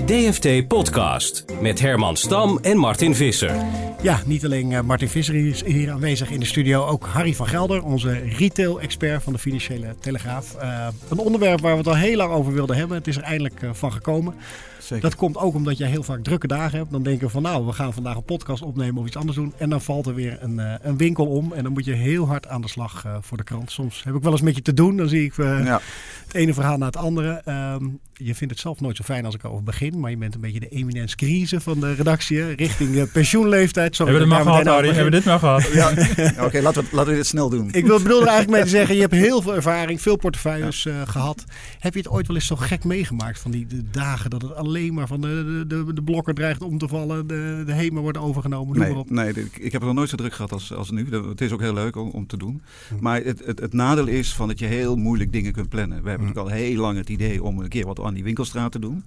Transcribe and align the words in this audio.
De 0.00 0.06
DFT 0.06 0.68
Podcast 0.68 1.44
met 1.60 1.80
Herman 1.80 2.16
Stam 2.16 2.58
en 2.62 2.76
Martin 2.76 3.14
Visser. 3.14 3.64
Ja, 4.02 4.20
niet 4.26 4.44
alleen 4.44 4.70
uh, 4.70 4.80
Martin 4.80 5.08
Visser 5.08 5.34
is 5.34 5.64
hier 5.64 5.90
aanwezig 5.90 6.30
in 6.30 6.40
de 6.40 6.46
studio, 6.46 6.86
ook 6.86 7.06
Harry 7.06 7.34
van 7.34 7.46
Gelder, 7.46 7.82
onze 7.82 8.10
retail-expert 8.12 9.22
van 9.22 9.32
de 9.32 9.38
Financiële 9.38 9.94
Telegraaf. 10.00 10.56
Uh, 10.62 10.88
een 11.08 11.18
onderwerp 11.18 11.60
waar 11.60 11.72
we 11.72 11.78
het 11.78 11.86
al 11.86 11.96
heel 11.96 12.16
lang 12.16 12.32
over 12.32 12.52
wilden 12.52 12.76
hebben. 12.76 12.96
Het 12.96 13.06
is 13.06 13.16
er 13.16 13.22
eindelijk 13.22 13.62
uh, 13.62 13.70
van 13.72 13.92
gekomen. 13.92 14.34
Zeker. 14.78 15.02
Dat 15.02 15.16
komt 15.16 15.36
ook 15.36 15.54
omdat 15.54 15.78
jij 15.78 15.88
heel 15.88 16.02
vaak 16.02 16.22
drukke 16.22 16.46
dagen 16.46 16.78
hebt. 16.78 16.90
Dan 16.90 17.02
denken 17.02 17.26
we 17.26 17.32
van 17.32 17.42
nou, 17.42 17.66
we 17.66 17.72
gaan 17.72 17.92
vandaag 17.92 18.16
een 18.16 18.24
podcast 18.24 18.62
opnemen 18.62 19.00
of 19.00 19.06
iets 19.06 19.16
anders 19.16 19.36
doen. 19.36 19.52
En 19.56 19.70
dan 19.70 19.80
valt 19.80 20.06
er 20.06 20.14
weer 20.14 20.38
een, 20.40 20.58
uh, 20.58 20.74
een 20.82 20.96
winkel 20.96 21.26
om. 21.26 21.52
En 21.52 21.62
dan 21.62 21.72
moet 21.72 21.84
je 21.84 21.94
heel 21.94 22.26
hard 22.26 22.48
aan 22.48 22.60
de 22.60 22.68
slag 22.68 23.04
uh, 23.06 23.16
voor 23.20 23.36
de 23.36 23.44
krant. 23.44 23.70
Soms 23.70 24.04
heb 24.04 24.14
ik 24.14 24.22
wel 24.22 24.32
eens 24.32 24.40
met 24.40 24.56
je 24.56 24.62
te 24.62 24.74
doen. 24.74 24.96
Dan 24.96 25.08
zie 25.08 25.24
ik 25.24 25.36
uh, 25.36 25.64
ja. 25.64 25.80
het 26.26 26.34
ene 26.34 26.54
verhaal 26.54 26.78
na 26.78 26.86
het 26.86 26.96
andere. 26.96 27.42
Um, 27.74 28.00
je 28.22 28.34
vindt 28.34 28.52
het 28.52 28.62
zelf 28.62 28.80
nooit 28.80 28.96
zo 28.96 29.04
fijn 29.04 29.24
als 29.24 29.34
ik 29.34 29.44
erover 29.44 29.64
begin. 29.64 30.00
Maar 30.00 30.10
je 30.10 30.16
bent 30.16 30.34
een 30.34 30.40
beetje 30.40 30.60
de 30.60 30.68
eminence 30.68 31.16
crisis 31.16 31.62
van 31.62 31.80
de 31.80 31.94
redactie. 31.94 32.54
Richting 32.54 32.94
de 32.94 33.06
pensioenleeftijd. 33.06 33.96
Sorry, 33.96 34.12
hebben 34.12 34.28
we 34.28 34.34
dit 34.36 34.44
maar 34.44 34.54
gehad, 34.54 34.74
Harry? 34.74 34.86
Hebben 34.86 35.04
we 35.04 35.10
dit 35.10 35.24
maar 35.24 35.38
gehad? 35.38 35.68
Ja. 35.80 35.90
Oké, 35.90 36.44
okay, 36.44 36.62
laten, 36.62 36.82
we, 36.82 36.88
laten 36.92 37.10
we 37.10 37.16
dit 37.16 37.26
snel 37.26 37.48
doen. 37.48 37.68
Ik 37.72 37.86
bedoel 37.86 38.20
er 38.20 38.26
eigenlijk 38.26 38.50
mee 38.50 38.62
te 38.62 38.68
zeggen. 38.68 38.94
Je 38.94 39.00
hebt 39.00 39.14
heel 39.14 39.42
veel 39.42 39.54
ervaring. 39.54 40.00
Veel 40.00 40.16
portefeuilles 40.16 40.82
ja. 40.82 41.04
gehad. 41.04 41.44
Heb 41.78 41.92
je 41.92 41.98
het 41.98 42.08
ooit 42.08 42.26
wel 42.26 42.36
eens 42.36 42.46
zo 42.46 42.56
gek 42.56 42.84
meegemaakt 42.84 43.38
van 43.38 43.50
die 43.50 43.66
de 43.66 43.90
dagen 43.90 44.30
dat 44.30 44.42
het 44.42 44.54
alleen 44.54 44.94
maar 44.94 45.06
van 45.06 45.20
de 45.20 45.40
de, 45.44 45.66
de, 45.66 45.92
de 45.92 46.02
blokker 46.02 46.34
dreigt 46.34 46.62
om 46.62 46.78
te 46.78 46.88
vallen, 46.88 47.26
de, 47.26 47.62
de 47.66 47.72
HEMA 47.72 48.00
wordt 48.00 48.18
overgenomen. 48.18 48.78
Nee, 48.78 48.94
op. 48.94 49.10
nee, 49.10 49.28
ik 49.58 49.72
heb 49.72 49.72
het 49.72 49.82
nog 49.82 49.94
nooit 49.94 50.08
zo 50.08 50.16
druk 50.16 50.32
gehad 50.32 50.52
als, 50.52 50.74
als 50.74 50.90
nu. 50.90 51.06
Het 51.28 51.40
is 51.40 51.52
ook 51.52 51.60
heel 51.60 51.74
leuk 51.74 51.96
om, 51.96 52.10
om 52.10 52.26
te 52.26 52.36
doen. 52.36 52.62
Maar 53.00 53.22
het, 53.22 53.44
het, 53.44 53.60
het, 53.60 53.72
nadeel 53.72 54.06
is 54.06 54.34
van 54.34 54.48
dat 54.48 54.58
je 54.58 54.66
heel 54.66 54.96
moeilijk 54.96 55.32
dingen 55.32 55.52
kunt 55.52 55.68
plannen. 55.68 56.02
We 56.02 56.08
hebben 56.08 56.26
natuurlijk 56.26 56.54
al 56.54 56.62
heel 56.62 56.80
lang 56.80 56.96
het 56.96 57.08
idee 57.08 57.42
om 57.42 57.58
een 57.58 57.68
keer 57.68 57.86
wat 57.86 58.00
aan 58.10 58.18
die 58.18 58.24
winkelstraat 58.24 58.72
te 58.72 58.78
doen. 58.78 59.04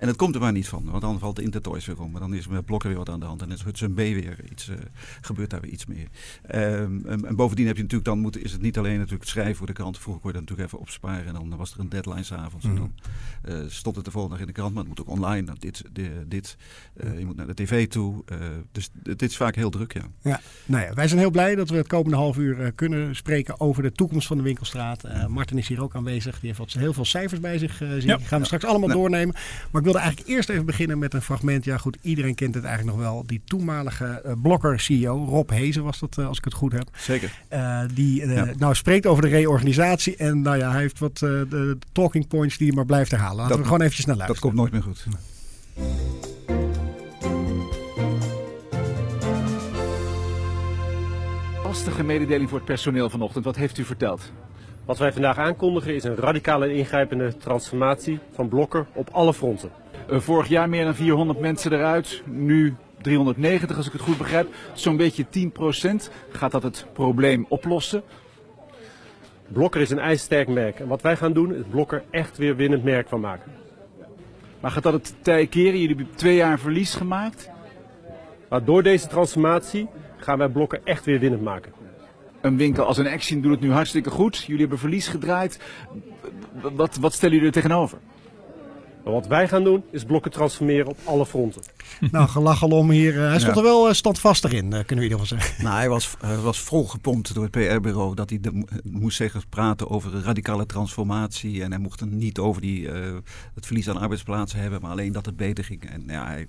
En 0.00 0.08
het 0.08 0.16
komt 0.16 0.34
er 0.34 0.40
maar 0.40 0.52
niet 0.52 0.68
van, 0.68 0.84
want 0.84 1.02
dan 1.02 1.18
valt 1.18 1.36
de 1.36 1.42
Intertoys 1.42 1.86
weer 1.86 2.00
om. 2.00 2.10
Maar 2.10 2.20
dan 2.20 2.34
is 2.34 2.48
met 2.48 2.64
blokken 2.64 2.88
weer 2.88 2.98
wat 2.98 3.08
aan 3.08 3.20
de 3.20 3.26
hand. 3.26 3.42
En 3.42 3.50
is 3.50 3.62
Hudson 3.62 3.92
B 3.92 3.96
weer 3.96 4.36
iets, 4.50 4.68
uh, 4.68 4.76
gebeurt 5.20 5.50
daar 5.50 5.60
weer 5.60 5.70
iets 5.70 5.86
meer. 5.86 6.08
Um, 6.54 7.06
en, 7.06 7.26
en, 7.26 7.36
bovendien 7.36 7.66
heb 7.66 7.76
je 7.76 7.82
natuurlijk 7.82 8.10
dan 8.10 8.18
moeten, 8.18 8.42
is 8.42 8.52
het 8.52 8.62
niet 8.62 8.78
alleen 8.78 8.94
natuurlijk 8.96 9.20
het 9.20 9.30
schrijven 9.30 9.56
voor 9.56 9.66
de 9.66 9.72
krant. 9.72 9.98
Vroeger 9.98 10.22
kon 10.22 10.32
je 10.32 10.38
dat 10.38 10.48
natuurlijk 10.48 10.68
even 10.72 10.86
opsparen. 10.86 11.26
En 11.26 11.32
dan 11.32 11.56
was 11.56 11.72
er 11.72 11.80
een 11.80 11.88
deadline 11.88 12.22
s'avonds. 12.22 12.66
Mm 12.66 12.76
-hmm. 12.76 12.92
En 13.42 13.52
dan 13.52 13.62
uh, 13.62 13.70
stond 13.70 13.96
het 13.96 14.04
de 14.04 14.10
volgende 14.10 14.36
dag 14.36 14.46
in 14.46 14.52
de 14.52 14.58
krant. 14.58 14.74
Maar 14.74 14.84
het 14.84 14.88
moet 14.88 15.00
ook 15.00 15.16
online. 15.16 15.42
Nou, 15.42 15.58
dit, 15.58 15.84
de, 15.92 16.24
dit 16.26 16.56
uh, 17.04 17.18
je 17.18 17.26
moet 17.26 17.36
naar 17.36 17.46
de 17.46 17.54
tv 17.54 17.88
toe. 17.88 18.24
dus 18.72 18.90
dit 18.92 19.22
is 19.22 19.36
vaak 19.36 19.54
heel 19.54 19.70
druk, 19.70 19.92
ja. 19.92 20.04
ja. 20.22 20.40
Nou 20.66 20.84
ja, 20.84 20.94
wij 20.94 21.08
zijn 21.08 21.20
heel 21.20 21.30
blij 21.30 21.54
dat 21.54 21.68
we 21.68 21.76
het 21.76 21.86
komende 21.86 22.16
half 22.16 22.36
uur 22.36 22.72
kunnen 22.72 23.16
spreken 23.16 23.60
over 23.60 23.82
de 23.82 23.92
toekomst 23.92 24.26
van 24.26 24.36
de 24.36 24.42
winkelstraat. 24.42 25.28
Martin 25.28 25.58
is 25.58 25.68
hier 25.68 25.82
ook 25.82 25.94
aanwezig. 25.94 26.40
Die 26.40 26.46
heeft 26.46 26.58
wat, 26.58 26.72
heel 26.72 26.92
veel 26.92 27.04
cijfers 27.04 27.40
bij 27.40 27.58
zich. 27.58 27.76
zien. 27.76 28.06
Ja. 28.06 28.16
Die 28.16 28.26
gaan 28.26 28.40
we 28.40 28.46
straks 28.46 28.64
allemaal 28.64 28.88
nou. 28.88 29.00
doornemen. 29.00 29.34
Maar 29.70 29.80
ik 29.80 29.86
wilde 29.92 30.06
eigenlijk 30.06 30.36
eerst 30.36 30.48
even 30.48 30.66
beginnen 30.66 30.98
met 30.98 31.14
een 31.14 31.22
fragment. 31.22 31.64
Ja, 31.64 31.76
goed, 31.76 31.98
iedereen 32.02 32.34
kent 32.34 32.54
het 32.54 32.64
eigenlijk 32.64 32.96
nog 32.96 33.06
wel. 33.06 33.24
Die 33.26 33.42
toenmalige 33.44 34.22
uh, 34.26 34.32
Blokker-CEO, 34.42 35.24
Rob 35.24 35.50
Hezen 35.50 35.84
was 35.84 35.98
dat, 35.98 36.16
uh, 36.18 36.26
als 36.26 36.38
ik 36.38 36.44
het 36.44 36.54
goed 36.54 36.72
heb. 36.72 36.88
Zeker. 36.96 37.40
Uh, 37.52 37.80
die 37.94 38.26
ja. 38.26 38.46
nou 38.58 38.74
spreekt 38.74 39.06
over 39.06 39.22
de 39.22 39.28
reorganisatie. 39.28 40.16
En 40.16 40.42
nou 40.42 40.56
ja, 40.56 40.70
hij 40.70 40.80
heeft 40.80 40.98
wat 40.98 41.18
de 41.18 41.78
talking 41.92 42.28
points 42.28 42.56
die 42.56 42.66
hij 42.66 42.76
maar 42.76 42.86
blijft 42.86 43.10
herhalen. 43.10 43.36
Laten 43.36 43.50
dat, 43.50 43.58
we 43.58 43.64
gewoon 43.64 43.80
eventjes 43.80 44.06
naar 44.06 44.16
luisteren. 44.16 44.42
Dat 44.42 44.52
komt 44.52 44.72
nooit 44.72 44.72
meer 44.72 44.82
goed. 44.82 45.06
Lastige 51.64 52.02
mededeling 52.02 52.48
voor 52.48 52.58
het 52.58 52.66
personeel 52.66 53.10
vanochtend. 53.10 53.44
Wat 53.44 53.56
heeft 53.56 53.78
u 53.78 53.84
verteld? 53.84 54.32
Wat 54.84 54.98
wij 54.98 55.12
vandaag 55.12 55.38
aankondigen 55.38 55.94
is 55.94 56.04
een 56.04 56.16
radicale 56.16 56.66
en 56.66 56.74
ingrijpende 56.74 57.36
transformatie 57.36 58.18
van 58.32 58.48
Blokker 58.48 58.86
op 58.92 59.08
alle 59.12 59.34
fronten. 59.34 59.70
Uh, 60.10 60.20
vorig 60.20 60.48
jaar 60.48 60.68
meer 60.68 60.84
dan 60.84 60.94
400 60.94 61.40
mensen 61.40 61.72
eruit, 61.72 62.22
nu 62.26 62.74
390 63.00 63.76
als 63.76 63.86
ik 63.86 63.92
het 63.92 64.00
goed 64.00 64.18
begrijp. 64.18 64.48
Zo'n 64.72 64.96
beetje 64.96 65.24
10%. 65.24 65.28
Gaat 66.30 66.50
dat 66.50 66.62
het 66.62 66.86
probleem 66.92 67.46
oplossen? 67.48 68.02
Blokker 69.48 69.80
is 69.80 69.90
een 69.90 69.98
ijzersterk 69.98 70.48
merk. 70.48 70.80
En 70.80 70.86
wat 70.86 71.02
wij 71.02 71.16
gaan 71.16 71.32
doen 71.32 71.54
is 71.54 71.62
Blokker 71.70 72.02
echt 72.10 72.38
weer 72.38 72.56
winnend 72.56 72.84
merk 72.84 73.08
van 73.08 73.20
maken. 73.20 73.52
Maar 74.60 74.70
gaat 74.70 74.82
dat 74.82 74.92
het 74.92 75.14
tij 75.22 75.46
keren? 75.46 75.80
Jullie 75.80 75.96
hebben 75.96 76.14
twee 76.14 76.36
jaar 76.36 76.58
verlies 76.58 76.94
gemaakt. 76.94 77.50
Maar 78.48 78.64
door 78.64 78.82
deze 78.82 79.06
transformatie 79.06 79.88
gaan 80.16 80.38
wij 80.38 80.48
Blokker 80.48 80.80
echt 80.84 81.04
weer 81.04 81.18
winnend 81.18 81.42
maken 81.42 81.79
een 82.40 82.56
winkel 82.56 82.84
als 82.84 82.98
een 82.98 83.06
Action 83.06 83.40
doet 83.40 83.50
het 83.50 83.60
nu 83.60 83.72
hartstikke 83.72 84.10
goed. 84.10 84.38
Jullie 84.38 84.60
hebben 84.60 84.78
verlies 84.78 85.08
gedraaid. 85.08 85.60
Wat, 86.72 86.96
wat 86.96 87.12
stellen 87.12 87.34
jullie 87.34 87.48
er 87.48 87.54
tegenover? 87.54 87.98
Wat 89.04 89.26
wij 89.26 89.48
gaan 89.48 89.64
doen 89.64 89.84
is 89.90 90.04
blokken 90.04 90.30
transformeren 90.30 90.86
op 90.86 90.96
alle 91.04 91.26
fronten. 91.26 91.62
nou, 92.12 92.28
gelach 92.28 92.62
om 92.62 92.90
hier. 92.90 93.14
Uh, 93.14 93.28
hij 93.28 93.38
stond 93.38 93.54
ja. 93.54 93.60
er 93.60 93.66
wel 93.66 93.88
uh, 93.88 93.94
standvastig 93.94 94.52
in, 94.52 94.64
uh, 94.64 94.70
kunnen 94.70 94.86
we 94.86 94.94
in 94.94 95.02
ieder 95.02 95.18
geval 95.18 95.38
zeggen. 95.38 95.64
Nou, 95.64 95.76
hij 95.76 95.88
was, 95.88 96.16
was 96.42 96.60
volgepompt 96.60 97.34
door 97.34 97.42
het 97.42 97.52
PR-bureau 97.52 98.14
dat 98.14 98.30
hij 98.30 98.40
de, 98.40 98.64
moest 98.82 99.16
zeggen, 99.16 99.42
praten 99.48 99.90
over 99.90 100.14
een 100.14 100.22
radicale 100.22 100.66
transformatie. 100.66 101.62
En 101.62 101.70
hij 101.70 101.80
mocht 101.80 102.00
het 102.00 102.10
niet 102.10 102.38
over 102.38 102.60
die, 102.60 102.88
het 103.54 103.66
verlies 103.66 103.88
aan 103.88 103.98
arbeidsplaatsen 103.98 104.58
hebben, 104.58 104.80
maar 104.80 104.90
alleen 104.90 105.12
dat 105.12 105.26
het 105.26 105.36
beter 105.36 105.64
ging. 105.64 105.90
En 105.90 106.04
ja, 106.06 106.26
hij, 106.26 106.46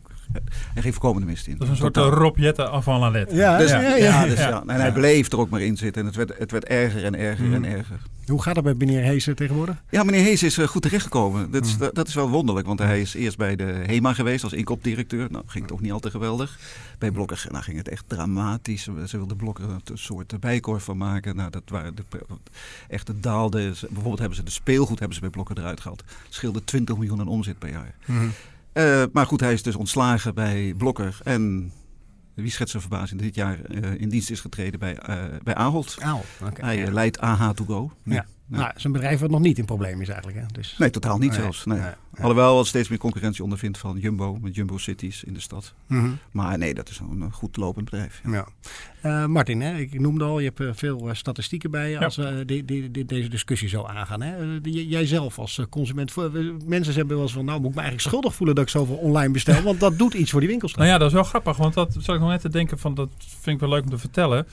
hij 0.73 0.81
ging 0.81 0.93
voorkomen 0.93 1.21
de 1.21 1.27
mist 1.27 1.47
in. 1.47 1.57
Dat 1.57 1.63
is 1.63 1.69
een 1.69 1.93
soort 1.93 1.97
Rob 1.97 2.37
Jette 2.37 2.69
avant 2.69 2.99
la 2.99 3.09
lettre. 3.09 3.35
Ja, 3.35 3.57
dus, 3.57 3.69
ja, 3.69 3.81
ja, 3.81 3.95
ja, 3.95 4.25
dus, 4.25 4.39
ja. 4.39 4.63
En 4.67 4.79
hij 4.79 4.91
bleef 4.91 5.31
er 5.31 5.39
ook 5.39 5.49
maar 5.49 5.61
in 5.61 5.77
zitten. 5.77 6.01
En 6.01 6.07
het 6.07 6.15
werd, 6.15 6.37
het 6.37 6.51
werd 6.51 6.65
erger 6.65 7.05
en 7.05 7.15
erger 7.15 7.45
mm. 7.45 7.53
en 7.53 7.65
erger. 7.65 7.99
Hoe 8.25 8.41
gaat 8.41 8.55
het 8.55 8.65
met 8.65 8.77
meneer 8.77 9.01
Hees 9.01 9.29
tegenwoordig? 9.35 9.83
Ja, 9.89 10.03
meneer 10.03 10.23
Hees 10.23 10.43
is 10.43 10.57
goed 10.57 10.81
terechtgekomen. 10.81 11.51
Dat 11.51 11.65
is, 11.65 11.77
mm. 11.77 11.89
dat 11.93 12.07
is 12.07 12.13
wel 12.13 12.29
wonderlijk, 12.29 12.67
want 12.67 12.79
hij 12.79 13.01
is 13.01 13.13
eerst 13.13 13.37
bij 13.37 13.55
de 13.55 13.63
HEMA 13.63 14.13
geweest 14.13 14.43
als 14.43 14.53
inkopdirecteur. 14.53 15.31
Nou, 15.31 15.43
ging 15.47 15.63
het 15.63 15.73
ook 15.73 15.81
niet 15.81 15.91
al 15.91 15.99
te 15.99 16.09
geweldig. 16.09 16.59
Bij 16.97 17.11
Blokker 17.11 17.45
nou, 17.49 17.63
ging 17.63 17.77
het 17.77 17.87
echt 17.87 18.03
dramatisch. 18.07 18.83
Ze 19.05 19.17
wilden 19.17 19.37
Blokker 19.37 19.69
een 19.69 19.97
soort 19.97 20.39
bijkorf 20.39 20.83
van 20.83 20.97
maken. 20.97 21.35
Nou, 21.35 21.49
dat 21.49 21.63
waren 21.65 21.95
de, 21.95 22.03
echt 22.87 23.07
het 23.07 23.23
daalde. 23.23 23.73
Bijvoorbeeld 23.79 24.19
hebben 24.19 24.37
ze 24.37 24.43
de 24.43 24.51
speelgoed 24.51 24.99
hebben 24.99 25.15
ze 25.15 25.21
bij 25.21 25.29
Blokker 25.29 25.57
eruit 25.57 25.81
gehaald. 25.81 26.03
Scheelde 26.29 26.63
20 26.63 26.97
miljoen 26.97 27.19
aan 27.19 27.27
omzet 27.27 27.59
per 27.59 27.69
jaar. 27.69 27.95
Mm. 28.05 28.31
Uh, 28.73 29.03
maar 29.11 29.25
goed, 29.25 29.39
hij 29.39 29.53
is 29.53 29.63
dus 29.63 29.75
ontslagen 29.75 30.33
bij 30.33 30.73
Blokker. 30.77 31.17
En 31.23 31.71
wie 32.33 32.51
schetst 32.51 32.71
zijn 32.71 32.81
verbazing 32.81 33.21
dit 33.21 33.35
jaar 33.35 33.59
uh, 33.69 33.93
in 33.93 34.09
dienst 34.09 34.29
is 34.29 34.39
getreden 34.39 34.79
bij, 34.79 34.97
uh, 35.09 35.23
bij 35.43 35.55
Ahold. 35.55 35.97
Ahold 35.99 36.25
okay, 36.41 36.75
hij 36.75 36.85
ja. 36.85 36.91
leidt 36.91 37.19
AH 37.19 37.49
to 37.49 37.91
Nou, 38.51 38.71
zijn 38.75 38.93
bedrijf 38.93 39.19
wat 39.19 39.29
nog 39.29 39.39
niet 39.39 39.57
in 39.57 39.65
probleem 39.65 40.01
is 40.01 40.09
eigenlijk. 40.09 40.39
Hè? 40.39 40.45
Dus... 40.51 40.75
Nee, 40.77 40.89
totaal 40.89 41.17
niet 41.17 41.31
nee, 41.31 41.39
zelfs. 41.39 41.65
Nee. 41.65 41.79
Nee, 41.79 41.91
Alhoewel 42.19 42.55
wat 42.55 42.67
steeds 42.67 42.89
meer 42.89 42.97
concurrentie 42.97 43.43
ondervindt 43.43 43.77
van 43.77 43.97
Jumbo, 43.97 44.37
met 44.41 44.55
Jumbo 44.55 44.77
Cities 44.77 45.23
in 45.23 45.33
de 45.33 45.39
stad. 45.39 45.73
Mm 45.87 45.99
-hmm. 45.99 46.17
Maar 46.31 46.57
nee, 46.57 46.73
dat 46.73 46.89
is 46.89 46.99
een 46.99 47.31
goed 47.31 47.57
lopend 47.57 47.89
bedrijf. 47.89 48.21
Ja. 48.25 48.47
Uh, 49.05 49.25
Martin, 49.25 49.61
hè, 49.61 49.77
ik 49.77 49.99
noemde 49.99 50.23
al, 50.23 50.39
je 50.39 50.45
hebt 50.45 50.59
uh, 50.59 50.69
veel 50.73 51.07
uh, 51.07 51.13
statistieken 51.13 51.71
bij 51.71 51.99
als 51.99 52.15
we 52.15 52.43
die, 52.45 52.65
die, 52.65 52.91
die, 52.91 53.05
deze 53.05 53.29
discussie 53.29 53.69
zo 53.69 53.83
aangaan. 53.83 54.21
Hè? 54.21 54.59
jij 54.63 55.05
zelf 55.05 55.39
als 55.39 55.61
consument, 55.69 56.15
mensen 56.65 56.93
hebben 56.93 57.15
wel 57.15 57.25
eens 57.25 57.33
van, 57.33 57.45
nou 57.45 57.59
moet 57.59 57.69
ik 57.69 57.75
me 57.75 57.81
eigenlijk 57.81 58.09
schuldig 58.09 58.35
voelen 58.35 58.55
dat 58.55 58.63
ik 58.63 58.71
zoveel 58.71 58.95
online 58.95 59.33
bestel, 59.33 59.61
want 59.61 59.79
dat 59.79 59.97
doet 59.97 60.13
iets 60.13 60.31
voor 60.31 60.39
die 60.39 60.49
winkels. 60.49 60.75
Nou 60.75 60.87
ja, 60.87 60.97
dat 60.97 61.07
is 61.07 61.13
wel 61.13 61.23
grappig, 61.23 61.57
want 61.57 61.73
dat 61.73 61.95
zal 61.99 62.15
ik 62.15 62.21
nog 62.21 62.29
net 62.29 62.41
te 62.41 62.49
denken 62.49 62.79
van, 62.79 62.93
dat 62.93 63.09
vind 63.17 63.55
ik 63.55 63.59
wel 63.59 63.69
leuk 63.69 63.83
om 63.83 63.89
te 63.89 63.97
vertellen. 63.97 64.47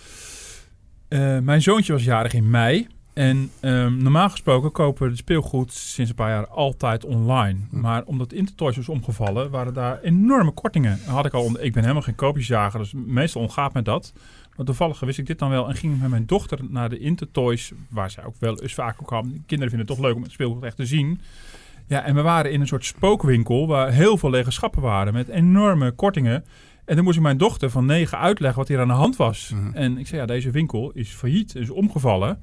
mijn 1.45 1.63
zoontje 1.63 1.93
was 1.93 2.05
jarig 2.05 2.33
in 2.33 2.51
mei. 2.51 2.87
En 3.19 3.51
um, 3.61 4.03
normaal 4.03 4.31
gesproken 4.31 4.73
kopen 4.73 5.03
we 5.03 5.09
het 5.09 5.19
speelgoed 5.19 5.73
sinds 5.73 6.11
een 6.11 6.17
paar 6.17 6.31
jaar 6.31 6.47
altijd 6.47 7.05
online. 7.05 7.59
Hm. 7.71 7.81
Maar 7.81 8.03
omdat 8.05 8.33
Intertoys 8.33 8.77
was 8.77 8.89
omgevallen, 8.89 9.51
waren 9.51 9.75
daar 9.75 10.01
enorme 10.03 10.51
kortingen. 10.51 10.99
Had 11.07 11.27
ik 11.27 11.33
al, 11.33 11.61
ik 11.61 11.73
ben 11.73 11.83
helemaal 11.83 12.03
geen 12.03 12.15
koopjesjager, 12.15 12.79
dus 12.81 12.93
meestal 12.93 13.43
ontgaat 13.43 13.75
me 13.75 13.83
dat. 13.83 14.13
Maar 14.57 14.67
toevallig 14.67 15.01
wist 15.01 15.19
ik 15.19 15.27
dit 15.27 15.39
dan 15.39 15.51
wel 15.51 15.69
en 15.69 15.75
ging 15.75 16.01
met 16.01 16.11
mijn 16.11 16.27
dochter 16.27 16.59
naar 16.69 16.89
de 16.89 16.99
Intertoys, 16.99 17.73
waar 17.89 18.11
zij 18.11 18.25
ook 18.25 18.35
wel 18.39 18.61
eens 18.63 18.75
vaak 18.75 18.97
ook 19.01 19.11
hadden. 19.11 19.45
Kinderen 19.47 19.75
vinden 19.75 19.87
het 19.87 19.97
toch 19.97 20.07
leuk 20.07 20.15
om 20.15 20.23
het 20.23 20.33
speelgoed 20.33 20.63
echt 20.63 20.77
te 20.77 20.87
zien. 20.87 21.21
Ja, 21.87 22.03
en 22.03 22.15
we 22.15 22.23
waren 22.23 22.53
in 22.53 22.61
een 22.61 22.67
soort 22.67 22.85
spookwinkel 22.85 23.67
waar 23.67 23.93
heel 23.93 24.17
veel 24.17 24.31
lege 24.31 24.51
schappen 24.51 24.83
waren 24.83 25.13
met 25.13 25.29
enorme 25.29 25.91
kortingen. 25.91 26.45
En 26.85 26.95
dan 26.95 27.05
moest 27.05 27.17
ik 27.17 27.23
mijn 27.23 27.39
dochter 27.39 27.71
van 27.71 27.87
negen 27.87 28.19
uitleggen 28.19 28.59
wat 28.59 28.69
hier 28.69 28.81
aan 28.81 28.89
de 28.89 28.95
hand 28.95 29.17
was. 29.17 29.51
Mm. 29.55 29.75
En 29.75 29.99
ik 29.99 30.07
zei, 30.07 30.21
ja, 30.21 30.27
deze 30.27 30.51
winkel 30.51 30.91
is 30.95 31.11
failliet, 31.11 31.55
is 31.55 31.71
omgevallen. 31.71 32.39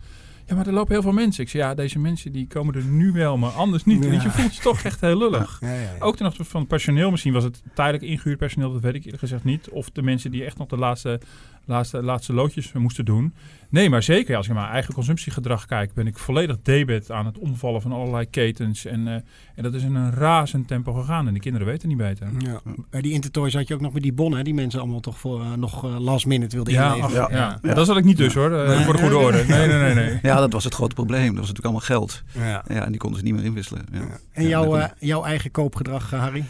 Ja, 0.48 0.56
maar 0.56 0.68
er 0.68 0.74
lopen 0.74 0.94
heel 0.94 1.02
veel 1.02 1.12
mensen. 1.12 1.44
Ik 1.44 1.50
zeg, 1.50 1.62
ja, 1.62 1.74
deze 1.74 2.00
mensen 2.00 2.32
die 2.32 2.48
komen 2.48 2.76
er 2.76 2.84
nu 2.84 3.12
wel, 3.12 3.38
maar 3.38 3.52
anders 3.52 3.84
niet. 3.84 4.04
Ja. 4.04 4.10
Want 4.10 4.24
je 4.24 4.30
voelt 4.30 4.56
je 4.56 4.62
toch 4.62 4.82
echt 4.82 5.02
heel 5.02 5.18
lullig. 5.18 5.58
Ja, 5.62 5.74
ja, 5.74 5.82
ja. 5.82 5.96
Ook 6.00 6.16
ten 6.16 6.26
opzichte 6.26 6.52
van 6.52 6.60
het 6.60 6.70
personeel. 6.70 7.12
Misschien 7.12 7.34
was 7.34 7.44
het 7.44 7.62
tijdelijk 7.74 8.04
ingehuurd 8.04 8.38
personeel, 8.38 8.72
dat 8.72 8.82
weet 8.82 8.96
ik 8.96 9.04
eerlijk 9.04 9.20
gezegd 9.20 9.44
niet. 9.44 9.70
Of 9.70 9.90
de 9.90 10.02
mensen 10.02 10.32
die 10.32 10.46
echt 10.46 10.58
nog 10.58 10.68
de 10.68 10.78
laatste, 10.78 11.20
laatste, 11.66 12.04
laatste 12.04 12.34
loodjes 12.34 12.72
moesten 12.72 13.06
doen. 13.06 13.34
Nee, 13.70 13.90
maar 13.90 14.04
zeker 14.04 14.36
als 14.36 14.48
ik 14.48 14.52
naar 14.54 14.62
mijn 14.62 14.74
eigen 14.74 14.94
consumptiegedrag 14.94 15.66
kijk, 15.66 15.94
ben 15.94 16.08
ik 16.08 16.18
volledig 16.18 16.58
debet 16.64 17.12
aan 17.12 17.26
het 17.26 17.38
omvallen 17.38 17.82
van 17.82 17.92
allerlei 17.92 18.30
ketens. 18.30 18.86
En, 18.86 19.08
eh, 19.08 19.14
en 19.56 19.64
dat 19.64 19.74
is 19.74 19.84
in 19.84 19.96
een 19.96 20.12
razend 20.14 20.68
tempo 20.68 20.94
gegaan. 20.94 21.28
En 21.28 21.34
de 21.34 21.40
kinderen 21.40 21.68
weten 21.68 21.88
niet 21.88 21.98
beter. 21.98 22.28
Ja. 22.40 22.62
Bij 22.90 23.02
die 23.02 23.12
Intertoys 23.14 23.54
had 23.54 23.68
je 23.68 23.74
ook 23.74 23.82
nog 23.82 23.94
met 23.94 24.04
die 24.04 24.14
bonnen, 24.14 24.44
die 24.44 24.54
mensen 24.54 24.80
allemaal 24.80 25.00
toch 25.00 25.18
voor, 25.20 25.42
eh, 25.42 25.54
nog 25.54 25.84
eh, 25.86 26.00
last 26.00 26.26
minute 26.26 26.56
wilden 26.56 26.74
Ja, 26.74 26.94
inleveren. 26.96 27.24
ach, 27.26 27.32
ja. 27.32 27.60
Ja, 27.64 27.74
dat 27.74 27.86
zat 27.86 27.98
ik 27.98 28.04
niet 28.04 28.18
dus 28.18 28.34
hoor, 28.34 28.50
Nee. 28.50 28.84
voor 28.84 28.94
de 28.94 29.00
goede 29.02 29.18
orde. 29.18 29.44
Nee, 29.48 29.68
nee, 29.68 29.80
nee. 29.80 29.94
nee. 29.94 30.20
Ja, 30.32 30.40
dat 30.40 30.54
was 30.54 30.64
het 30.64 30.74
grote 30.74 30.96
probleem. 30.96 31.26
Dat 31.36 31.46
was 31.46 31.48
natuurlijk 31.54 31.66
allemaal 31.66 31.82
geld. 32.00 32.24
Ja. 32.32 32.64
Ja, 32.68 32.86
en 32.86 32.90
die 32.92 33.00
konden 33.00 33.20
ze 33.20 33.26
niet 33.26 33.34
meer 33.36 33.44
inwisselen. 33.44 33.86
Ja. 33.92 34.00
En 34.32 34.44
Ja, 34.44 34.50
jouw, 34.50 34.76
eh, 34.78 34.90
jouw 35.00 35.24
eigen 35.24 35.52
koopgedrag, 35.52 36.10
Harry? 36.10 36.44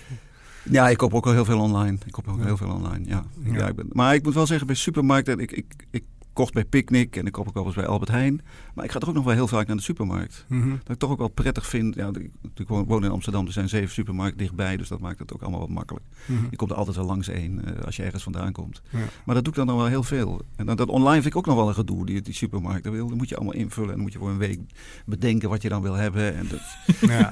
Ja, 0.71 0.89
ik 0.89 0.97
koop 0.97 1.13
ook 1.13 1.25
al 1.25 1.31
heel 1.31 1.45
veel 1.45 1.59
online. 1.59 1.97
Ik 2.05 2.11
koop 2.11 2.27
ook 2.27 2.37
Ja. 2.39 2.45
heel 2.45 2.57
veel 2.57 2.69
online, 2.69 3.07
ja. 3.07 3.23
Ja, 3.43 3.67
ik 3.67 3.75
ben, 3.75 3.87
maar 3.91 4.13
ik 4.15 4.23
moet 4.23 4.33
wel 4.33 4.45
zeggen, 4.45 4.67
bij 4.67 4.75
supermarkten... 4.75 5.39
Ik, 5.39 5.51
ik, 5.51 5.65
ik 5.91 6.03
kocht 6.33 6.53
bij 6.53 6.65
Picnic 6.65 7.15
en 7.15 7.25
ik 7.25 7.31
koop 7.31 7.47
ook 7.47 7.53
wel 7.53 7.65
eens 7.65 7.75
bij 7.75 7.85
Albert 7.87 8.11
Heijn. 8.11 8.41
Maar 8.75 8.85
ik 8.85 8.91
ga 8.91 8.99
toch 8.99 9.09
ook 9.09 9.15
nog 9.15 9.23
wel 9.23 9.33
heel 9.33 9.47
vaak 9.47 9.67
naar 9.67 9.75
de 9.75 9.81
supermarkt. 9.81 10.45
Dat 10.83 10.89
ik 10.93 10.97
toch 10.97 11.09
ook 11.09 11.17
wel 11.17 11.27
prettig 11.27 11.67
vind... 11.67 11.95
Ja, 11.95 12.11
ik, 12.55 12.67
woon 12.67 13.03
in 13.03 13.11
Amsterdam, 13.11 13.45
er 13.45 13.51
zijn 13.51 13.69
zeven 13.69 13.89
supermarkten 13.93 14.37
dichtbij. 14.37 14.77
Dus 14.77 14.87
dat 14.87 14.99
maakt 14.99 15.19
het 15.19 15.33
ook 15.33 15.41
allemaal 15.41 15.59
wat 15.59 15.69
makkelijk. 15.69 16.05
Mhm. 16.25 16.43
Je 16.49 16.55
komt 16.55 16.71
er 16.71 16.77
altijd 16.77 16.95
wel 16.95 17.05
langs 17.05 17.27
één 17.27 17.65
eh, 17.77 17.83
als 17.85 17.95
je 17.95 18.03
ergens 18.03 18.23
vandaan 18.23 18.51
komt. 18.51 18.81
Ja. 18.89 18.99
Maar 19.25 19.35
dat 19.35 19.43
doe 19.43 19.53
ik 19.53 19.59
dan, 19.59 19.67
dan 19.67 19.77
wel 19.77 19.85
heel 19.85 20.03
veel. 20.03 20.41
En 20.55 20.65
dat 20.65 20.89
online 20.89 21.21
vind 21.21 21.25
ik 21.33 21.35
ook 21.35 21.45
nog 21.45 21.55
wel 21.55 21.67
een 21.67 21.73
gedoe, 21.73 22.05
die, 22.05 22.21
die 22.21 22.33
supermarkten. 22.33 22.97
Dat 22.97 23.13
moet 23.13 23.29
je 23.29 23.35
allemaal 23.35 23.53
invullen 23.53 23.89
en 23.89 23.95
dan 23.95 24.03
moet 24.03 24.13
je 24.13 24.19
voor 24.19 24.29
een 24.29 24.37
week 24.37 24.59
bedenken 25.05 25.49
wat 25.49 25.61
je 25.61 25.69
dan 25.69 25.81
wil 25.81 25.93
hebben. 25.93 26.35
En 26.35 26.47
dat, 26.47 26.61
Ja. 27.09 27.31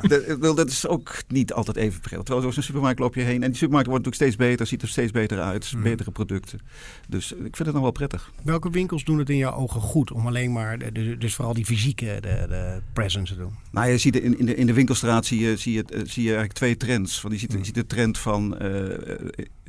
dat, 0.55 0.67
is 0.69 0.87
ook 0.87 1.15
niet 1.27 1.53
altijd 1.53 1.77
even 1.77 1.99
prettig. 1.99 2.23
Terwijl 2.23 2.51
zo'n 2.51 2.63
supermarkt 2.63 2.99
loop 2.99 3.15
je 3.15 3.21
heen 3.21 3.43
en 3.43 3.47
die 3.49 3.57
supermarkt 3.57 3.87
wordt 3.89 4.05
natuurlijk 4.05 4.31
steeds 4.33 4.49
beter, 4.49 4.67
ziet 4.67 4.81
er 4.81 4.87
steeds 4.87 5.11
beter 5.11 5.41
uit, 5.41 5.71
Mm. 5.75 5.81
betere 5.83 6.11
producten. 6.11 6.59
Dus 7.09 7.31
ik 7.31 7.37
vind 7.39 7.57
het 7.57 7.71
dan 7.73 7.81
wel 7.81 7.91
prettig. 7.91 8.31
Welke 8.43 8.69
winkels 8.69 9.03
doen 9.03 9.17
het 9.17 9.29
in 9.29 9.37
jouw 9.37 9.53
ogen 9.53 9.81
goed 9.81 10.11
om 10.11 10.27
alleen 10.27 10.51
maar, 10.51 10.77
de, 10.77 10.91
de- 11.17 11.17
dus 11.33 11.45
vooral 11.45 11.63
die 11.63 11.77
fysieke 11.77 12.17
de, 12.21 12.45
de 12.47 12.81
presence 12.93 13.33
te 13.33 13.39
doen? 13.39 13.53
Nou, 13.71 13.87
je 13.89 13.97
ziet 13.97 14.15
in, 14.15 14.39
in, 14.39 14.45
de, 14.45 14.55
in 14.55 14.65
de 14.65 14.73
winkelstraat 14.73 15.25
zie 15.25 15.39
je, 15.39 15.57
zie, 15.57 15.73
je, 15.73 15.83
eh, 15.83 16.01
zie 16.05 16.23
je 16.23 16.29
eigenlijk 16.29 16.53
twee 16.53 16.77
trends. 16.77 17.19
Van, 17.19 17.31
je, 17.31 17.37
ziet, 17.37 17.51
je 17.51 17.65
ziet 17.65 17.75
de 17.75 17.85
trend 17.85 18.17
van 18.17 18.57
eh, 18.57 18.69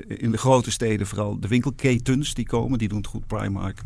in 0.07 0.31
de 0.31 0.39
grote 0.39 0.71
steden 0.71 1.07
vooral 1.07 1.41
de 1.41 1.49
winkelketens 1.49 2.35
die 2.35 2.47
komen. 2.47 2.79
Die 2.79 2.89
doen 2.89 2.99
het 2.99 3.07
goed. 3.07 3.27
Primark, 3.27 3.81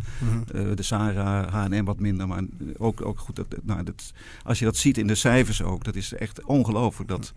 eh, 0.52 0.62
de 0.75 0.82
Zara, 0.82 1.48
H&M 1.48 1.84
wat 1.84 2.00
minder. 2.00 2.28
Maar 2.28 2.42
ook, 2.76 3.06
ook 3.06 3.19
goed. 3.19 3.36
Dat, 3.36 3.46
nou, 3.62 3.82
dat, 3.82 4.12
als 4.42 4.58
je 4.58 4.64
dat 4.64 4.76
ziet 4.76 4.98
in 4.98 5.06
de 5.06 5.14
cijfers 5.14 5.62
ook. 5.62 5.84
Dat 5.84 5.94
is 5.94 6.12
echt 6.12 6.44
ongelooflijk. 6.44 7.08
Dat 7.08 7.32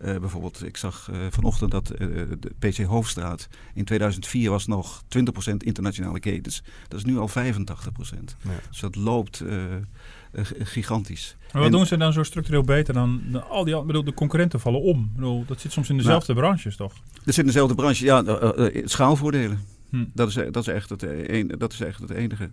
eh, 0.00 0.18
bijvoorbeeld, 0.18 0.64
ik 0.64 0.76
zag 0.76 1.08
eh, 1.12 1.18
vanochtend 1.30 1.70
dat 1.70 1.90
eh, 1.90 2.06
de 2.38 2.50
PC 2.58 2.76
Hoofdstraat 2.76 3.48
in 3.74 3.84
2004 3.84 4.50
was 4.50 4.66
nog 4.66 5.02
20% 5.52 5.56
internationale 5.56 6.20
ketens. 6.20 6.62
Dat 6.88 6.98
is 6.98 7.04
nu 7.04 7.18
al 7.18 7.28
85%. 7.28 7.32
Ja. 8.42 8.50
Dus 8.70 8.80
dat 8.80 8.96
loopt 8.96 9.44
gigantisch. 10.58 11.36
Maar 11.40 11.62
wat 11.62 11.70
En- 11.70 11.76
doen 11.76 11.86
ze 11.86 11.96
dan 11.96 12.12
zo 12.12 12.22
structureel 12.22 12.62
beter 12.62 12.94
dan, 12.94 13.22
dan 13.26 13.48
al 13.48 13.64
die 13.64 13.74
andere? 13.74 13.80
Ik 13.80 13.86
bedoel, 13.86 14.04
de 14.04 14.14
concurrenten 14.14 14.60
vallen 14.60 14.80
om. 14.80 15.04
Ik 15.04 15.14
bedoel, 15.14 15.44
dat 15.46 15.60
zit 15.60 15.72
soms 15.72 15.90
in 15.90 15.96
dezelfde 15.96 16.34
branches 16.34 16.76
toch? 16.76 16.92
Dat 17.12 17.34
zit 17.34 17.38
in 17.38 17.46
dezelfde 17.46 17.74
branche. 17.74 18.04
Ja, 18.04 18.22
schaalvoordelen. 18.84 19.64
Hm. 19.90 20.04
Dat, 20.14 20.28
is, 20.28 20.34
dat, 20.34 20.56
is 20.56 20.66
echt 20.66 20.90
het, 20.90 21.02
een, 21.02 21.54
dat 21.58 21.72
is 21.72 21.80
echt 21.80 22.00
het 22.00 22.10
enige. 22.10 22.50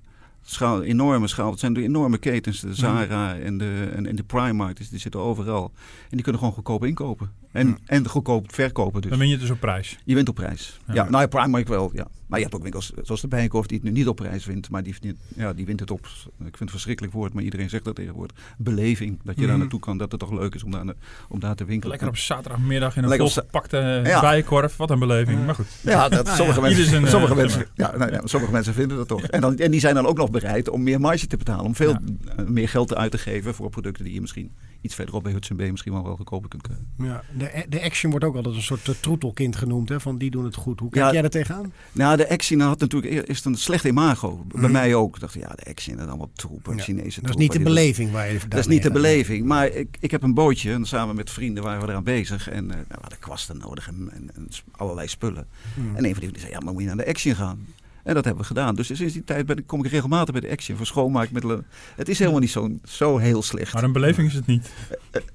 Schaal, 0.49 0.83
enorme 0.83 1.27
schaal. 1.27 1.51
Het 1.51 1.59
zijn 1.59 1.73
de 1.73 1.81
enorme 1.83 2.17
ketens. 2.17 2.59
De 2.59 2.73
Zara 2.73 3.37
en 3.37 3.57
de, 3.57 3.91
en, 3.95 4.05
en 4.05 4.15
de 4.15 4.23
Primark. 4.23 4.77
Dus 4.77 4.89
die 4.89 4.99
zitten 4.99 5.19
overal. 5.19 5.71
En 6.01 6.09
die 6.09 6.21
kunnen 6.21 6.39
gewoon 6.39 6.55
goedkoop 6.55 6.85
inkopen. 6.85 7.31
En, 7.57 7.67
Ja. 7.67 7.75
en 7.85 8.07
goedkoop 8.07 8.53
verkopen 8.53 9.01
dus. 9.01 9.09
Dan 9.09 9.19
win 9.19 9.29
je 9.29 9.37
dus 9.37 9.49
op 9.49 9.59
prijs. 9.59 9.97
Je 10.05 10.15
wint 10.15 10.29
op 10.29 10.35
prijs. 10.35 10.79
Ja. 10.87 10.93
Ja, 10.93 11.09
nou 11.09 11.21
ja, 11.21 11.27
Primark 11.27 11.67
wel. 11.67 11.91
Ja. 11.93 12.07
Maar 12.27 12.37
je 12.39 12.45
hebt 12.45 12.57
ook 12.57 12.63
winkels 12.63 12.91
zoals 13.01 13.21
de 13.21 13.27
Bijenkorf 13.27 13.65
die 13.65 13.77
het 13.77 13.85
nu 13.85 13.91
niet 13.93 14.07
op 14.07 14.15
prijs 14.15 14.45
wint. 14.45 14.69
Maar 14.69 14.83
die, 14.83 14.95
ja, 15.35 15.53
die 15.53 15.65
wint 15.65 15.79
het 15.79 15.91
op. 15.91 16.05
Ik 16.05 16.09
vind 16.39 16.59
het 16.59 16.69
verschrikkelijk 16.69 17.13
woord. 17.13 17.33
Maar 17.33 17.43
iedereen 17.43 17.69
zegt 17.69 17.83
dat 17.83 17.95
tegenwoordig. 17.95 18.37
Beleving. 18.57 19.19
Dat 19.23 19.35
je 19.35 19.41
daar 19.41 19.49
Mhm. 19.49 19.59
naartoe 19.59 19.79
kan. 19.79 19.97
Dat 19.97 20.11
het 20.11 20.19
toch 20.19 20.31
leuk 20.31 20.55
is 20.55 20.63
om 20.63 20.71
daar, 20.71 20.83
om 21.29 21.39
daar 21.39 21.55
te 21.55 21.65
winkelen. 21.65 21.89
Lekker 21.89 22.07
op 22.07 22.17
zaterdagmiddag 22.17 22.97
in 22.97 23.03
een 23.03 23.17
volgepakte 23.17 24.01
Ja. 24.05 24.19
bijenkorf. 24.21 24.77
Wat 24.77 24.89
een 24.89 24.99
beleving. 24.99 25.45
Maar 25.45 25.55
goed. 25.55 25.65
Ja, 25.81 26.09
dat, 26.09 26.27
sommige, 26.27 26.61
ja, 26.61 26.67
ieder 26.67 26.83
mensen, 26.83 26.85
zijn, 26.99 27.07
sommige, 27.07 27.33
eh, 27.33 27.39
mensen, 27.39 27.65
ja, 27.75 27.97
nou 27.97 28.11
ja, 28.11 28.21
sommige 28.23 28.51
mensen 28.51 28.73
vinden 28.73 28.97
dat 28.97 29.07
toch. 29.07 29.21
En, 29.23 29.41
dan, 29.41 29.57
en 29.57 29.71
die 29.71 29.79
zijn 29.79 29.95
dan 29.95 30.05
ook 30.05 30.17
nog 30.17 30.29
bereid 30.31 30.69
om 30.69 30.83
meer 30.83 30.99
marge 30.99 31.27
te 31.27 31.37
betalen. 31.37 31.65
Om 31.65 31.75
veel 31.75 31.91
eh, 32.35 32.45
meer 32.45 32.69
geld 32.69 32.95
uit 32.95 33.11
te 33.11 33.17
geven 33.17 33.53
voor 33.53 33.69
producten 33.69 34.03
die 34.03 34.13
je 34.13 34.21
misschien 34.21 34.51
iets 34.81 34.95
verderop 34.95 35.23
bij 35.23 35.31
Hudson 35.31 35.57
B 35.57 35.59
misschien 35.71 35.93
wel 35.93 36.03
wel 36.03 36.15
goedkoper 36.15 36.49
kunt 36.49 36.61
krijgen. 36.61 36.87
Ja, 36.97 37.23
de, 37.37 37.65
de 37.69 37.81
Action 37.83 38.09
wordt 38.11 38.25
ook 38.25 38.35
altijd 38.35 38.55
een 38.55 38.61
soort 38.61 38.87
eh, 38.89 38.95
troetelkind 38.99 39.55
genoemd, 39.55 39.89
hè, 39.89 39.99
van 39.99 40.17
die 40.17 40.29
doen 40.31 40.43
het 40.45 40.55
goed. 40.55 40.79
Hoe 40.79 40.89
kijk 40.89 41.05
Ja. 41.05 41.11
jij 41.11 41.21
daar 41.21 41.29
tegenaan? 41.29 41.73
Nou, 41.91 42.17
de 42.17 42.29
Action 42.29 42.59
had 42.59 42.79
natuurlijk 42.79 43.13
eer- 43.13 43.27
eerst 43.29 43.45
een 43.45 43.55
slecht 43.55 43.83
imago. 43.85 44.43
Bij 44.47 44.61
Mhm. 44.61 44.71
mij 44.71 44.95
ook. 44.95 45.15
Ik 45.15 45.21
dacht, 45.21 45.33
ja, 45.33 45.47
de 45.55 45.65
Action, 45.69 45.97
dat 45.97 46.07
allemaal 46.07 46.29
troep. 46.33 46.71
Ja. 46.75 46.83
Chinese 46.83 47.21
Dat 47.21 47.29
is 47.29 47.35
niet 47.35 47.51
de 47.51 47.59
beleving 47.59 48.11
waar 48.11 48.31
je 48.31 48.39
Dat 48.47 48.59
is 48.59 48.67
niet 48.67 48.83
de 48.83 48.91
beleving. 48.91 49.45
Maar 49.45 49.67
ik, 49.67 49.97
ik 49.99 50.11
heb 50.11 50.23
een 50.23 50.33
bootje 50.33 50.71
en 50.73 50.85
samen 50.85 51.15
met 51.15 51.29
vrienden 51.29 51.63
waren 51.63 51.81
we 51.81 51.87
eraan 51.87 52.03
bezig. 52.03 52.49
En 52.49 52.63
eh, 52.71 52.75
nou, 52.75 52.85
we 52.87 52.97
hadden 53.01 53.19
kwasten 53.19 53.57
nodig 53.57 53.87
en, 53.87 54.09
en, 54.13 54.29
en 54.35 54.47
allerlei 54.71 55.07
spullen. 55.07 55.47
Hmm. 55.73 55.95
En 55.95 56.05
een 56.05 56.11
van 56.11 56.21
die 56.23 56.31
die 56.31 56.41
zei, 56.41 56.51
ja, 56.51 56.59
maar 56.59 56.73
moet 56.73 56.81
je 56.81 56.87
naar 56.87 56.97
de 56.97 57.07
Action 57.07 57.35
gaan? 57.35 57.65
En 58.07 58.13
dat 58.13 58.25
hebben 58.25 58.41
we 58.41 58.47
gedaan. 58.47 58.75
Dus 58.75 58.87
sinds 58.95 59.13
die 59.13 59.23
tijd 59.23 59.45
ben 59.45 59.57
ik, 59.57 59.67
kom 59.67 59.85
ik 59.85 59.91
regelmatig 59.91 60.31
bij 60.31 60.41
de 60.41 60.49
Action 60.49 60.77
voor 60.77 60.85
schoonmaakmiddelen. 60.85 61.65
Het 61.95 62.09
is 62.09 62.19
helemaal 62.19 62.39
niet 62.39 62.49
zo, 62.49 62.69
zo 62.83 63.17
heel 63.17 63.41
slecht. 63.41 63.73
Maar 63.73 63.83
een 63.83 63.91
beleving 63.91 64.27
is 64.27 64.33
het 64.33 64.45
niet. 64.45 64.69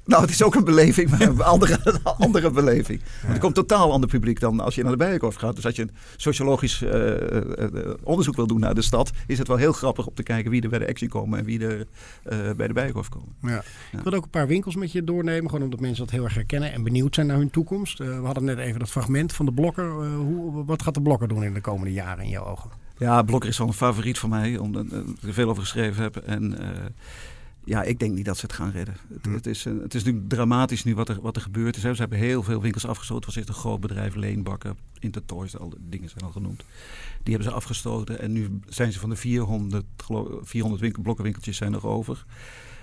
Nou, 0.04 0.22
het 0.22 0.30
is 0.30 0.42
ook 0.42 0.54
een 0.54 0.64
beleving, 0.64 1.10
maar 1.10 1.20
een 1.20 1.42
andere, 1.42 1.78
een 1.82 2.02
andere 2.26 2.50
beleving. 2.50 3.00
Want 3.22 3.34
er 3.34 3.40
komt 3.40 3.54
totaal 3.54 3.92
ander 3.92 4.08
publiek 4.08 4.40
dan 4.40 4.60
als 4.60 4.74
je 4.74 4.82
naar 4.82 4.92
de 4.92 4.98
Bijenkorf 4.98 5.34
gaat. 5.34 5.54
Dus 5.54 5.66
als 5.66 5.76
je 5.76 5.82
een 5.82 5.90
sociologisch 6.16 6.82
eh, 6.82 7.10
eh, 7.10 7.62
eh, 7.62 7.94
onderzoek 8.02 8.36
wil 8.36 8.46
doen 8.46 8.60
naar 8.60 8.74
de 8.74 8.82
stad, 8.82 9.10
is 9.26 9.38
het 9.38 9.48
wel 9.48 9.56
heel 9.56 9.72
grappig 9.72 10.06
om 10.06 10.14
te 10.14 10.22
kijken 10.22 10.50
wie 10.50 10.62
er 10.62 10.69
bij 10.69 10.78
de 10.78 10.88
Action 10.88 11.08
komen 11.08 11.38
en 11.38 11.44
wie 11.44 11.60
er 11.60 11.86
eh, 12.22 12.50
bij 12.56 12.66
de 12.66 12.72
Bijenkorf 12.72 13.08
komen. 13.08 13.34
Ja. 13.40 13.62
Ik 13.92 14.00
wil 14.04 14.12
ook 14.12 14.24
een 14.24 14.30
paar 14.30 14.46
winkels 14.46 14.76
met 14.76 14.92
je 14.92 15.04
doornemen. 15.04 15.50
Gewoon 15.50 15.64
omdat 15.64 15.80
mensen 15.80 16.04
dat 16.04 16.14
heel 16.14 16.24
erg 16.24 16.34
herkennen 16.34 16.72
en 16.72 16.82
benieuwd 16.82 17.14
zijn 17.14 17.26
naar 17.26 17.36
hun 17.36 17.50
toekomst. 17.50 18.00
Eh, 18.00 18.06
we 18.06 18.24
hadden 18.24 18.44
net 18.44 18.58
even 18.58 18.78
dat 18.78 18.90
fragment 18.90 19.32
van 19.32 19.46
de 19.46 19.52
blokker. 19.52 19.84
Eh, 19.84 20.14
hoe, 20.16 20.64
wat 20.64 20.82
gaat 20.82 20.94
de 20.94 21.02
blokker 21.02 21.28
doen 21.28 21.44
in 21.44 21.54
de 21.54 21.60
komende 21.60 21.92
jaren 21.92 22.24
in 22.24 22.30
jouw 22.30 22.44
ogen? 22.44 22.62
Ja, 23.02 23.22
Blokker 23.22 23.49
is 23.49 23.58
wel 23.58 23.66
een 23.66 23.72
favoriet 23.72 24.19
van 24.19 24.28
mij, 24.31 24.56
omdat 24.58 24.87
eh, 24.87 24.99
ik 24.99 25.22
er 25.22 25.32
veel 25.32 25.49
over 25.49 25.62
geschreven 25.62 26.02
heb. 26.02 26.16
En 26.16 26.58
eh, 26.58 26.84
ja, 27.64 27.82
ik 27.82 27.99
denk 27.99 28.14
niet 28.14 28.25
dat 28.25 28.37
ze 28.37 28.46
het 28.46 28.54
gaan 28.54 28.70
redden. 28.70 28.96
Het, 29.12 29.25
Hm. 29.25 29.32
het, 29.32 29.46
is, 29.46 29.67
eh, 29.67 29.72
het 29.82 29.94
is 29.94 30.05
natuurlijk 30.05 30.29
dramatisch 30.34 30.84
nu 30.84 30.94
wat 30.94 31.08
er, 31.08 31.20
wat 31.20 31.36
er 31.36 31.43
gebeurd 31.43 31.77
is. 31.77 31.82
hè. 31.82 31.94
Ze 31.94 32.00
hebben 32.00 32.19
heel 32.19 32.43
veel 32.43 32.60
winkels 32.60 32.86
afgesloten. 32.86 33.27
Het 33.27 33.34
was 33.34 33.44
echt 33.44 33.55
een 33.55 33.60
groot 33.62 33.81
bedrijf, 33.81 34.15
Leenbakken, 34.15 34.77
Intertoys, 34.98 35.58
al 35.58 35.69
die 35.69 35.79
dingen 35.88 36.08
zijn 36.08 36.24
al 36.24 36.31
genoemd. 36.31 36.65
Die 37.22 37.34
hebben 37.34 37.50
ze 37.50 37.56
afgestoten 37.56 38.20
en 38.20 38.32
nu 38.32 38.60
zijn 38.69 38.93
ze 38.93 38.98
van 38.98 39.10
de 39.10 39.17
400, 39.17 39.84
geloof, 39.96 40.29
400 40.43 40.82
winkel, 40.82 41.03
blokkenwinkeltjes 41.03 41.56
zijn 41.56 41.72
nog 41.72 41.84
over. 41.86 42.24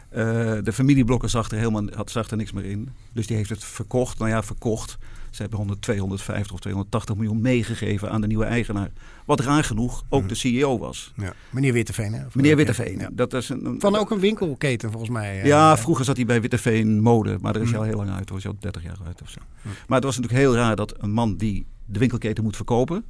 Eh, 0.10 0.58
de 0.64 0.74
familie 0.74 1.06
Blokker 1.06 1.30
zag 1.30 1.52
er 1.52 1.58
helemaal 1.58 1.84
had, 1.96 2.12
zag 2.12 2.30
er 2.30 2.38
niks 2.38 2.52
meer 2.52 2.66
in. 2.66 2.90
Dus 3.14 3.28
die 3.28 3.36
heeft 3.36 3.50
het 3.50 3.64
verkocht. 3.64 4.18
Nou 4.18 4.30
ja, 4.30 4.44
verkocht. 4.44 4.98
Ze 5.40 5.46
hebben 5.46 5.60
100, 5.66 5.82
250 5.82 6.54
of 6.54 6.60
280 6.60 7.16
miljoen 7.16 7.42
meegegeven 7.42 8.12
aan 8.12 8.22
de 8.22 8.28
nieuwe 8.28 8.46
eigenaar. 8.46 8.90
Wat 9.26 9.40
raar 9.40 9.64
genoeg 9.64 10.04
ook 10.10 10.30
de 10.30 10.36
CEO 10.36 10.78
was. 10.78 11.14
Ja. 11.16 11.34
Meneer 11.50 11.74
Witteveen, 11.74 12.14
hè? 12.14 12.24
Meneer 12.34 12.56
Witteveen. 12.56 13.00
Ja. 13.00 13.10
Dat 13.12 13.34
is 13.34 13.50
een, 13.50 13.76
Van 13.80 13.96
ook 13.96 14.12
een 14.12 14.20
winkelketen 14.20 14.90
volgens 14.92 15.12
mij. 15.12 15.40
eh. 15.42 15.46
ja, 15.46 15.78
vroeger 15.78 16.06
zat 16.06 16.16
hij 16.16 16.26
bij 16.26 16.42
Witteveen 16.42 17.02
Mode, 17.02 17.38
maar 17.42 17.54
daar 17.54 17.62
is 17.62 17.68
hij 17.70 17.78
Mm. 17.78 17.84
al 17.84 17.90
heel 17.90 17.98
lang 17.98 18.10
uit. 18.18 18.26
Daar 18.28 18.34
was 18.36 18.44
hij 18.44 18.52
al 18.52 18.58
30 18.60 18.84
jaar 18.84 18.98
uit 19.06 19.22
of 19.22 19.30
zo. 19.30 19.40
Maar 19.88 19.98
het 19.98 20.04
was 20.04 20.18
natuurlijk 20.18 20.44
heel 20.44 20.56
raar 20.56 20.76
dat 20.76 20.94
een 20.98 21.12
man 21.12 21.36
die 21.38 21.66
de 21.86 22.00
winkelketen 22.00 22.44
moet 22.44 22.56
verkopen, 22.56 23.04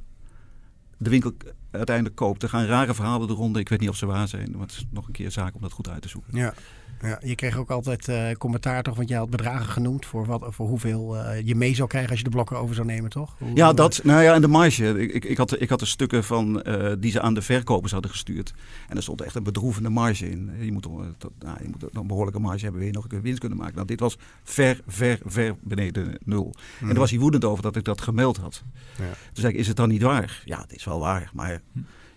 de 1.02 1.10
winkel 1.10 1.32
uiteindelijk 1.70 2.16
koopt. 2.16 2.42
Er 2.42 2.48
gaan 2.48 2.64
rare 2.64 2.94
verhalen 2.94 3.28
de 3.28 3.34
ronde. 3.34 3.58
Ik 3.58 3.68
weet 3.68 3.80
niet 3.80 3.88
of 3.88 3.96
ze 3.96 4.06
waar 4.06 4.28
zijn, 4.28 4.50
maar 4.52 4.60
het 4.60 4.70
is 4.70 4.86
nog 4.90 5.06
een 5.06 5.12
keer 5.12 5.30
zaak 5.30 5.54
om 5.54 5.60
dat 5.60 5.72
goed 5.72 5.88
uit 5.88 6.02
te 6.02 6.08
zoeken. 6.08 6.36
Ja. 6.36 6.54
Ja, 7.02 7.18
je 7.24 7.34
kreeg 7.34 7.56
ook 7.56 7.70
altijd 7.70 8.08
eh, 8.08 8.30
commentaar 8.32 8.82
toch, 8.82 8.96
want 8.96 9.08
jij 9.08 9.18
had 9.18 9.30
bedragen 9.30 9.66
genoemd 9.66 10.06
voor, 10.06 10.26
wat, 10.26 10.44
voor 10.48 10.68
hoeveel 10.68 11.16
eh, 11.16 11.46
je 11.46 11.54
mee 11.54 11.74
zou 11.74 11.88
krijgen 11.88 12.10
als 12.10 12.18
je 12.18 12.24
de 12.24 12.30
blokken 12.30 12.58
over 12.58 12.74
zou 12.74 12.86
nemen, 12.86 13.10
toch? 13.10 13.34
Hoe- 13.38 13.50
Ja, 13.54 13.72
dat. 13.72 14.00
Nou 14.04 14.22
ja, 14.22 14.34
en 14.34 14.40
de 14.40 14.48
marge. 14.48 15.08
Ik, 15.12 15.24
ik, 15.24 15.36
had, 15.36 15.60
ik 15.60 15.68
had 15.68 15.78
de 15.78 15.86
stukken 15.86 16.24
van 16.24 16.62
eh, 16.62 16.92
die 16.98 17.10
ze 17.10 17.20
aan 17.20 17.34
de 17.34 17.42
verkopers 17.42 17.92
hadden 17.92 18.10
gestuurd. 18.10 18.52
En 18.88 18.96
er 18.96 19.02
stond 19.02 19.20
echt 19.20 19.34
een 19.34 19.42
bedroevende 19.42 19.88
marge 19.88 20.30
in. 20.30 20.50
Je 20.60 20.72
moet, 20.72 20.82
tot- 20.82 21.32
nou, 21.38 21.58
je 21.62 21.68
moet 21.68 21.84
een 21.96 22.06
behoorlijke 22.06 22.40
marge 22.40 22.62
hebben, 22.62 22.78
wil 22.80 22.90
je 22.90 22.94
nog 22.96 23.06
een 23.08 23.20
winst 23.20 23.38
kunnen 23.40 23.58
maken. 23.58 23.74
Nou, 23.74 23.86
dit 23.86 24.00
was 24.00 24.18
ver, 24.44 24.80
ver, 24.86 25.18
ver 25.24 25.54
beneden 25.60 26.16
nul. 26.24 26.54
En 26.80 26.86
daar 26.86 26.94
was 26.96 27.10
hij 27.10 27.18
woedend 27.18 27.44
over 27.44 27.62
dat 27.62 27.76
ik 27.76 27.84
dat 27.84 28.00
gemeld 28.00 28.36
had. 28.36 28.62
Ja. 28.98 29.04
Toen 29.04 29.14
zei 29.32 29.52
ik, 29.52 29.58
is 29.58 29.66
het 29.68 29.76
dan 29.76 29.88
niet 29.88 30.02
waar? 30.02 30.42
Ja, 30.44 30.60
het 30.60 30.72
is 30.74 30.84
wel 30.90 31.00
waar, 31.00 31.30
maar 31.32 31.60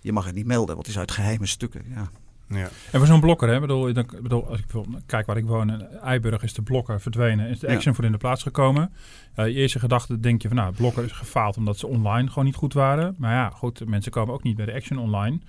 je 0.01 0.11
mag 0.11 0.25
het 0.25 0.35
niet 0.35 0.45
melden, 0.45 0.75
want 0.75 0.87
het 0.87 0.95
is 0.95 1.01
uit 1.01 1.11
geheime 1.11 1.45
stukken. 1.45 1.81
Ja. 1.95 2.09
Ja. 2.47 2.69
En 2.91 2.99
voor 2.99 3.05
zo'n 3.05 3.19
blokker, 3.19 3.49
hè, 3.49 3.59
bedoel, 3.59 3.89
ik 3.89 4.21
bedoel, 4.21 4.47
als 4.47 4.59
ik 4.59 4.65
bijvoorbeeld 4.65 5.03
kijk 5.05 5.25
waar 5.25 5.37
ik 5.37 5.45
woon, 5.45 5.71
in 5.71 5.87
Eiburg 5.87 6.43
is 6.43 6.53
de 6.53 6.61
blokker 6.61 7.01
verdwenen, 7.01 7.49
is 7.49 7.59
de 7.59 7.67
Ja. 7.67 7.73
Action 7.73 7.95
voor 7.95 8.03
in 8.03 8.11
de 8.11 8.17
plaats 8.17 8.43
gekomen. 8.43 8.93
Eh, 9.35 9.47
je 9.47 9.53
eerste 9.53 9.79
gedachte 9.79 10.19
denk 10.19 10.41
je 10.41 10.47
van, 10.47 10.57
nou, 10.57 10.73
blokker 10.73 11.03
is 11.03 11.11
gefaald 11.11 11.57
omdat 11.57 11.77
ze 11.77 11.87
online 11.87 12.27
gewoon 12.27 12.45
niet 12.45 12.55
goed 12.55 12.73
waren. 12.73 13.15
Maar 13.17 13.33
ja, 13.33 13.49
goed, 13.49 13.85
mensen 13.85 14.11
komen 14.11 14.33
ook 14.33 14.43
niet 14.43 14.55
bij 14.55 14.65
de 14.65 14.73
Action 14.73 14.99
online. 14.99 15.39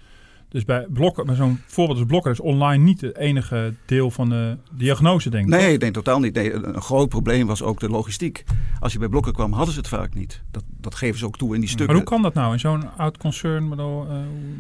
Dus 0.54 0.64
bij 0.64 0.86
blokken, 0.88 1.26
bij 1.26 1.34
zo'n 1.34 1.60
voorbeeld 1.66 1.98
als 1.98 2.06
blokker 2.06 2.32
is 2.32 2.40
online 2.40 2.84
niet 2.84 3.00
het 3.00 3.16
enige 3.16 3.74
deel 3.86 4.10
van 4.10 4.28
de 4.28 4.56
diagnose, 4.70 5.30
denk 5.30 5.44
ik. 5.44 5.50
Nee, 5.50 5.78
nee, 5.78 5.90
totaal 5.90 6.20
niet. 6.20 6.34
Nee, 6.34 6.52
een 6.52 6.82
groot 6.82 7.08
probleem 7.08 7.46
was 7.46 7.62
ook 7.62 7.80
de 7.80 7.88
logistiek. 7.88 8.44
Als 8.80 8.92
je 8.92 8.98
bij 8.98 9.08
blokken 9.08 9.32
kwam, 9.32 9.52
hadden 9.52 9.74
ze 9.74 9.80
het 9.80 9.88
vaak 9.88 10.14
niet. 10.14 10.42
Dat, 10.50 10.64
dat 10.80 10.94
geven 10.94 11.18
ze 11.18 11.26
ook 11.26 11.36
toe 11.36 11.54
in 11.54 11.60
die 11.60 11.68
stukken. 11.68 11.86
Maar 11.86 12.04
hoe 12.04 12.12
kan 12.12 12.22
dat 12.22 12.34
nou 12.34 12.52
in 12.52 12.58
zo'n 12.60 12.96
oud 12.96 13.16
concern? 13.16 13.68
Bedoel, 13.68 14.04
uh, 14.04 14.10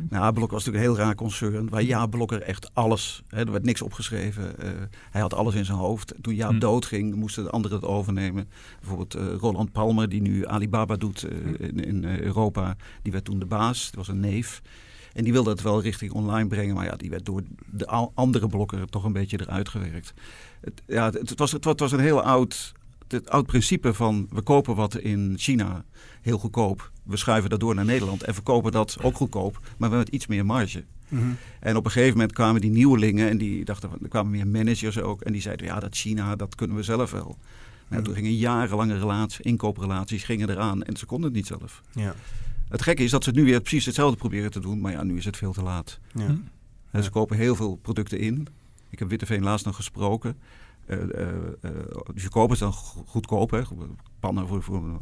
nou, 0.08 0.32
Blokker 0.32 0.54
was 0.54 0.64
natuurlijk 0.64 0.84
een 0.84 0.94
heel 0.94 1.04
raar 1.04 1.14
concern. 1.14 1.68
Waar 1.68 1.82
Jaap 1.82 2.10
Blokker 2.10 2.42
echt 2.42 2.70
alles, 2.72 3.22
hè, 3.28 3.38
er 3.38 3.52
werd 3.52 3.64
niks 3.64 3.82
opgeschreven. 3.82 4.54
Uh, 4.62 4.68
hij 5.10 5.20
had 5.20 5.34
alles 5.34 5.54
in 5.54 5.64
zijn 5.64 5.78
hoofd. 5.78 6.14
Toen 6.20 6.34
Jaap 6.34 6.52
hm. 6.52 6.58
doodging, 6.58 7.14
moesten 7.14 7.44
de 7.44 7.50
anderen 7.50 7.76
het 7.76 7.86
overnemen. 7.86 8.48
Bijvoorbeeld 8.80 9.16
uh, 9.16 9.22
Roland 9.38 9.72
Palmer, 9.72 10.08
die 10.08 10.22
nu 10.22 10.46
Alibaba 10.46 10.96
doet 10.96 11.26
in, 11.58 11.84
in 11.84 12.04
Europa. 12.04 12.76
Die 13.02 13.12
werd 13.12 13.24
toen 13.24 13.38
de 13.38 13.46
baas. 13.46 13.84
Dat 13.84 13.94
was 13.94 14.08
een 14.08 14.20
neef. 14.20 14.62
En 15.14 15.24
die 15.24 15.32
wilde 15.32 15.50
het 15.50 15.62
wel 15.62 15.82
richting 15.82 16.12
online 16.12 16.48
brengen, 16.48 16.74
maar 16.74 16.84
ja, 16.84 16.96
die 16.96 17.10
werd 17.10 17.26
door 17.26 17.42
de 17.70 17.86
andere 18.14 18.46
blokken 18.46 18.90
toch 18.90 19.04
een 19.04 19.12
beetje 19.12 19.40
eruit 19.40 19.68
gewerkt. 19.68 20.14
Het, 20.60 20.82
ja, 20.86 21.04
het, 21.04 21.28
het 21.28 21.38
was, 21.38 21.52
het, 21.52 21.80
was 21.80 21.92
een 21.92 22.00
heel 22.00 22.22
oud, 22.22 22.72
het 23.08 23.30
oud 23.30 23.46
principe 23.46 23.94
van 23.94 24.26
we 24.30 24.42
kopen 24.42 24.74
wat 24.74 24.96
in 24.96 25.34
China 25.36 25.84
heel 26.22 26.38
goedkoop. 26.38 26.90
We 27.02 27.16
schuiven 27.16 27.50
dat 27.50 27.60
door 27.60 27.74
naar 27.74 27.84
Nederland 27.84 28.22
en 28.22 28.34
verkopen 28.34 28.72
dat 28.72 28.96
ook 29.02 29.16
goedkoop, 29.16 29.60
maar 29.78 29.90
met 29.90 30.08
iets 30.08 30.26
meer 30.26 30.46
marge. 30.46 30.84
Mhm. 31.08 31.24
En 31.60 31.76
op 31.76 31.84
een 31.84 31.90
gegeven 31.90 32.12
moment 32.12 32.32
kwamen 32.32 32.60
die 32.60 32.70
nieuwelingen 32.70 33.28
en 33.28 33.38
die 33.38 33.64
dachten, 33.64 33.90
er 34.02 34.08
kwamen 34.08 34.30
meer 34.30 34.46
managers 34.46 35.00
ook. 35.00 35.20
En 35.20 35.32
die 35.32 35.40
zeiden, 35.40 35.66
ja, 35.66 35.80
dat 35.80 35.96
China, 35.96 36.36
dat 36.36 36.54
kunnen 36.54 36.76
we 36.76 36.82
zelf 36.82 37.10
wel. 37.10 37.36
Nou, 37.88 38.02
mhm. 38.02 38.02
Toen 38.02 38.14
gingen 38.14 38.36
jarenlange 38.36 38.98
relaties, 38.98 39.40
inkooprelaties 39.40 40.24
gingen 40.24 40.50
eraan 40.50 40.82
en 40.82 40.96
ze 40.96 41.06
konden 41.06 41.26
het 41.26 41.36
niet 41.36 41.46
zelf. 41.46 41.82
Ja. 41.92 42.14
Het 42.68 42.82
gekke 42.82 43.02
is 43.02 43.10
dat 43.10 43.24
ze 43.24 43.30
nu 43.30 43.44
weer 43.44 43.60
precies 43.60 43.84
hetzelfde 43.86 44.16
proberen 44.16 44.50
te 44.50 44.60
doen, 44.60 44.80
maar 44.80 44.92
ja, 44.92 45.02
nu 45.02 45.16
is 45.16 45.24
het 45.24 45.36
veel 45.36 45.52
te 45.52 45.62
laat. 45.62 45.98
Ja. 46.14 46.36
En 46.90 47.02
ze 47.02 47.10
kopen 47.10 47.36
heel 47.36 47.56
veel 47.56 47.76
producten 47.76 48.18
in. 48.18 48.46
Ik 48.90 48.98
heb 48.98 49.08
Witteveen 49.08 49.42
laatst 49.42 49.66
nog 49.66 49.76
gesproken. 49.76 50.36
Uh, 50.86 50.98
uh, 50.98 51.26
uh, 51.62 51.70
dus 52.14 52.22
je 52.22 52.28
koopt 52.28 52.50
het 52.50 52.58
dan 52.58 52.72
goedkoop, 52.72 53.50
hè, 53.50 53.62
pannen 54.20 54.46
voor, 54.46 54.62
voor 54.62 54.76
een 54.76 55.00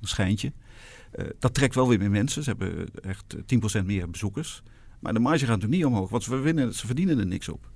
schijntje. 0.00 0.52
dat 1.38 1.54
trekt 1.54 1.74
wel 1.74 1.88
weer 1.88 1.98
meer 1.98 2.10
mensen. 2.10 2.42
Ze 2.42 2.48
hebben 2.48 2.88
echt 3.02 3.36
10% 3.80 3.84
meer 3.84 4.10
bezoekers. 4.10 4.62
Maar 4.98 5.12
de 5.12 5.18
marge 5.18 5.38
gaat 5.38 5.48
natuurlijk 5.48 5.82
niet 5.82 5.84
omhoog, 5.84 6.10
want 6.10 6.22
ze, 6.22 6.36
winnen, 6.36 6.74
ze 6.74 6.86
verdienen 6.86 7.18
er 7.18 7.26
niks 7.26 7.48
op. 7.48 7.70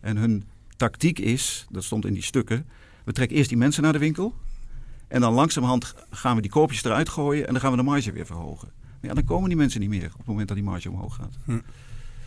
En 0.00 0.16
hun 0.16 0.44
tactiek 0.76 1.18
is, 1.18 1.66
dat 1.70 1.84
stond 1.84 2.06
in 2.06 2.12
die 2.12 2.22
stukken, 2.22 2.66
we 3.04 3.12
trekken 3.12 3.36
eerst 3.36 3.48
die 3.48 3.58
mensen 3.58 3.82
naar 3.82 3.92
de 3.92 3.98
winkel. 3.98 4.34
En 5.10 5.20
dan 5.20 5.32
langzamerhand 5.32 5.94
gaan 6.10 6.36
we 6.36 6.42
die 6.42 6.50
koopjes 6.50 6.84
eruit 6.84 7.08
gooien 7.08 7.46
en 7.46 7.52
dan 7.52 7.62
gaan 7.62 7.70
we 7.70 7.76
de 7.76 7.82
marge 7.82 8.12
weer 8.12 8.26
verhogen. 8.26 8.68
Maar 8.80 9.10
ja, 9.10 9.14
dan 9.14 9.24
komen 9.24 9.48
die 9.48 9.58
mensen 9.58 9.80
niet 9.80 9.88
meer 9.88 10.06
op 10.06 10.18
het 10.18 10.26
moment 10.26 10.48
dat 10.48 10.56
die 10.56 10.66
marge 10.66 10.90
omhoog 10.90 11.14
gaat. 11.14 11.36
Hm. 11.44 11.58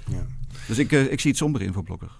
Ja. 0.07 0.25
Dus 0.67 0.77
ik, 0.77 0.91
uh, 0.91 1.11
ik 1.11 1.19
zie 1.19 1.29
het 1.29 1.39
somber 1.39 1.61
in 1.61 1.73
voor 1.73 1.83
Blokker. 1.83 2.11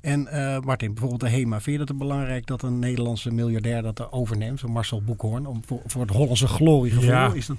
En 0.00 0.28
uh, 0.32 0.60
Martin, 0.60 0.92
bijvoorbeeld 0.92 1.20
de 1.20 1.28
HEMA. 1.28 1.60
Vind 1.60 1.78
je 1.78 1.84
het 1.84 1.98
belangrijk 1.98 2.46
dat 2.46 2.62
een 2.62 2.78
Nederlandse 2.78 3.32
miljardair 3.32 3.82
dat 3.82 4.12
overneemt? 4.12 4.58
Zo 4.58 4.68
Marcel 4.68 5.02
Boekhoorn, 5.02 5.46
om 5.46 5.62
voor, 5.66 5.80
voor 5.86 6.00
het 6.02 6.10
Hollandse 6.10 6.46
gloriegevoel? 6.46 7.08
Ja. 7.08 7.32
Is 7.32 7.46
dat... 7.46 7.56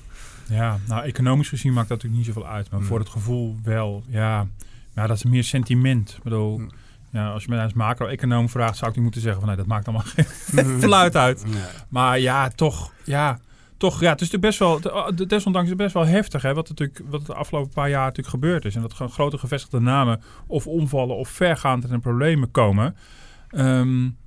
ja, 0.50 0.80
nou 0.88 1.04
economisch 1.04 1.50
gezien 1.50 1.74
maakt 1.74 1.90
dat 1.90 1.98
natuurlijk 1.98 2.28
niet 2.28 2.36
zoveel 2.36 2.52
uit. 2.52 2.72
Maar 2.72 2.80
hm. 2.80 2.86
voor 2.86 3.00
het 3.00 3.10
gevoel 3.10 3.58
wel, 3.64 4.04
ja. 4.08 4.48
Ja, 4.96 5.08
dat 5.08 5.18
is 5.18 5.24
meer 5.24 5.44
sentiment. 5.44 6.14
Ik 6.18 6.24
bedoel, 6.24 6.58
hm. 6.58 6.68
Ja, 7.12 7.32
als 7.32 7.44
je 7.44 7.50
me 7.50 7.62
als 7.62 7.74
macro-econoom 7.74 8.50
vraagt, 8.50 8.78
zou 8.78 8.90
ik 8.90 8.96
niet 8.96 9.04
moeten 9.04 9.22
zeggen 9.22 9.40
van 9.40 9.50
nee, 9.50 9.58
dat 9.58 9.68
maakt 9.68 9.88
allemaal 9.88 10.06
geen 10.06 10.80
fluit 10.82 11.16
uit. 11.16 11.46
Maar 11.90 12.20
ja, 12.20 12.50
toch, 12.50 12.94
ja, 13.04 13.40
toch, 13.78 14.00
ja, 14.00 14.10
het 14.12 14.22
is 14.22 14.32
natuurlijk 14.32 14.58
best 14.58 14.60
wel, 14.60 15.26
desondanks 15.28 15.70
is 15.70 15.74
het 15.74 15.84
best 15.84 15.94
wel 15.94 16.06
heftig, 16.06 16.42
hè, 16.42 16.54
wat, 16.54 16.70
natuurlijk, 16.70 17.02
wat 17.06 17.26
de 17.26 17.34
afgelopen 17.34 17.72
paar 17.72 17.90
jaar 17.90 18.06
natuurlijk 18.06 18.30
gebeurd 18.30 18.66
is. 18.66 18.76
En 18.76 18.82
dat 18.82 18.94
gewoon 18.94 19.12
grote 19.12 19.38
gevestigde 19.38 19.80
namen 19.80 20.22
of 20.48 20.68
omvallen 20.68 21.16
of 21.16 21.30
vergaand 21.30 21.90
in 21.90 22.00
problemen 22.00 22.52
komen. 22.52 22.96
Um, 23.52 24.18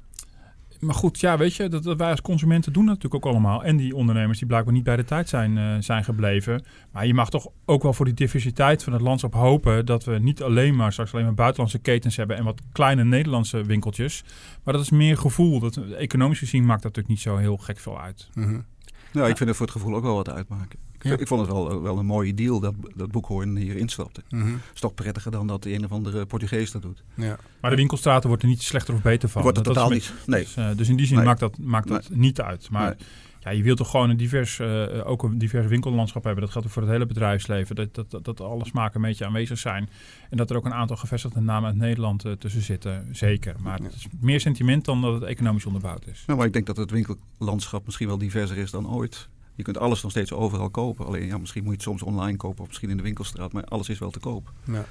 maar 0.85 0.95
goed, 0.95 1.21
ja, 1.21 1.37
weet 1.39 1.55
je, 1.55 1.69
dat, 1.69 1.85
wij 1.85 2.11
als 2.11 2.21
consumenten 2.21 2.73
doen 2.73 2.87
dat 2.87 2.95
natuurlijk 2.95 3.25
ook 3.25 3.33
allemaal. 3.33 3.65
En 3.65 3.77
die 3.77 3.95
ondernemers 3.95 4.39
die 4.39 4.47
blijkbaar 4.47 4.75
niet 4.75 4.85
bij 4.85 4.97
de 4.97 5.05
tijd 5.05 5.29
zijn, 5.29 5.57
uh, 5.57 5.77
zijn 5.81 6.05
gebleven. 6.05 6.65
Maar 6.93 7.07
je 7.07 7.15
mag 7.15 7.31
toch 7.31 7.49
ook 7.65 7.83
wel 7.83 7.93
voor 7.93 8.05
die 8.05 8.15
diversiteit 8.15 8.83
van 8.83 8.93
het 8.93 9.03
landschap 9.03 9.35
hopen 9.35 9.87
dat 9.87 10.05
we 10.05 10.19
niet 10.19 10.43
alleen 10.43 10.77
maar 10.77 10.93
straks 10.93 11.13
alleen 11.13 11.25
maar 11.25 11.35
buitenlandse 11.35 11.79
ketens 11.79 12.17
hebben 12.17 12.37
en 12.37 12.45
wat 12.45 12.61
kleine 12.73 13.05
Nederlandse 13.05 13.65
winkeltjes. 13.65 14.25
Maar 14.63 14.75
dat 14.75 14.83
is 14.83 14.91
meer 14.91 15.17
gevoel. 15.17 15.61
Dat, 15.61 15.77
economisch 15.77 16.39
gezien 16.39 16.65
maakt 16.65 16.83
dat 16.83 16.97
natuurlijk 16.97 17.15
niet 17.15 17.21
zo 17.21 17.37
heel 17.37 17.57
gek 17.57 17.79
veel 17.79 18.01
uit. 18.01 18.29
Mm 18.35 18.45
-hmm. 18.45 18.65
Ja, 19.13 19.27
ik 19.27 19.37
vind 19.37 19.49
het 19.49 19.59
voor 19.59 19.67
het 19.67 19.77
gevoel 19.77 19.95
ook 19.95 20.03
wel 20.03 20.15
wat 20.15 20.31
uitmaken. 20.31 20.79
Ik 21.13 21.27
vond 21.27 21.41
het 21.41 21.51
wel, 21.51 21.83
wel 21.83 21.99
een 21.99 22.07
mooie 22.07 22.35
deal 22.35 22.61
dat, 22.61 22.75
dat 22.95 23.11
Boekhoorn 23.11 23.57
hier 23.57 23.77
instapte. 23.77 24.23
Mm 24.29 24.43
-hmm. 24.43 24.61
is 24.75 24.81
toch 24.81 24.95
prettiger 24.95 25.31
dan 25.31 25.47
dat 25.47 25.63
de 25.63 25.73
een 25.73 25.85
of 25.85 25.93
andere 25.93 26.27
Portugees 26.27 26.71
dat 26.71 26.83
doet. 26.83 27.03
Ja. 27.15 27.39
Maar 27.61 27.71
de 27.71 27.77
winkelstraten 27.77 28.29
worden 28.29 28.49
er 28.49 28.55
niet 28.55 28.63
slechter 28.63 28.95
of 28.95 29.03
beter 29.03 29.29
van. 29.29 29.43
Wordt 29.43 29.65
totaal 29.65 29.91
niet. 29.91 30.13
Nee. 30.27 30.43
Dus, 30.43 30.57
uh, 30.57 30.69
dus, 30.77 30.89
in 30.89 30.97
die 30.97 31.07
zin 31.07 31.23
maakt 31.23 31.41
dat, 31.41 31.59
maakt 31.59 31.89
dat 31.89 32.09
niet 32.11 32.41
uit. 32.41 32.71
Maar 32.71 32.97
ja, 33.45 33.51
je 33.51 33.63
wilt 33.63 33.77
toch 33.77 33.91
gewoon 33.91 34.11
een 34.11 34.17
divers, 34.17 34.59
uh, 34.59 34.87
ook 35.05 35.23
een 35.23 35.39
divers 35.39 35.67
winkellandschap 35.67 36.25
hebben. 36.25 36.43
Dat 36.43 36.53
geldt 36.53 36.67
ook 36.67 36.73
voor 36.73 36.83
het 36.83 36.91
hele 36.91 37.07
bedrijfsleven. 37.07 37.77
Dat, 37.77 38.11
dat, 38.11 38.25
dat, 38.25 38.41
alle 38.41 38.65
smaken 38.67 38.97
een 38.97 39.09
beetje 39.09 39.27
aanwezig 39.27 39.59
zijn. 39.59 39.89
En 40.31 40.37
dat 40.37 40.51
er 40.51 40.57
ook 40.57 40.65
een 40.65 40.75
aantal 40.75 40.97
gevestigde 40.97 41.41
namen 41.41 41.69
uit 41.69 41.79
Nederland 41.79 42.25
uh, 42.25 42.33
tussen 42.33 42.63
zitten. 42.63 43.09
Zeker. 43.13 43.55
Maar 43.59 43.79
het 43.79 43.95
is 43.95 44.07
meer 44.21 44.41
sentiment 44.41 44.85
dan 44.85 45.01
dat 45.01 45.15
het 45.15 45.23
economisch 45.23 45.67
onderbouwd 45.67 46.07
is. 46.07 46.23
Nou, 46.27 46.39
maar 46.39 46.47
ik 46.47 46.53
denk 46.53 46.67
dat 46.67 46.77
het 46.77 46.91
winkellandschap 46.91 47.85
misschien 47.85 48.07
wel 48.07 48.19
diverser 48.19 48.57
is 48.57 48.71
dan 48.71 48.91
ooit. 48.91 49.29
Je 49.55 49.63
kunt 49.63 49.79
alles 49.79 50.03
nog 50.03 50.11
steeds 50.11 50.33
overal 50.33 50.71
kopen. 50.71 51.07
Alleen 51.07 51.27
ja, 51.27 51.39
misschien 51.39 51.63
moet 51.63 51.71
je 51.71 51.77
het 51.79 51.89
soms 51.89 52.03
online 52.03 52.37
kopen 52.37 52.63
of 52.63 52.67
misschien 52.67 52.91
in 52.91 52.97
de 52.97 53.03
winkelstraat. 53.03 53.53
Maar 53.53 53.65
alles 53.65 53.89
is 53.89 53.99
wel 53.99 54.11
te 54.11 54.19
koop. 54.19 54.53
Ja. 54.65 54.85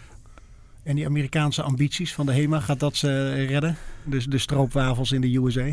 En 0.83 0.95
die 0.95 1.05
Amerikaanse 1.05 1.61
ambities 1.61 2.13
van 2.13 2.25
de 2.25 2.33
HEMA, 2.33 2.59
gaat 2.59 2.79
dat 2.79 2.95
ze 2.95 3.31
redden? 3.33 3.77
Dus 4.03 4.25
de 4.25 4.37
stroopwafels 4.37 5.11
in 5.11 5.21
de 5.21 5.37
USA? 5.37 5.67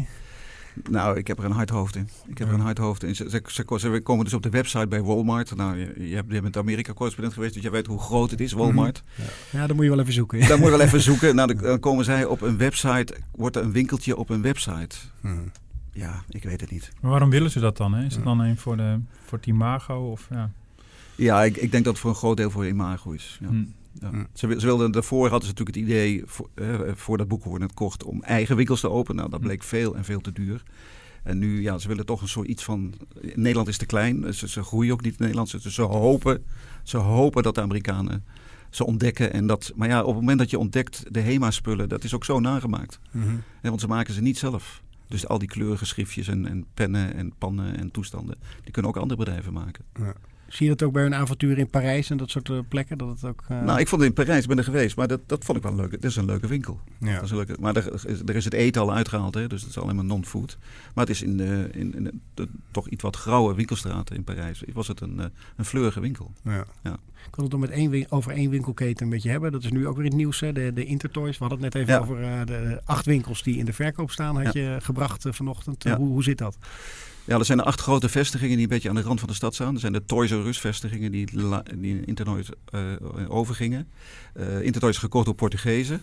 Nou, 0.90 1.18
ik 1.18 1.26
heb 1.26 1.38
er 1.38 1.44
een 1.44 1.50
hard 1.50 1.70
hoofd 1.70 1.96
in. 1.96 2.08
Ik 2.26 2.38
heb 2.38 2.48
er 2.48 2.54
een 2.54 2.60
hard 2.60 2.78
hoofd 2.78 3.02
in. 3.02 3.16
Ze, 3.16 3.42
ze, 3.46 4.00
komen 4.02 4.24
dus 4.24 4.34
op 4.34 4.42
de 4.42 4.50
website 4.50 4.86
bij 4.86 5.02
Walmart. 5.02 5.56
Nou, 5.56 5.78
je, 5.78 6.08
je, 6.08 6.40
bent 6.40 6.56
Amerika-correspondent 6.56 7.34
geweest, 7.34 7.54
dus 7.54 7.62
je 7.62 7.70
weet 7.70 7.86
hoe 7.86 7.98
groot 7.98 8.30
het 8.30 8.40
is, 8.40 8.52
Walmart. 8.52 9.02
Mhm. 9.12 9.22
Ja, 9.22 9.60
ja 9.60 9.66
dan 9.66 9.76
moet 9.76 9.84
je 9.84 9.90
wel 9.90 10.00
even 10.00 10.12
zoeken. 10.12 10.48
Dan 10.48 10.58
moet 10.58 10.70
je 10.70 10.76
wel 10.76 10.86
even 10.86 11.00
zoeken. 11.10 11.34
Nou, 11.34 11.54
dan 11.54 11.80
komen 11.80 12.04
zij 12.04 12.24
op 12.24 12.40
een 12.40 12.56
website, 12.56 13.14
wordt 13.32 13.56
er 13.56 13.62
een 13.62 13.72
winkeltje 13.72 14.16
op 14.16 14.30
een 14.30 14.42
website. 14.42 14.96
Hmm. 15.20 15.50
Ja, 15.92 16.22
ik 16.28 16.42
weet 16.42 16.60
het 16.60 16.70
niet. 16.70 16.92
Maar 17.00 17.10
waarom 17.10 17.30
willen 17.30 17.50
ze 17.50 17.60
dat 17.60 17.76
dan? 17.76 17.94
Hè? 17.94 18.04
Is 18.04 18.14
het 18.14 18.24
dan 18.24 18.40
een 18.40 18.56
voor, 18.56 18.76
de, 18.76 18.98
voor 19.24 19.38
het 19.38 19.46
imago? 19.46 20.10
Of, 20.10 20.26
ja, 20.30 20.50
ja 21.14 21.44
ik, 21.44 21.56
ik 21.56 21.70
denk 21.70 21.84
dat 21.84 21.92
het 21.92 22.02
voor 22.02 22.10
een 22.10 22.16
groot 22.16 22.36
deel 22.36 22.50
voor 22.50 22.66
imago 22.66 23.10
is. 23.10 23.38
Ja. 23.40 23.48
Hmm. 23.48 23.74
Ja. 24.00 24.26
Ze, 24.32 24.54
ze, 24.58 24.66
wilden, 24.66 24.90
daarvoor 24.90 25.28
hadden 25.28 25.48
ze 25.48 25.54
natuurlijk 25.58 25.76
het 25.76 25.86
idee, 25.86 26.22
voor, 26.26 26.48
eh, 26.54 26.80
voordat 26.94 27.28
Boekhoorn 27.28 27.62
het 27.62 27.74
kocht, 27.74 28.04
om 28.04 28.22
eigen 28.22 28.56
winkels 28.56 28.80
te 28.80 28.90
openen. 28.90 29.16
Nou, 29.16 29.30
dat 29.30 29.40
bleek 29.40 29.62
veel 29.62 29.96
en 29.96 30.04
veel 30.04 30.20
te 30.20 30.32
duur. 30.32 30.62
En 31.22 31.38
nu, 31.38 31.62
ja, 31.62 31.78
ze 31.78 31.88
willen 31.88 32.06
toch 32.06 32.22
een 32.22 32.28
soort 32.28 32.48
iets 32.48 32.64
van... 32.64 32.94
Nederland 33.34 33.68
is 33.68 33.76
te 33.76 33.86
klein, 33.86 34.34
ze, 34.34 34.48
ze 34.48 34.62
groeien 34.62 34.92
ook 34.92 35.02
niet 35.02 35.12
in 35.12 35.18
Nederland. 35.18 35.48
Ze, 35.48 35.70
ze, 35.70 35.82
hopen, 35.82 36.44
ze 36.82 36.96
hopen 36.96 37.42
dat 37.42 37.54
de 37.54 37.60
Amerikanen 37.60 38.24
ze 38.70 38.86
ontdekken. 38.86 39.32
En 39.32 39.46
dat, 39.46 39.72
maar 39.74 39.88
ja, 39.88 40.00
op 40.00 40.06
het 40.06 40.14
moment 40.16 40.38
dat 40.38 40.50
je 40.50 40.58
ontdekt 40.58 41.04
de 41.08 41.20
HEMA-spullen, 41.20 41.88
dat 41.88 42.04
is 42.04 42.14
ook 42.14 42.24
zo 42.24 42.40
nagemaakt. 42.40 42.98
Mm 43.10 43.42
want 43.62 43.80
ze 43.80 43.86
maken 43.86 44.14
ze 44.14 44.20
niet 44.20 44.38
zelf. 44.38 44.82
Dus 45.10 45.26
al 45.26 45.38
die 45.38 45.48
kleurige 45.48 45.84
schriftjes 45.84 46.28
en, 46.28 46.46
en 46.46 46.66
pennen 46.74 47.14
en 47.14 47.32
pannen 47.38 47.76
en 47.76 47.90
toestanden, 47.90 48.38
die 48.62 48.72
kunnen 48.72 48.90
ook 48.90 48.96
andere 48.96 49.24
bedrijven 49.24 49.52
maken. 49.52 49.84
Ja. 49.94 50.14
Zie 50.50 50.68
je 50.68 50.76
dat 50.76 50.86
ook 50.88 50.92
bij 50.92 51.04
een 51.04 51.14
avontuur 51.14 51.58
in 51.58 51.70
Parijs 51.70 52.10
en 52.10 52.16
dat 52.16 52.30
soort 52.30 52.48
eh, 52.48 52.58
plekken? 52.68 52.98
Dat 52.98 53.08
het 53.08 53.24
ook, 53.24 53.42
uh... 53.50 53.62
Nou, 53.62 53.80
ik 53.80 53.88
vond 53.88 54.00
het 54.00 54.10
in 54.10 54.24
Parijs, 54.24 54.46
ben 54.46 54.58
er 54.58 54.64
geweest, 54.64 54.96
maar 54.96 55.08
dat, 55.08 55.20
dat 55.26 55.44
vond 55.44 55.58
ik 55.58 55.64
wel 55.64 55.74
leuk. 55.74 55.90
Het 55.90 56.04
is 56.04 56.16
een 56.16 56.24
leuke 56.24 56.46
winkel. 56.46 56.80
Ja. 56.98 57.14
Dat 57.14 57.22
is 57.22 57.30
een 57.30 57.36
leuke, 57.36 57.56
maar 57.60 57.76
er, 57.76 57.92
er, 58.26 58.36
is 58.36 58.44
het 58.44 58.54
eten 58.54 58.82
al 58.82 58.92
uitgehaald, 58.92 59.34
hè, 59.34 59.46
dus 59.46 59.60
het 59.60 59.70
is 59.70 59.78
alleen 59.78 59.96
maar 59.96 60.04
non-food. 60.04 60.58
Maar 60.94 61.06
het 61.06 61.14
is 61.14 61.22
in, 61.22 61.36
de, 61.36 61.68
in, 61.72 61.94
in 61.94 62.20
de, 62.34 62.48
toch 62.70 62.88
iets 62.88 63.02
wat 63.02 63.16
grauwe 63.16 63.54
winkelstraten 63.54 64.16
in 64.16 64.24
Parijs. 64.24 64.62
Was 64.72 64.88
het 64.88 65.00
een, 65.00 65.20
eh, 65.20 65.26
een 65.56 65.64
fleurige 65.64 66.00
winkel. 66.00 66.32
Ja. 66.44 66.64
ja. 66.82 66.98
Ik 67.26 67.34
wil 67.34 67.44
het 67.44 67.52
nog 67.52 67.60
met 67.60 67.70
één, 67.70 68.06
over 68.08 68.32
één 68.32 68.50
winkelketen 68.50 69.04
een 69.04 69.12
beetje 69.12 69.30
hebben. 69.30 69.52
Dat 69.52 69.64
is 69.64 69.70
nu 69.70 69.86
ook 69.86 69.96
weer 69.96 70.04
in 70.04 70.10
het 70.10 70.20
nieuws, 70.20 70.40
hè? 70.40 70.52
De, 70.52 70.72
de 70.72 70.84
Intertoys. 70.84 71.38
We 71.38 71.44
hadden 71.44 71.64
het 71.64 71.74
net 71.74 71.82
even 71.82 72.00
over 72.00 72.20
uh, 72.20 72.44
de 72.44 72.80
acht 72.84 73.06
winkels 73.06 73.42
die 73.42 73.56
in 73.56 73.64
de 73.64 73.72
verkoop 73.72 74.10
staan. 74.10 74.44
Had 74.44 74.52
je 74.52 74.76
gebracht 74.80 75.26
vanochtend. 75.28 75.84
Hoe, 75.84 76.08
hoe 76.08 76.22
zit 76.22 76.38
dat? 76.38 76.56
Ja, 77.30 77.38
er 77.38 77.44
zijn 77.44 77.60
acht 77.60 77.80
grote 77.80 78.08
vestigingen 78.08 78.54
die 78.54 78.62
een 78.62 78.72
beetje 78.72 78.88
aan 78.88 78.94
de 78.94 79.02
rand 79.02 79.18
van 79.18 79.28
de 79.28 79.34
stad 79.34 79.54
staan. 79.54 79.74
Er 79.74 79.80
zijn 79.80 79.92
de 79.92 80.04
Toys 80.04 80.30
R 80.30 80.34
Us 80.34 80.58
vestigingen 80.58 81.12
die, 81.12 81.28
die 81.76 82.04
Intertoys 82.04 82.48
uh, 82.74 82.80
overgingen. 83.28 83.88
Uh, 84.36 84.88
is 84.88 84.98
gekocht 84.98 85.24
door 85.24 85.34
Portugezen. 85.34 86.02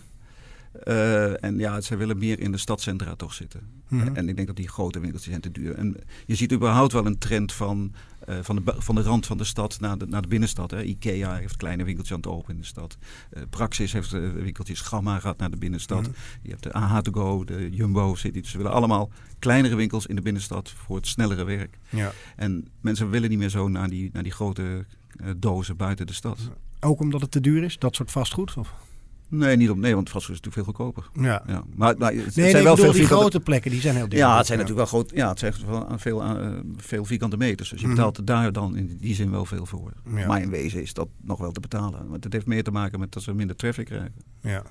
Uh, 0.86 1.44
en 1.44 1.58
ja, 1.58 1.80
zij 1.80 1.96
willen 1.96 2.18
meer 2.18 2.40
in 2.40 2.52
de 2.52 2.58
stadcentra 2.58 3.14
toch 3.14 3.32
zitten. 3.32 3.60
Mhm. 3.88 4.16
En 4.16 4.28
ik 4.28 4.34
denk 4.34 4.46
dat 4.46 4.56
die 4.56 4.68
grote 4.68 5.00
winkeltjes 5.00 5.30
zijn 5.30 5.42
te 5.42 5.50
duur. 5.50 5.74
En 5.74 5.96
je 6.26 6.34
ziet 6.34 6.52
überhaupt 6.52 6.92
wel 6.92 7.06
een 7.06 7.18
trend 7.18 7.52
van, 7.52 7.92
uh, 8.28 8.38
van, 8.42 8.56
de, 8.56 8.74
van 8.78 8.94
de 8.94 9.02
rand 9.02 9.26
van 9.26 9.38
de 9.38 9.44
stad 9.44 9.80
naar 9.80 9.98
de, 9.98 10.06
naar 10.06 10.22
de 10.22 10.28
binnenstad. 10.28 10.70
Hè. 10.70 10.82
Ikea 10.82 11.34
heeft 11.34 11.56
kleine 11.56 11.84
winkeltjes 11.84 12.16
aan 12.16 12.22
het 12.22 12.30
open 12.30 12.54
in 12.54 12.60
de 12.60 12.66
stad. 12.66 12.96
Uh, 13.32 13.42
Praxis 13.50 13.92
heeft 13.92 14.10
winkeltjes. 14.10 14.80
Gamma 14.80 15.18
gaat 15.18 15.38
naar 15.38 15.50
de 15.50 15.56
binnenstad. 15.56 16.02
Mhm. 16.02 16.10
Je 16.42 16.50
hebt 16.50 16.62
de 16.62 16.70
AH2Go, 16.70 17.44
de 17.44 17.68
Jumbo 17.70 18.14
City. 18.14 18.42
Ze 18.42 18.56
willen 18.56 18.72
allemaal 18.72 19.10
kleinere 19.38 19.74
winkels 19.74 20.06
in 20.06 20.16
de 20.16 20.22
binnenstad 20.22 20.70
voor 20.70 20.96
het 20.96 21.06
snellere 21.06 21.44
werk. 21.44 21.78
Ja. 21.88 22.12
En 22.36 22.68
mensen 22.80 23.10
willen 23.10 23.30
niet 23.30 23.38
meer 23.38 23.48
zo 23.48 23.68
naar 23.68 23.88
die, 23.88 24.10
naar 24.12 24.22
die 24.22 24.32
grote 24.32 24.86
dozen 25.36 25.76
buiten 25.76 26.06
de 26.06 26.12
stad. 26.12 26.50
Ook 26.80 27.00
omdat 27.00 27.20
het 27.20 27.30
te 27.30 27.40
duur 27.40 27.62
is, 27.62 27.78
dat 27.78 27.94
soort 27.94 28.10
vastgoed? 28.10 28.56
Of? 28.56 28.74
Nee, 29.30 29.56
niet 29.56 29.70
om, 29.70 29.80
nee, 29.80 29.94
want 29.94 30.10
vastgoed 30.10 30.34
is 30.34 30.40
natuurlijk 30.42 30.76
veel 30.76 30.84
goedkoper. 30.84 31.22
Ja. 31.24 31.42
Ja. 31.46 31.62
Maar, 31.74 31.94
maar 31.98 32.12
het 32.12 32.16
Nee, 32.22 32.30
zijn 32.30 32.52
nee, 32.52 32.62
wel 32.62 32.76
veel 32.76 32.92
die 32.92 33.04
grote 33.06 33.40
plekken, 33.40 33.70
die 33.70 33.80
zijn 33.80 33.96
heel 33.96 34.08
duur. 34.08 34.18
Ja, 34.18 34.36
het 34.36 34.46
zijn 34.46 34.58
natuurlijk 34.58 34.90
wel 34.90 35.00
groot. 35.00 35.12
Ja, 35.14 35.28
het 35.28 35.38
zijn 35.38 35.54
wel 35.66 35.88
aan 35.88 36.00
veel, 36.00 36.22
eh, 36.22 36.48
veel 36.76 37.04
vierkante 37.04 37.36
meters. 37.36 37.70
Dus 37.70 37.80
je 37.80 37.86
Mhm. 37.86 37.94
betaalt 37.96 38.26
daar 38.26 38.52
dan 38.52 38.76
in 38.76 38.96
die 39.00 39.14
zin 39.14 39.30
wel 39.30 39.44
veel 39.44 39.66
voor. 39.66 39.92
Ja. 40.14 40.26
Maar 40.26 40.42
in 40.42 40.50
wezen 40.50 40.82
is 40.82 40.94
dat 40.94 41.08
nog 41.22 41.38
wel 41.38 41.52
te 41.52 41.60
betalen. 41.60 42.08
Want 42.08 42.24
het 42.24 42.32
heeft 42.32 42.46
meer 42.46 42.64
te 42.64 42.70
maken 42.70 43.00
met 43.00 43.12
dat 43.12 43.22
ze 43.22 43.34
minder 43.34 43.56
traffic 43.56 43.84
krijgen. 43.86 44.14
Ja. 44.40 44.62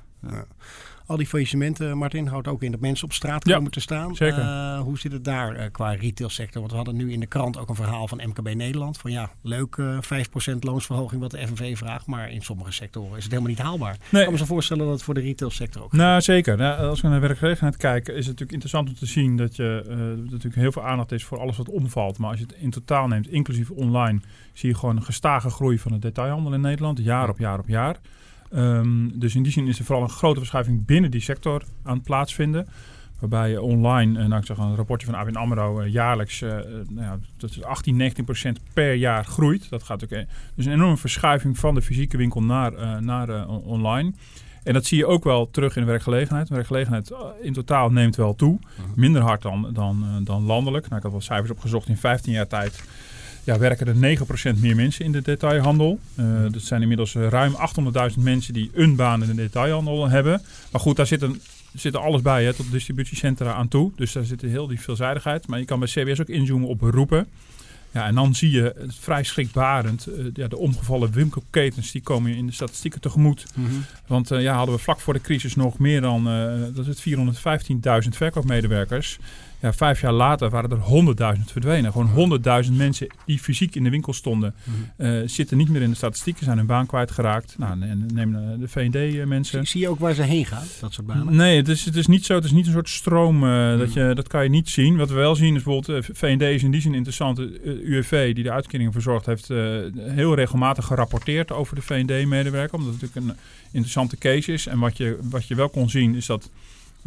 Al 1.07 1.17
die 1.17 1.27
faillissementen, 1.27 1.97
Martin, 1.97 2.27
houdt 2.27 2.47
ook 2.47 2.63
in 2.63 2.71
dat 2.71 2.79
mensen 2.79 3.05
op 3.05 3.13
straat 3.13 3.47
Ja, 3.47 3.55
komen 3.55 3.71
te 3.71 3.79
staan. 3.79 4.15
zeker. 4.15 4.39
Eh, 4.39 4.79
hoe 4.79 4.99
zit 4.99 5.11
het 5.11 5.23
daar 5.23 5.55
eh, 5.55 5.71
qua 5.71 5.91
retailsector? 5.91 6.59
Want 6.59 6.71
we 6.71 6.77
hadden 6.77 6.95
nu 6.95 7.11
in 7.11 7.19
de 7.19 7.25
krant 7.25 7.57
ook 7.57 7.69
een 7.69 7.75
verhaal 7.75 8.07
van 8.07 8.21
MKB 8.27 8.53
Nederland. 8.55 8.97
Van 8.97 9.11
ja, 9.11 9.31
leuk 9.41 9.75
eh 9.77 9.97
5% 10.01 10.63
loonsverhoging 10.63 11.21
wat 11.21 11.31
de 11.31 11.47
FNV 11.47 11.77
vraagt. 11.77 12.05
Maar 12.05 12.31
in 12.31 12.41
sommige 12.41 12.71
sectoren 12.71 13.17
is 13.17 13.23
het 13.23 13.31
helemaal 13.31 13.51
niet 13.51 13.61
haalbaar. 13.61 13.93
Ik 13.93 13.99
Nee. 14.11 14.23
kan 14.23 14.31
me 14.31 14.37
zo 14.37 14.45
voorstellen 14.45 14.83
dat 14.85 14.93
het 14.93 15.03
voor 15.03 15.13
de 15.13 15.19
retailsector 15.21 15.83
ook 15.83 15.91
Nou, 15.93 16.21
zeker. 16.21 16.57
Nou, 16.57 16.87
als 16.89 17.01
we 17.01 17.07
naar 17.07 17.21
werkgelegenheid 17.21 17.77
kijken, 17.77 18.13
is 18.13 18.25
het 18.25 18.39
natuurlijk 18.39 18.51
interessant 18.51 18.89
om 18.89 18.95
te 18.95 19.05
zien 19.05 19.37
dat 19.37 19.55
je 19.55 19.83
eh, 19.87 19.97
er 19.97 20.17
natuurlijk 20.17 20.55
heel 20.55 20.71
veel 20.71 20.83
aandacht 20.85 21.11
is 21.11 21.23
voor 21.23 21.39
alles 21.39 21.57
wat 21.57 21.69
omvalt. 21.69 22.17
Maar 22.17 22.29
als 22.29 22.39
je 22.39 22.45
het 22.45 22.55
in 22.59 22.69
totaal 22.69 23.07
neemt, 23.07 23.27
inclusief 23.27 23.69
online, 23.69 24.19
zie 24.53 24.69
je 24.69 24.75
gewoon 24.75 24.95
een 24.95 25.03
gestage 25.03 25.49
groei 25.49 25.79
van 25.79 25.91
de 25.91 25.99
detailhandel 25.99 26.53
in 26.53 26.61
Nederland, 26.61 26.99
jaar 27.03 27.29
op 27.29 27.37
jaar 27.39 27.59
op 27.59 27.67
jaar. 27.67 27.97
Ehm, 28.51 29.07
dus 29.13 29.35
in 29.35 29.43
die 29.43 29.51
zin 29.51 29.67
is 29.67 29.79
er 29.79 29.85
vooral 29.85 30.03
een 30.03 30.09
grote 30.09 30.39
verschuiving 30.39 30.85
binnen 30.85 31.11
die 31.11 31.21
sector 31.21 31.63
aan 31.83 31.93
het 31.95 32.03
plaatsvinden. 32.03 32.67
Waarbij 33.19 33.49
je 33.49 33.61
online, 33.61 34.19
eh, 34.19 34.25
nou 34.25 34.39
ik 34.39 34.45
zeg 34.45 34.57
een 34.57 34.75
rapportje 34.75 35.07
van 35.07 35.15
ABN 35.15 35.35
AMRO, 35.35 35.79
eh, 35.79 35.91
jaarlijks 35.91 36.41
eh, 36.41 36.49
nou 36.89 37.01
ja, 37.01 37.19
dat 37.37 37.49
is 37.49 37.63
18, 37.63 37.95
19 37.95 38.23
procent 38.25 38.59
per 38.73 38.93
jaar 38.93 39.25
groeit. 39.25 39.69
Dat 39.69 39.83
gaat 39.83 40.03
ook, 40.03 40.09
dus 40.55 40.65
een 40.65 40.71
enorme 40.71 40.97
verschuiving 40.97 41.57
van 41.57 41.75
de 41.75 41.81
fysieke 41.81 42.17
winkel 42.17 42.43
naar, 42.43 43.01
naar 43.03 43.47
on- 43.47 43.63
online. 43.63 44.13
En 44.63 44.73
dat 44.73 44.85
zie 44.85 44.97
je 44.97 45.05
ook 45.05 45.23
wel 45.23 45.49
terug 45.49 45.75
in 45.75 45.81
de 45.81 45.87
werkgelegenheid. 45.87 46.47
De 46.47 46.53
werkgelegenheid 46.53 47.13
in 47.41 47.53
totaal 47.53 47.89
neemt 47.89 48.15
wel 48.15 48.35
toe. 48.35 48.59
Minder 48.95 49.21
hard 49.21 49.41
dan, 49.41 49.69
dan, 49.73 50.05
dan 50.23 50.43
landelijk. 50.43 50.83
Nou, 50.85 50.95
ik 50.97 51.03
had 51.03 51.11
wel 51.11 51.21
cijfers 51.21 51.51
opgezocht. 51.51 51.87
In 51.87 51.97
15 51.97 52.33
jaar 52.33 52.47
tijd 52.47 52.83
ja, 53.47 53.57
werken 53.59 53.87
er 53.87 54.17
9% 54.55 54.59
meer 54.59 54.75
mensen 54.75 55.05
in 55.05 55.11
de 55.11 55.21
detailhandel. 55.21 55.99
Eh 56.15 56.25
dat 56.51 56.61
zijn 56.61 56.81
inmiddels 56.81 57.15
eh, 57.15 57.27
ruim 57.27 57.55
800.000 58.15 58.19
mensen 58.19 58.53
die 58.53 58.69
een 58.73 58.95
baan 58.95 59.21
in 59.21 59.27
de 59.27 59.35
detailhandel 59.35 60.09
hebben. 60.09 60.41
Maar 60.71 60.81
goed, 60.81 60.95
daar 60.95 61.07
zit, 61.07 61.21
een, 61.21 61.41
zit 61.73 61.93
er 61.93 61.99
alles 61.99 62.21
bij, 62.21 62.43
hè, 62.43 62.53
tot 62.53 62.71
distributiecentra 62.71 63.53
aan 63.53 63.67
toe. 63.67 63.91
Dus 63.95 64.11
daar 64.11 64.23
zit 64.23 64.41
heel 64.41 64.67
die 64.67 64.81
veelzijdigheid. 64.81 65.47
Maar 65.47 65.59
je 65.59 65.65
kan 65.65 65.79
bij 65.79 65.87
CBS 65.87 66.21
ook 66.21 66.29
inzoomen 66.29 66.67
op 66.67 66.79
beroepen. 66.79 67.27
Ja, 67.91 68.05
en 68.05 68.15
dan 68.15 68.35
zie 68.35 68.51
je 68.51 68.73
het 68.77 68.95
vrij 68.99 69.23
schrikbarend. 69.23 70.05
eh, 70.05 70.25
ja, 70.33 70.47
de 70.47 70.57
omgevallen 70.57 71.11
winkelketens 71.11 71.91
die 71.91 72.01
komen 72.01 72.31
je 72.31 72.37
in 72.37 72.45
de 72.45 72.53
statistieken 72.53 73.01
tegemoet. 73.01 73.45
Want 74.07 74.31
eh, 74.31 74.41
ja, 74.41 74.55
hadden 74.55 74.75
we 74.75 74.81
vlak 74.81 74.99
voor 74.99 75.13
de 75.13 75.21
crisis 75.21 75.55
nog 75.55 75.79
meer 75.79 76.01
dan 76.01 76.23
dat 76.73 76.87
is 76.87 77.03
het 77.03 78.03
415.000 78.03 78.09
verkoopmedewerkers. 78.09 79.17
Ja, 79.67 79.73
vijf 79.73 80.01
jaar 80.01 80.13
later 80.13 80.49
waren 80.49 80.69
er 80.69 81.35
100.000 81.37 81.41
verdwenen. 81.51 81.91
Gewoon 81.91 82.41
100.000 82.65 82.71
mensen 82.73 83.07
die 83.25 83.39
fysiek 83.39 83.75
in 83.75 83.83
de 83.83 83.89
winkel 83.89 84.13
stonden, 84.13 84.53
eh, 84.97 85.19
zitten 85.25 85.57
niet 85.57 85.69
meer 85.69 85.81
in 85.81 85.89
de 85.89 85.95
statistieken, 85.95 86.45
zijn 86.45 86.57
hun 86.57 86.65
baan 86.65 86.85
kwijtgeraakt. 86.85 87.55
Nou, 87.57 87.81
en 87.81 88.05
neem 88.13 88.35
eh, 88.35 88.41
de 88.59 88.67
V&D-mensen. 88.67 89.57
Zie, 89.59 89.67
zie 89.67 89.81
je 89.81 89.89
ook 89.89 89.99
waar 89.99 90.13
ze 90.13 90.21
heen 90.21 90.45
gaan, 90.45 90.63
dat 90.81 90.93
soort 90.93 91.07
banen? 91.07 91.35
Nee, 91.35 91.57
het 91.57 91.67
is, 91.67 91.85
het 91.85 91.95
is 91.95 92.07
niet 92.07 92.25
zo. 92.25 92.35
Het 92.35 92.43
is 92.43 92.51
niet 92.51 92.65
een 92.65 92.71
soort 92.71 92.89
stroom. 92.89 93.43
eh, 93.43 93.77
dat, 93.77 93.93
je, 93.93 94.11
dat 94.15 94.27
kan 94.27 94.43
je 94.43 94.49
niet 94.49 94.69
zien. 94.69 94.97
Wat 94.97 95.09
we 95.09 95.15
wel 95.15 95.35
zien 95.35 95.55
is 95.55 95.63
bijvoorbeeld. 95.63 96.05
eh, 96.05 96.15
V&D 96.15 96.41
is 96.41 96.63
in 96.63 96.71
die 96.71 96.81
zin 96.81 96.93
interessant. 96.93 97.39
UWV, 97.39 98.33
die 98.35 98.43
de 98.43 98.51
uitkeringen 98.51 98.91
verzorgt, 98.91 99.25
heeft 99.25 99.49
eh, 99.49 99.57
heel 99.97 100.33
regelmatig 100.35 100.85
gerapporteerd 100.85 101.51
over 101.51 101.75
de 101.75 101.81
V&D-medewerker. 101.81 102.77
Omdat 102.77 102.93
het 102.93 103.01
natuurlijk 103.01 103.29
een 103.39 103.45
interessante 103.71 104.17
case 104.17 104.53
is. 104.53 104.67
En 104.67 104.79
wat 104.79 104.97
je, 104.97 105.17
wat 105.21 105.47
je 105.47 105.55
wel 105.55 105.69
kon 105.69 105.89
zien 105.89 106.15
is 106.15 106.25
dat. 106.25 106.49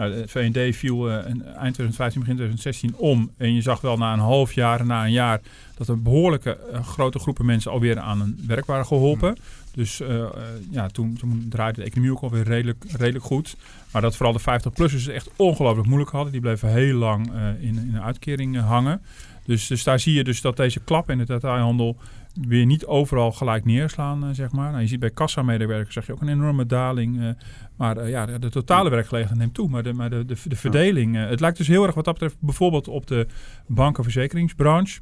Nou, 0.00 0.12
de 0.12 0.28
V&D 0.28 0.76
viel 0.76 1.10
in 1.10 1.44
eind 1.44 1.74
2015, 1.74 2.20
begin 2.20 2.36
2016 2.36 2.94
om. 2.96 3.30
En 3.36 3.54
je 3.54 3.62
zag 3.62 3.80
wel 3.80 3.96
na 3.96 4.12
een 4.12 4.18
half 4.18 4.52
jaar, 4.52 4.86
na 4.86 5.04
een 5.04 5.12
jaar, 5.12 5.40
dat 5.76 5.88
er 5.88 6.02
behoorlijke 6.02 6.56
eh, 6.56 6.84
grote 6.84 7.18
groepen 7.18 7.46
mensen 7.46 7.70
alweer 7.70 7.98
aan 7.98 8.20
hun 8.20 8.40
werk 8.46 8.66
waren 8.66 8.86
geholpen. 8.86 9.36
Dus 9.74 10.00
eh, 10.00 10.24
ja, 10.70 10.86
toen, 10.86 11.46
draaide 11.48 11.80
de 11.80 11.86
economie 11.86 12.12
ook 12.12 12.22
alweer 12.22 12.42
redelijk, 12.42 12.84
redelijk 12.88 13.24
goed. 13.24 13.56
Maar 13.92 14.02
dat 14.02 14.16
vooral 14.16 14.32
de 14.32 14.40
50-plussers 14.40 15.04
het 15.04 15.14
echt 15.14 15.30
ongelooflijk 15.36 15.88
moeilijk 15.88 16.10
hadden. 16.10 16.32
Die 16.32 16.40
bleven 16.40 16.68
heel 16.68 16.96
lang 16.96 17.32
in, 17.60 17.78
in 17.78 17.94
een 17.94 18.02
uitkering 18.02 18.60
hangen. 18.60 19.02
Dus, 19.44 19.66
dus 19.66 19.84
daar 19.84 20.00
zie 20.00 20.14
je 20.14 20.24
dus 20.24 20.40
dat 20.40 20.56
deze 20.56 20.80
klap 20.80 21.10
in 21.10 21.18
de 21.18 21.26
detailhandel 21.26 21.96
weer 22.34 22.66
niet 22.66 22.86
overal 22.86 23.32
gelijk 23.32 23.64
neerslaan, 23.64 24.24
eh, 24.24 24.28
zeg 24.32 24.52
maar. 24.52 24.70
Nou, 24.70 24.82
je 24.82 24.88
ziet 24.88 25.00
bij 25.00 25.10
kassamedewerkers 25.10 25.94
zeg 25.94 26.06
je 26.06 26.12
ook 26.12 26.20
een 26.20 26.28
enorme 26.28 26.66
daling. 26.66 27.20
eh, 27.20 27.28
maar 27.76 27.96
eh, 27.96 28.08
ja, 28.08 28.26
de, 28.26 28.38
de 28.38 28.50
totale 28.50 28.90
werkgelegenheid 28.90 29.40
neemt 29.40 29.54
toe. 29.54 29.68
Maar 29.68 29.82
de, 29.82 29.92
maar 29.92 30.10
de, 30.10 30.24
de, 30.24 30.36
de 30.44 30.56
verdeling... 30.56 31.16
het 31.16 31.40
lijkt 31.40 31.56
dus 31.56 31.66
heel 31.66 31.86
erg 31.86 31.94
wat 31.94 32.04
dat 32.04 32.14
betreft 32.14 32.36
bijvoorbeeld 32.40 32.88
op 32.88 33.06
de 33.06 33.26
bankenverzekeringsbranche. 33.66 35.00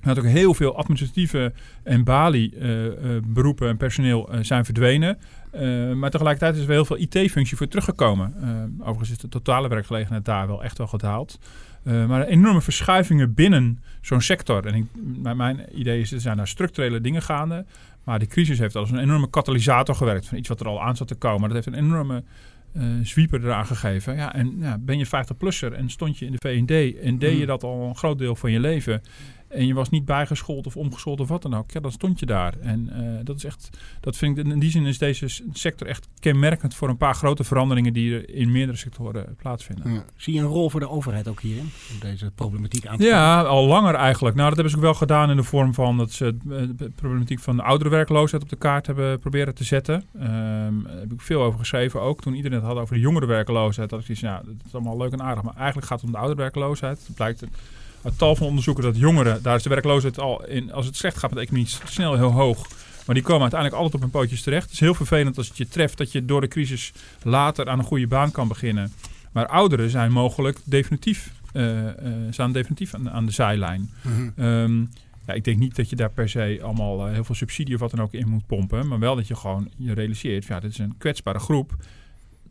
Er 0.00 0.08
had 0.08 0.18
ook 0.18 0.24
heel 0.24 0.54
veel 0.54 0.76
administratieve 0.76 1.52
en 1.82 2.04
balie-beroepen 2.04 3.68
en 3.68 3.76
personeel 3.76 4.28
zijn 4.40 4.64
verdwenen. 4.64 5.18
Maar 5.98 6.10
tegelijkertijd 6.10 6.56
is 6.56 6.62
er 6.62 6.70
heel 6.70 6.84
veel 6.84 6.98
IT-functie 6.98 7.56
voor 7.56 7.68
teruggekomen. 7.68 8.34
Overigens 8.78 9.10
is 9.10 9.18
de 9.18 9.28
totale 9.28 9.68
werkgelegenheid 9.68 10.24
daar 10.24 10.46
wel 10.46 10.62
echt 10.64 10.78
wel 10.78 10.86
gedaald. 10.86 11.38
Eh, 11.84 12.06
maar 12.06 12.26
enorme 12.26 12.60
verschuivingen 12.60 13.34
binnen 13.34 13.82
zo'n 14.00 14.20
sector. 14.20 14.66
En 14.66 14.74
ik, 14.74 14.84
mijn, 15.22 15.36
mijn 15.36 15.66
idee 15.72 16.00
is, 16.00 16.12
er 16.12 16.20
zijn 16.20 16.36
daar 16.36 16.48
structurele 16.48 17.00
dingen 17.00 17.22
gaande. 17.22 17.64
Maar 18.04 18.18
die 18.18 18.28
crisis 18.28 18.58
heeft 18.58 18.76
als 18.76 18.90
een 18.90 18.98
enorme 18.98 19.30
katalysator 19.30 19.94
gewerkt. 19.94 20.26
Van 20.26 20.38
iets 20.38 20.48
wat 20.48 20.60
er 20.60 20.66
al 20.66 20.82
aan 20.82 20.96
zat 20.96 21.08
te 21.08 21.14
komen. 21.14 21.42
Dat 21.48 21.52
heeft 21.52 21.66
een 21.66 21.84
enorme 21.84 22.22
eh 22.72 22.82
zwieper 23.02 23.44
eraan 23.44 23.66
gegeven. 23.66 24.16
Ja, 24.16 24.34
en 24.34 24.56
ja, 24.58 24.78
ben 24.78 24.98
je 24.98 25.06
50-plusser 25.06 25.72
en 25.72 25.90
stond 25.90 26.18
je 26.18 26.26
in 26.26 26.32
de 26.32 26.38
V&D... 26.38 26.98
en 26.98 27.18
deed 27.18 27.38
je 27.38 27.46
dat 27.46 27.62
al 27.62 27.88
een 27.88 27.96
groot 27.96 28.18
deel 28.18 28.36
van 28.36 28.50
je 28.50 28.60
leven... 28.60 29.02
en 29.52 29.66
je 29.66 29.74
was 29.74 29.88
niet 29.88 30.04
bijgeschoold 30.04 30.66
of 30.66 30.76
omgeschoold 30.76 31.20
of 31.20 31.28
wat 31.28 31.42
dan 31.42 31.54
ook... 31.54 31.70
ja, 31.70 31.80
dan 31.80 31.92
stond 31.92 32.18
je 32.18 32.26
daar. 32.26 32.54
En 32.60 32.90
eh, 32.92 33.24
dat 33.24 33.36
is 33.36 33.44
echt... 33.44 33.70
dat 34.00 34.16
vind 34.16 34.38
ik 34.38 34.46
in 34.46 34.58
die 34.58 34.70
zin 34.70 34.86
is 34.86 34.98
deze 34.98 35.28
sector 35.52 35.86
echt 35.86 36.08
kenmerkend... 36.20 36.74
voor 36.74 36.88
een 36.88 36.96
paar 36.96 37.14
grote 37.14 37.44
veranderingen... 37.44 37.92
die 37.92 38.14
er 38.14 38.34
in 38.34 38.52
meerdere 38.52 38.78
sectoren 38.78 39.36
plaatsvinden. 39.36 39.92
Ja. 39.92 40.04
Zie 40.16 40.34
je 40.34 40.40
een 40.40 40.46
rol 40.46 40.70
voor 40.70 40.80
de 40.80 40.88
overheid 40.88 41.28
ook 41.28 41.40
hierin? 41.40 41.70
Om 41.92 41.98
deze 42.00 42.30
problematiek 42.34 42.86
aan 42.86 42.96
te 42.96 43.04
Ja, 43.04 43.42
al 43.42 43.66
langer 43.66 43.94
eigenlijk. 43.94 44.36
Nou, 44.36 44.48
dat 44.48 44.56
hebben 44.56 44.72
ze 44.72 44.78
ook 44.78 44.90
wel 44.90 45.00
gedaan 45.00 45.30
in 45.30 45.36
de 45.36 45.42
vorm 45.42 45.74
van 45.74 45.96
dat 45.96 46.12
ze 46.12 46.26
eh, 46.26 46.62
de 46.76 46.90
problematiek 46.94 47.38
van 47.38 47.56
de 47.56 47.62
ouderenwerkloosheid 47.62 48.42
op 48.42 48.48
de 48.48 48.56
kaart 48.56 48.86
hebben 48.86 49.18
proberen 49.18 49.54
te 49.54 49.64
zetten. 49.64 50.04
Ehm, 50.14 50.82
daar 50.82 50.98
heb 50.98 51.12
ik 51.12 51.20
veel 51.20 51.42
over 51.42 51.58
geschreven 51.58 52.00
ook. 52.00 52.20
Toen 52.20 52.34
iedereen 52.34 52.58
het 52.58 52.66
had 52.66 52.76
over 52.76 52.94
de 52.94 53.00
jongerenwerkloosheid, 53.00 53.90
dat 53.90 53.98
ik 53.98 54.04
zoiets, 54.04 54.24
ja, 54.24 54.42
dat 54.44 54.66
is 54.66 54.74
allemaal 54.74 54.96
leuk 54.96 55.12
en 55.12 55.22
aardig. 55.22 55.42
Maar 55.42 55.56
eigenlijk 55.56 55.86
gaat 55.86 55.98
het 56.00 56.06
om 56.06 56.12
de 56.12 56.18
ouderenwerkloosheid. 56.18 57.04
Het 57.06 57.16
blijkt 57.16 57.44
uit 58.02 58.18
tal 58.18 58.36
van 58.36 58.46
onderzoeken 58.46 58.84
dat 58.84 58.96
jongeren, 58.96 59.42
daar 59.42 59.56
is 59.56 59.62
de 59.62 59.68
werkloosheid 59.68 60.18
al 60.18 60.44
in, 60.44 60.72
als 60.72 60.86
het 60.86 60.96
slecht 60.96 61.16
gaat 61.18 61.30
met 61.30 61.38
de 61.38 61.44
economie, 61.44 61.70
snel 61.84 62.16
heel 62.16 62.32
hoog. 62.32 62.66
Maar 63.06 63.14
die 63.14 63.24
komen 63.24 63.42
uiteindelijk 63.42 63.82
altijd 63.82 63.94
op 63.94 64.10
hun 64.10 64.20
pootjes 64.20 64.42
terecht. 64.42 64.64
Het 64.64 64.72
is 64.72 64.80
heel 64.80 64.94
vervelend 64.94 65.36
als 65.36 65.48
het 65.48 65.56
je 65.56 65.68
treft 65.68 65.98
dat 65.98 66.12
je 66.12 66.24
door 66.24 66.40
de 66.40 66.48
crisis 66.48 66.92
later 67.22 67.68
aan 67.68 67.78
een 67.78 67.84
goede 67.84 68.06
baan 68.06 68.30
kan 68.30 68.48
beginnen. 68.48 68.92
Maar 69.32 69.46
ouderen 69.46 69.90
zijn 69.90 70.12
mogelijk 70.12 70.58
definitief, 70.64 71.32
eh, 71.52 71.88
eh, 71.88 71.94
staan 72.30 72.52
definitief 72.52 72.94
aan, 72.94 73.10
aan 73.10 73.26
de 73.26 73.32
zijlijn. 73.32 73.90
Mhm. 74.02 74.30
Ehm, 74.36 74.80
ja, 75.26 75.34
ik 75.34 75.44
denk 75.44 75.58
niet 75.58 75.76
dat 75.76 75.90
je 75.90 75.96
daar 75.96 76.10
per 76.10 76.28
se 76.28 76.58
allemaal 76.62 77.06
eh, 77.06 77.12
heel 77.12 77.24
veel 77.24 77.34
subsidie 77.34 77.74
of 77.74 77.80
wat 77.80 77.90
dan 77.90 78.00
ook 78.00 78.12
in 78.12 78.28
moet 78.28 78.46
pompen. 78.46 78.88
Maar 78.88 78.98
wel 78.98 79.16
dat 79.16 79.26
je 79.26 79.36
gewoon 79.36 79.70
je 79.76 79.92
realiseert, 79.92 80.44
ja, 80.44 80.60
dit 80.60 80.70
is 80.70 80.78
een 80.78 80.94
kwetsbare 80.98 81.38
groep. 81.38 81.76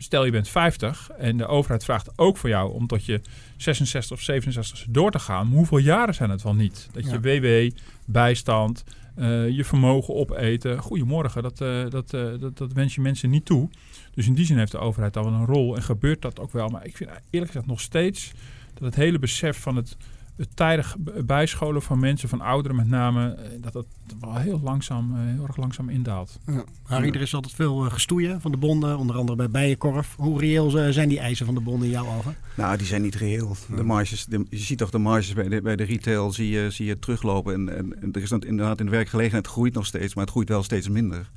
Stel 0.03 0.25
je 0.25 0.31
bent 0.31 0.49
50 0.49 1.09
en 1.17 1.37
de 1.37 1.47
overheid 1.47 1.83
vraagt 1.83 2.11
ook 2.15 2.37
voor 2.37 2.49
jou 2.49 2.73
om 2.73 2.87
tot 2.87 3.05
je 3.05 3.21
66 3.57 4.17
of 4.17 4.23
67 4.23 4.85
door 4.89 5.11
te 5.11 5.19
gaan. 5.19 5.47
Hoeveel 5.47 5.77
jaren 5.77 6.13
zijn 6.13 6.29
het 6.29 6.43
wel 6.43 6.55
niet? 6.55 6.89
Dat 6.91 7.09
je 7.09 7.19
WW, 7.19 7.77
bijstand, 8.05 8.83
eh, 9.15 9.49
je 9.49 9.65
vermogen 9.65 10.15
opeten. 10.15 10.77
Goedemorgen, 10.79 11.43
dat, 11.43 11.61
eh, 11.61 11.89
dat, 11.89 12.13
eh, 12.13 12.27
dat, 12.39 12.57
dat 12.57 12.73
wens 12.73 12.95
je 12.95 13.01
mensen 13.01 13.29
niet 13.29 13.45
toe. 13.45 13.69
Dus 14.13 14.27
in 14.27 14.33
die 14.33 14.45
zin 14.45 14.57
heeft 14.57 14.71
de 14.71 14.77
overheid 14.77 15.17
al 15.17 15.23
wel 15.23 15.33
een 15.33 15.45
rol 15.45 15.75
en 15.75 15.83
gebeurt 15.83 16.21
dat 16.21 16.39
ook 16.39 16.51
wel. 16.51 16.69
Maar 16.69 16.85
ik 16.85 16.97
vind 16.97 17.09
eerlijk 17.29 17.51
gezegd 17.51 17.69
nog 17.69 17.81
steeds 17.81 18.31
dat 18.73 18.83
het 18.83 18.95
hele 18.95 19.19
besef 19.19 19.57
van 19.57 19.75
het, 19.75 19.97
het 20.41 20.55
tijdig 20.55 20.95
bijscholen 21.25 21.81
van 21.81 21.99
mensen, 21.99 22.29
van 22.29 22.41
ouderen 22.41 22.77
met 22.77 22.87
name, 22.87 23.29
eh, 23.33 23.43
dat 23.61 23.73
dat 23.73 23.85
wel 24.19 24.35
heel 24.35 24.59
langzaam, 24.63 25.15
eh, 25.15 25.19
heel 25.35 25.43
erg 25.47 25.57
langzaam 25.57 25.89
indaalt. 25.89 26.39
Ja. 26.47 26.63
Harry, 26.83 27.09
er 27.09 27.21
is 27.21 27.33
altijd 27.33 27.53
veel 27.53 27.85
eh, 27.85 27.91
gestoeien 27.91 28.41
van 28.41 28.51
de 28.51 28.57
bonden, 28.57 28.97
onder 28.97 29.15
andere 29.15 29.37
bij 29.37 29.49
Bijenkorf. 29.49 30.15
Hoe 30.17 30.39
reëel 30.39 30.69
zijn 30.93 31.09
die 31.09 31.19
eisen 31.19 31.45
van 31.45 31.55
de 31.55 31.61
bonden 31.61 31.85
in 31.85 31.93
jouw 31.93 32.07
ogen? 32.17 32.35
Nou, 32.55 32.77
die 32.77 32.87
zijn 32.87 33.01
niet 33.01 33.15
reëel. 33.15 33.55
De 33.75 33.83
marges, 33.83 34.25
de- 34.25 34.45
je 34.49 34.57
ziet 34.57 34.77
toch 34.77 34.89
de 34.89 34.97
marges 34.97 35.33
bij 35.33 35.47
de, 35.49 35.61
bij 35.61 35.75
de 35.75 35.83
retail 35.83 36.31
zie 36.31 36.49
je, 36.49 36.69
zie 36.71 36.85
je 36.85 36.99
teruglopen. 36.99 37.53
En, 37.53 37.77
en, 37.77 38.01
en 38.01 38.11
er 38.11 38.21
is 38.21 38.29
dan 38.29 38.41
inderdaad 38.41 38.79
in 38.79 38.85
de 38.85 38.91
werkgelegenheid 38.91 39.47
groeit 39.47 39.73
nog 39.73 39.85
steeds, 39.85 40.13
maar 40.15 40.23
het 40.23 40.33
groeit 40.33 40.49
wel 40.49 40.63
steeds 40.63 40.89
minder. 40.89 41.29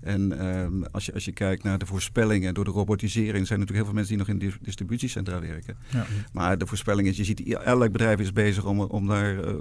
En 0.00 0.38
ehm, 0.38 0.82
als, 0.82 1.06
je, 1.06 1.14
als 1.14 1.24
je 1.24 1.32
kijkt 1.32 1.62
naar 1.62 1.78
de 1.78 1.86
voorspellingen 1.86 2.54
door 2.54 2.64
de 2.64 2.70
robotisering, 2.70 3.46
zijn 3.46 3.60
er 3.60 3.66
natuurlijk 3.66 3.76
heel 3.76 3.84
veel 3.84 3.94
mensen 3.94 4.16
die 4.16 4.26
nog 4.26 4.28
in 4.28 4.38
di- 4.38 4.64
distributiecentra 4.64 5.40
werken. 5.40 5.76
Ja. 5.92 6.06
Maar 6.32 6.58
de 6.58 6.66
voorspelling 6.66 7.08
is, 7.08 7.16
je 7.16 7.24
ziet, 7.24 7.52
elk 7.54 7.92
bedrijf 7.92 8.18
is 8.20 8.32
bezig 8.32 8.64
om, 8.64 8.80
om 8.80 9.06
daar 9.06 9.38
eh, 9.44 9.54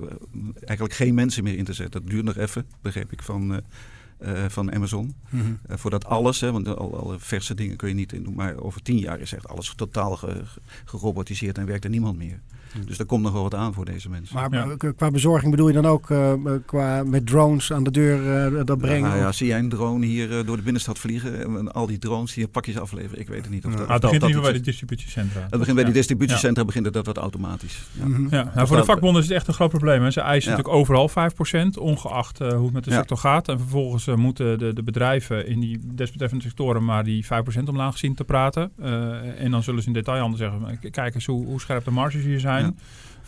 eigenlijk 0.65 0.93
geen 0.97 1.13
mensen 1.13 1.43
meer 1.43 1.57
in 1.57 1.63
te 1.65 1.73
zetten. 1.73 2.01
Dat 2.01 2.09
duurt 2.09 2.25
nog 2.25 2.37
even, 2.37 2.65
begreep 2.81 3.11
ik 3.11 3.21
van, 3.21 3.53
eh, 3.53 4.43
eh, 4.43 4.49
van 4.49 4.73
Amazon. 4.73 5.15
Mhm. 5.29 5.43
Voordat 5.67 6.05
alles, 6.05 6.41
hè, 6.41 6.51
want 6.51 6.67
al, 6.67 6.99
alle 6.99 7.19
verse 7.19 7.53
dingen 7.53 7.75
kun 7.77 7.87
je 7.89 7.95
niet 7.95 8.13
in 8.13 8.23
doen. 8.23 8.35
Maar 8.35 8.57
over 8.57 8.81
tien 8.81 8.97
jaar 8.99 9.19
is 9.19 9.33
echt 9.33 9.47
alles 9.47 9.73
totaal 9.75 10.15
ge- 10.15 10.41
ge- 10.45 10.59
gerobotiseerd 10.85 11.57
en 11.57 11.65
werkt 11.65 11.83
er 11.83 11.89
niemand 11.89 12.17
meer. 12.17 12.39
Dus 12.85 12.97
daar 12.97 13.05
komt 13.05 13.23
nog 13.23 13.31
wel 13.33 13.41
wat 13.43 13.55
aan 13.55 13.73
voor 13.73 13.85
deze 13.85 14.09
mensen. 14.09 14.35
Maar 14.35 14.53
Ja. 14.53 14.67
eh, 14.77 14.89
qua 14.95 15.11
bezorging 15.11 15.51
bedoel 15.51 15.67
je 15.67 15.73
dan 15.73 15.85
ook 15.85 16.09
eh, 16.09 16.33
qua 16.65 17.03
met 17.03 17.25
drones 17.27 17.73
aan 17.73 17.83
de 17.83 17.91
deur 17.91 18.45
eh, 18.55 18.65
dat 18.65 18.77
brengen? 18.77 19.09
Nou 19.09 19.21
ja, 19.21 19.27
Of- 19.27 19.35
zie 19.35 19.47
jij 19.47 19.59
een 19.59 19.69
drone 19.69 20.05
hier 20.05 20.37
eh, 20.39 20.45
door 20.45 20.55
de 20.57 20.63
binnenstad 20.63 20.99
vliegen 20.99 21.41
en 21.57 21.71
al 21.73 21.85
die 21.87 21.97
drones 21.97 22.33
die 22.33 22.47
pakjes 22.47 22.77
afleveren? 22.79 23.19
Ik 23.19 23.27
weet 23.27 23.41
het 23.41 23.49
niet. 23.49 23.65
Of 23.65 23.71
Ja. 23.71 23.77
dat, 23.77 23.87
of 23.87 23.93
het 23.93 24.01
begint 24.01 24.23
in 24.23 24.31
dat- 24.31 24.41
bij 24.41 24.51
de 24.53 24.59
distributiecentra. 24.61 25.41
het 25.41 25.49
begint 25.49 25.65
bij 25.75 25.83
die 25.83 25.93
Ja. 25.93 25.99
distributiecentra 25.99 26.65
begint 26.65 26.85
het 26.85 26.93
dat 26.93 27.05
wat 27.05 27.17
automatisch. 27.17 27.81
Ja. 27.91 28.07
Mhm. 28.07 28.27
Ja, 28.35 28.51
nou, 28.55 28.67
voor 28.67 28.77
de 28.77 28.83
vakbonden 28.85 29.21
is 29.21 29.27
het 29.27 29.37
echt 29.37 29.47
een 29.47 29.53
groot 29.53 29.69
probleem. 29.69 30.01
Hè. 30.03 30.11
Ze 30.11 30.21
eisen 30.21 30.51
Ja. 30.51 30.57
natuurlijk 30.57 30.81
overal 30.81 31.09
5%, 31.09 31.77
ongeacht 31.77 32.41
eh, 32.41 32.51
hoe 32.53 32.63
het 32.63 32.73
met 32.73 32.83
de 32.83 32.89
Ja. 32.91 32.95
sector 32.97 33.17
gaat. 33.17 33.47
En 33.47 33.59
vervolgens 33.59 34.07
eh, 34.07 34.15
moeten 34.15 34.59
de, 34.59 34.73
de 34.73 34.83
bedrijven 34.83 35.47
in 35.47 35.59
die 35.59 35.79
desbetreffende 35.95 36.43
sectoren 36.43 36.85
maar 36.85 37.03
die 37.03 37.25
5% 37.25 37.69
omlaag 37.69 37.97
zien 37.97 38.15
te 38.15 38.23
praten. 38.23 38.71
Eh, 38.81 39.43
en 39.43 39.51
dan 39.51 39.63
zullen 39.63 39.81
ze 39.81 39.87
in 39.87 39.93
detailhandel 39.93 40.37
zeggen, 40.37 40.61
maar 40.61 40.77
k- 40.77 40.91
kijk 40.91 41.15
eens 41.15 41.25
hoe, 41.25 41.45
hoe 41.45 41.59
scherp 41.61 41.85
de 41.85 41.91
marges 41.91 42.23
hier 42.23 42.39
zijn. 42.39 42.58
Ja. 42.63 42.73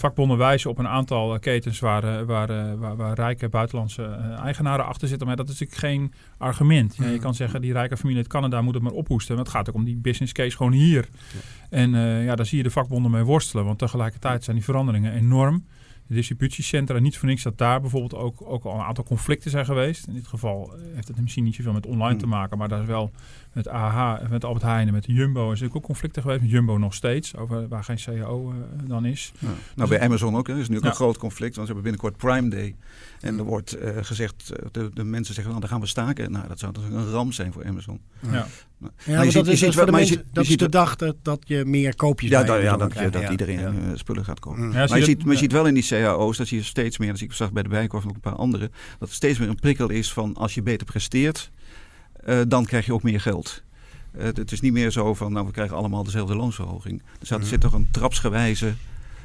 Vakbonden 0.01 0.37
wijzen 0.37 0.69
op 0.69 0.77
een 0.77 0.87
aantal 0.87 1.33
eh, 1.33 1.39
ketens 1.39 1.79
waar, 1.79 2.03
eh, 2.03 2.25
waar, 2.25 2.49
eh, 2.49 2.73
waar, 2.73 2.95
waar 2.95 3.15
rijke 3.15 3.49
buitenlandse 3.49 4.03
eigenaren 4.43 4.85
achter 4.85 5.07
zitten. 5.07 5.27
Maar 5.27 5.35
dat 5.35 5.49
is 5.49 5.59
natuurlijk 5.59 5.79
geen 5.79 6.13
argument. 6.37 6.95
Ja, 6.95 7.07
je 7.07 7.19
kan 7.19 7.33
zeggen, 7.33 7.61
die 7.61 7.73
rijke 7.73 7.97
familie 7.97 8.17
uit 8.17 8.27
Canada 8.27 8.61
moet 8.61 8.73
het 8.73 8.83
maar 8.83 8.91
ophoesten. 8.91 9.35
Maar 9.35 9.43
het 9.43 9.53
gaat 9.53 9.69
ook 9.69 9.75
om 9.75 9.83
die 9.83 9.97
business 9.97 10.33
case 10.33 10.57
gewoon 10.57 10.71
hier. 10.71 11.07
En 11.69 11.91
ja, 12.23 12.35
daar 12.35 12.45
zie 12.45 12.57
je 12.57 12.63
de 12.63 12.71
vakbonden 12.71 13.11
mee 13.11 13.23
worstelen. 13.23 13.65
Want 13.65 13.79
tegelijkertijd 13.79 14.43
zijn 14.43 14.55
die 14.55 14.65
veranderingen 14.65 15.13
enorm. 15.13 15.65
De 16.07 16.13
distributiecentra, 16.13 16.99
niet 16.99 17.17
voor 17.17 17.27
niks 17.27 17.43
dat 17.43 17.57
daar 17.57 17.81
bijvoorbeeld 17.81 18.15
ook, 18.15 18.41
ook 18.43 18.63
al 18.63 18.73
een 18.73 18.85
aantal 18.85 19.03
conflicten 19.03 19.51
zijn 19.51 19.65
geweest. 19.65 20.07
In 20.07 20.13
dit 20.13 20.27
geval 20.27 20.73
heeft 20.93 21.07
het 21.07 21.21
misschien 21.21 21.43
niet 21.43 21.55
zoveel 21.55 21.73
met 21.73 21.85
online 21.85 22.15
te 22.15 22.25
Hmm. 22.25 22.33
maken, 22.33 22.57
maar 22.57 22.67
daar 22.67 22.81
is 22.81 22.87
wel 22.87 23.11
met 23.53 23.67
AH, 23.67 24.29
met 24.29 24.45
Albert 24.45 24.63
Heijn 24.65 24.87
en 24.87 24.93
met 24.93 25.05
Jumbo 25.07 25.41
is 25.43 25.47
natuurlijk 25.49 25.75
ook 25.75 25.83
conflicten 25.83 26.21
geweest. 26.21 26.41
Met 26.41 26.49
Jumbo 26.49 26.77
nog 26.77 26.93
steeds, 26.93 27.35
over 27.35 27.67
waar 27.67 27.83
geen 27.83 27.97
CAO 28.05 28.49
eh, 28.51 28.55
dan 28.87 29.05
is. 29.05 29.31
Ja. 29.39 29.47
Nou, 29.75 29.89
bij 29.89 30.01
Amazon 30.01 30.35
ook. 30.35 30.47
hè. 30.47 30.53
Er 30.53 30.59
is 30.59 30.69
nu 30.69 30.77
ook 30.77 30.83
Ja. 30.83 30.89
een 30.89 30.95
groot 30.95 31.17
conflict, 31.17 31.55
want 31.55 31.67
ze 31.67 31.73
hebben 31.73 31.91
binnenkort 31.91 32.17
Prime 32.17 32.49
Day. 32.49 32.75
En 33.19 33.37
er 33.37 33.43
wordt 33.43 33.73
eh, 33.73 33.91
gezegd, 34.01 34.51
eh, 34.51 34.65
de, 34.71 34.89
de 34.93 35.03
mensen 35.03 35.33
zeggen, 35.33 35.53
nou, 35.53 35.59
dan 35.65 35.69
gaan 35.73 35.81
we 35.81 35.87
staken. 35.87 36.31
Nou, 36.31 36.47
dat 36.47 36.59
zou 36.59 36.73
toch 36.73 36.83
een 36.83 37.09
ramp 37.09 37.33
zijn 37.33 37.53
voor 37.53 37.65
Amazon. 37.65 37.99
Ja. 38.31 38.47
Dat 39.05 39.25
is 39.25 39.33
dus 40.31 40.47
de 40.47 40.55
dat 40.55 40.71
dag 40.71 40.95
dat, 40.95 41.15
dat 41.21 41.39
je 41.45 41.65
meer 41.65 41.95
koopjes 41.95 42.29
Ja, 42.29 42.43
dat, 42.43 42.61
ja 42.61 42.77
dat, 42.77 42.93
je- 42.93 43.09
dat 43.09 43.21
Ja, 43.21 43.31
iedereen 43.31 43.59
ja. 43.59 43.73
spullen 43.95 44.25
gaat 44.25 44.39
kopen. 44.39 44.69
Maar 44.69 44.97
je, 44.97 45.03
ziet, 45.05 45.17
dat- 45.17 45.25
maar 45.27 45.35
ziet 45.35 45.51
wel 45.51 45.65
in 45.67 45.73
die 45.73 45.87
cao's, 45.87 46.37
dat 46.37 46.47
zie 46.47 46.57
je 46.57 46.63
steeds 46.63 46.97
meer, 46.97 47.09
dat 47.09 47.17
zie 47.17 47.27
ik 47.27 47.33
zag 47.33 47.51
bij 47.51 47.63
de 47.63 47.69
Bijenkorf 47.69 48.03
en 48.03 48.09
ook 48.09 48.15
een 48.15 48.21
paar 48.21 48.35
anderen, 48.35 48.71
dat 48.99 49.09
er 49.09 49.15
steeds 49.15 49.39
meer 49.39 49.49
een 49.49 49.55
prikkel 49.59 49.89
is 49.89 50.13
van 50.13 50.35
als 50.35 50.53
je 50.53 50.61
beter 50.61 50.85
presteert, 50.87 51.51
dan 52.47 52.65
krijg 52.65 52.85
je 52.85 52.93
ook 52.93 53.03
meer 53.03 53.21
geld. 53.21 53.63
Eh, 54.11 54.23
het 54.23 54.51
is 54.51 54.61
niet 54.61 54.73
meer 54.73 54.91
zo 54.91 55.13
van, 55.13 55.31
nou 55.31 55.45
we 55.45 55.51
krijgen 55.51 55.77
allemaal 55.77 56.03
dezelfde 56.03 56.35
loonsverhoging. 56.35 57.01
Er 57.19 57.27
zit, 57.27 57.45
zit 57.45 57.61
toch 57.61 57.73
een 57.73 57.87
trapsgewijze 57.91 58.73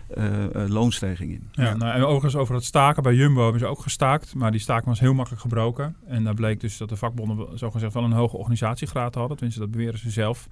eh, 0.06 0.44
eh, 0.44 0.68
loonstijging 0.68 1.30
in. 1.30 1.48
Ja, 1.52 1.76
Nou, 1.76 1.94
en 1.94 2.04
overigens 2.04 2.36
over 2.36 2.54
het 2.54 2.64
staken. 2.64 3.02
Bij 3.02 3.14
Jumbo 3.14 3.42
hebben 3.42 3.60
ze 3.60 3.66
ook 3.66 3.80
gestaakt. 3.80 4.34
Maar 4.34 4.50
die 4.50 4.60
staking 4.60 4.86
was 4.86 5.00
heel 5.00 5.14
makkelijk 5.14 5.42
gebroken. 5.42 5.96
En 6.06 6.24
daar 6.24 6.34
bleek 6.34 6.60
dus 6.60 6.76
dat 6.76 6.88
de 6.88 6.96
vakbonden 6.96 7.58
zogezegd 7.58 7.94
wel 7.94 8.04
een 8.04 8.12
hoge 8.12 8.36
organisatiegraad 8.36 9.14
hadden. 9.14 9.36
Tenminste, 9.36 9.62
dat 9.62 9.70
beweren 9.70 9.98
ze 9.98 10.10
zelf. 10.10 10.48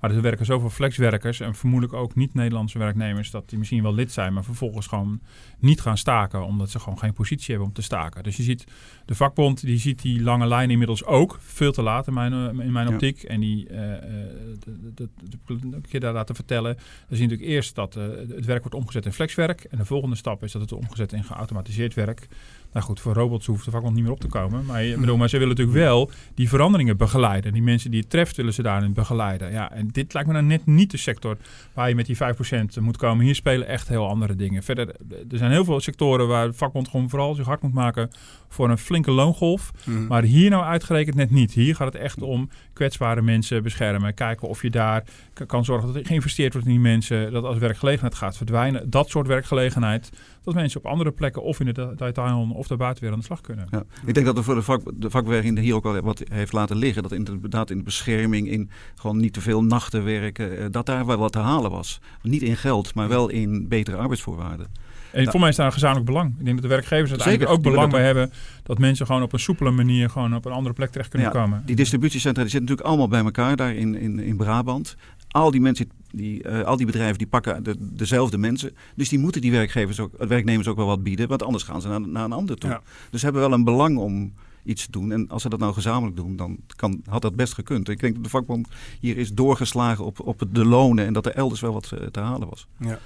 Maar 0.00 0.10
er 0.10 0.22
werken 0.22 0.46
zoveel 0.46 0.70
flexwerkers 0.70 1.40
en 1.40 1.54
vermoedelijk 1.54 1.98
ook 1.98 2.14
niet-Nederlandse 2.14 2.78
werknemers... 2.78 3.30
dat 3.30 3.48
die 3.48 3.58
misschien 3.58 3.82
wel 3.82 3.94
lid 3.94 4.12
zijn, 4.12 4.32
maar 4.32 4.44
vervolgens 4.44 4.86
gewoon 4.86 5.20
niet 5.58 5.80
gaan 5.80 5.98
staken... 5.98 6.44
omdat 6.44 6.70
ze 6.70 6.78
gewoon 6.78 6.98
geen 6.98 7.12
positie 7.12 7.46
hebben 7.48 7.66
om 7.68 7.72
te 7.74 7.82
staken. 7.82 8.22
Dus 8.22 8.36
je 8.36 8.42
ziet, 8.42 8.64
de 9.04 9.14
vakbond 9.14 9.60
die 9.60 9.78
ziet 9.78 10.02
die 10.02 10.22
lange 10.22 10.46
lijn 10.46 10.70
inmiddels 10.70 11.04
ook 11.04 11.38
veel 11.40 11.72
te 11.72 11.82
laat 11.82 12.06
in 12.06 12.14
mijn, 12.14 12.32
eh, 12.32 12.64
in 12.66 12.72
mijn 12.72 12.86
Ja. 12.88 12.92
optiek. 12.92 13.22
En 13.22 13.40
die, 13.40 13.66
de- 13.66 14.88
de- 14.94 15.08
een 15.46 15.84
keer 15.88 16.00
daar 16.00 16.12
laten 16.12 16.34
vertellen... 16.34 16.74
dan 16.74 16.84
zie 17.16 17.16
je 17.16 17.22
natuurlijk 17.22 17.50
eerst 17.50 17.74
dat 17.74 17.96
eh, 17.96 18.04
het 18.36 18.44
werk 18.44 18.60
wordt 18.60 18.76
omgezet 18.76 19.04
in 19.06 19.12
flexwerk... 19.12 19.64
en 19.64 19.78
de 19.78 19.84
volgende 19.84 20.16
stap 20.16 20.42
is 20.42 20.52
dat 20.52 20.62
het 20.62 20.72
omgezet 20.72 21.12
in 21.12 21.24
geautomatiseerd 21.24 21.94
werk... 21.94 22.28
Nou 22.72 22.86
goed, 22.86 23.00
voor 23.00 23.14
robots 23.14 23.46
hoeft 23.46 23.64
de 23.64 23.70
vakbond 23.70 23.94
niet 23.94 24.02
meer 24.02 24.12
op 24.12 24.20
te 24.20 24.26
komen. 24.26 24.64
Maar, 24.64 24.82
bedoel, 24.98 25.16
maar 25.16 25.28
ze 25.28 25.38
willen 25.38 25.56
natuurlijk 25.56 25.78
wel 25.78 26.10
die 26.34 26.48
veranderingen 26.48 26.96
begeleiden. 26.96 27.52
Die 27.52 27.62
mensen 27.62 27.90
die 27.90 28.00
het 28.00 28.10
treft, 28.10 28.36
willen 28.36 28.52
ze 28.52 28.62
daarin 28.62 28.92
begeleiden. 28.92 29.52
Ja, 29.52 29.72
en 29.72 29.88
dit 29.92 30.12
lijkt 30.12 30.28
me 30.28 30.34
dan 30.34 30.46
net 30.46 30.66
niet 30.66 30.90
de 30.90 30.96
sector 30.96 31.36
waar 31.74 31.88
je 31.88 31.94
met 31.94 32.06
die 32.06 32.16
5% 32.16 32.80
moet 32.80 32.96
komen. 32.96 33.24
Hier 33.24 33.34
spelen 33.34 33.66
echt 33.66 33.88
heel 33.88 34.08
andere 34.08 34.34
dingen. 34.34 34.62
Verder, 34.62 34.88
er 35.30 35.38
zijn 35.38 35.50
heel 35.50 35.64
veel 35.64 35.80
sectoren 35.80 36.28
waar 36.28 36.46
de 36.46 36.52
vakbond 36.52 36.88
gewoon 36.88 37.08
vooral 37.08 37.34
zich 37.34 37.46
hard 37.46 37.62
moet 37.62 37.72
maken 37.72 38.10
voor 38.48 38.70
een 38.70 38.78
flinke 38.78 39.10
loongolf. 39.10 39.72
Mhm. 39.84 40.06
Maar 40.06 40.22
hier 40.22 40.50
nou 40.50 40.64
uitgerekend 40.64 41.16
net 41.16 41.30
niet. 41.30 41.52
Hier 41.52 41.74
gaat 41.74 41.92
het 41.92 42.02
echt 42.02 42.22
om 42.22 42.50
kwetsbare 42.72 43.22
mensen 43.22 43.62
beschermen. 43.62 44.14
Kijken 44.14 44.48
of 44.48 44.62
je 44.62 44.70
daar 44.70 45.04
kan 45.46 45.64
zorgen 45.64 45.86
dat 45.86 45.96
er 45.96 46.06
geïnvesteerd 46.06 46.52
wordt 46.52 46.68
in 46.68 46.72
die 46.72 46.82
mensen. 46.82 47.32
Dat 47.32 47.44
als 47.44 47.58
werkgelegenheid 47.58 48.14
gaat 48.14 48.36
verdwijnen. 48.36 48.90
Dat 48.90 49.08
soort 49.08 49.26
werkgelegenheid. 49.26 50.10
Dat 50.48 50.56
mensen 50.56 50.80
op 50.80 50.86
andere 50.86 51.12
plekken 51.12 51.42
of 51.42 51.60
in 51.60 51.66
de 51.66 51.72
de- 51.72 51.92
detailhandel 51.96 52.56
of 52.56 52.66
daarbuiten 52.66 53.02
weer 53.02 53.12
aan 53.12 53.18
de 53.18 53.24
slag 53.24 53.40
kunnen. 53.40 53.66
Ja. 53.70 53.84
Ik 54.06 54.14
denk 54.14 54.26
dat 54.26 54.36
er 54.36 54.44
voor 54.44 54.54
de, 54.54 54.62
vak, 54.62 54.82
de 54.94 55.10
vakbeweging 55.10 55.58
hier 55.58 55.74
ook 55.74 55.82
wel 55.82 56.00
wat 56.00 56.22
heeft 56.32 56.52
laten 56.52 56.76
liggen. 56.76 57.02
Dat 57.02 57.12
inderdaad 57.12 57.70
in 57.70 57.78
de 57.78 57.84
bescherming, 57.84 58.48
in 58.48 58.70
gewoon 58.94 59.16
niet 59.16 59.32
te 59.32 59.40
veel 59.40 59.62
nachten 59.64 60.04
werken, 60.04 60.58
eh, 60.58 60.66
dat 60.70 60.86
daar 60.86 61.06
wel 61.06 61.16
wat 61.16 61.32
te 61.32 61.38
halen 61.38 61.70
was. 61.70 62.00
Niet 62.22 62.42
in 62.42 62.56
geld, 62.56 62.94
maar 62.94 63.08
wel 63.08 63.28
in 63.28 63.68
betere 63.68 63.96
arbeidsvoorwaarden. 63.96 64.66
En 65.12 65.30
voor 65.30 65.40
mij 65.40 65.48
is 65.48 65.56
daar 65.56 65.66
een 65.66 65.72
gezamenlijk 65.72 66.06
belang. 66.06 66.34
Ik 66.38 66.44
denk 66.44 66.54
dat 66.60 66.62
de 66.62 66.68
werkgevers 66.74 67.10
uiteindelijk 67.10 67.50
Zeker, 67.50 67.66
ook 67.66 67.72
belang 67.74 67.92
bij 67.92 68.04
hebben 68.04 68.32
dat 68.62 68.78
mensen 68.78 69.06
gewoon 69.06 69.22
op 69.22 69.32
een 69.32 69.38
soepele 69.38 69.70
manier 69.70 70.10
gewoon 70.10 70.34
op 70.34 70.44
een 70.44 70.52
andere 70.52 70.74
plek 70.74 70.90
terecht 70.90 71.10
kunnen 71.10 71.28
Ja, 71.32 71.40
komen. 71.40 71.62
Die 71.66 71.76
distributiecentra 71.76 72.42
die 72.42 72.50
zitten 72.50 72.68
natuurlijk 72.68 72.88
allemaal 72.88 73.08
bij 73.08 73.24
elkaar 73.24 73.56
daar 73.56 73.74
in, 73.74 73.94
in, 73.94 74.18
in 74.18 74.36
Brabant. 74.36 74.96
Al 75.28 75.50
die 75.50 75.60
mensen, 75.60 75.90
die, 76.10 76.42
eh, 76.42 76.64
al 76.64 76.76
die 76.76 76.86
bedrijven 76.86 77.18
die 77.18 77.26
pakken 77.26 77.62
de, 77.62 77.74
dezelfde 77.78 78.38
mensen. 78.38 78.76
Dus 78.94 79.08
die 79.08 79.18
moeten 79.18 79.40
die 79.40 79.50
werkgevers 79.50 80.00
ook, 80.00 80.12
werknemers 80.18 80.68
ook 80.68 80.76
wel 80.76 80.86
wat 80.86 81.02
bieden. 81.02 81.28
Want 81.28 81.42
anders 81.42 81.64
gaan 81.64 81.80
ze 81.80 81.88
naar, 81.88 82.00
naar 82.00 82.24
een 82.24 82.32
ander 82.32 82.56
toe. 82.56 82.70
Ja. 82.70 82.82
Dus 83.10 83.20
ze 83.20 83.24
hebben 83.26 83.42
wel 83.42 83.52
een 83.52 83.64
belang 83.64 83.98
om 83.98 84.32
iets 84.64 84.86
doen. 84.86 85.12
En 85.12 85.28
als 85.28 85.42
ze 85.42 85.48
dat 85.48 85.58
nou 85.58 85.72
gezamenlijk 85.72 86.16
doen, 86.16 86.36
dan 86.36 86.56
kan, 86.76 87.02
had 87.08 87.22
dat 87.22 87.36
best 87.36 87.52
gekund. 87.52 87.88
Ik 87.88 88.00
denk 88.00 88.14
dat 88.14 88.24
de 88.24 88.30
vakbond 88.30 88.68
hier 89.00 89.16
is 89.16 89.32
doorgeslagen 89.32 90.04
op, 90.04 90.20
op 90.20 90.42
de 90.52 90.64
lonen. 90.64 91.06
En 91.06 91.12
dat 91.12 91.26
er 91.26 91.34
elders 91.34 91.60
wel 91.60 91.72
wat 91.72 91.92
eh, 91.92 92.06
te 92.06 92.20
halen 92.20 92.48
was. 92.48 92.66
Ja. 92.78 92.98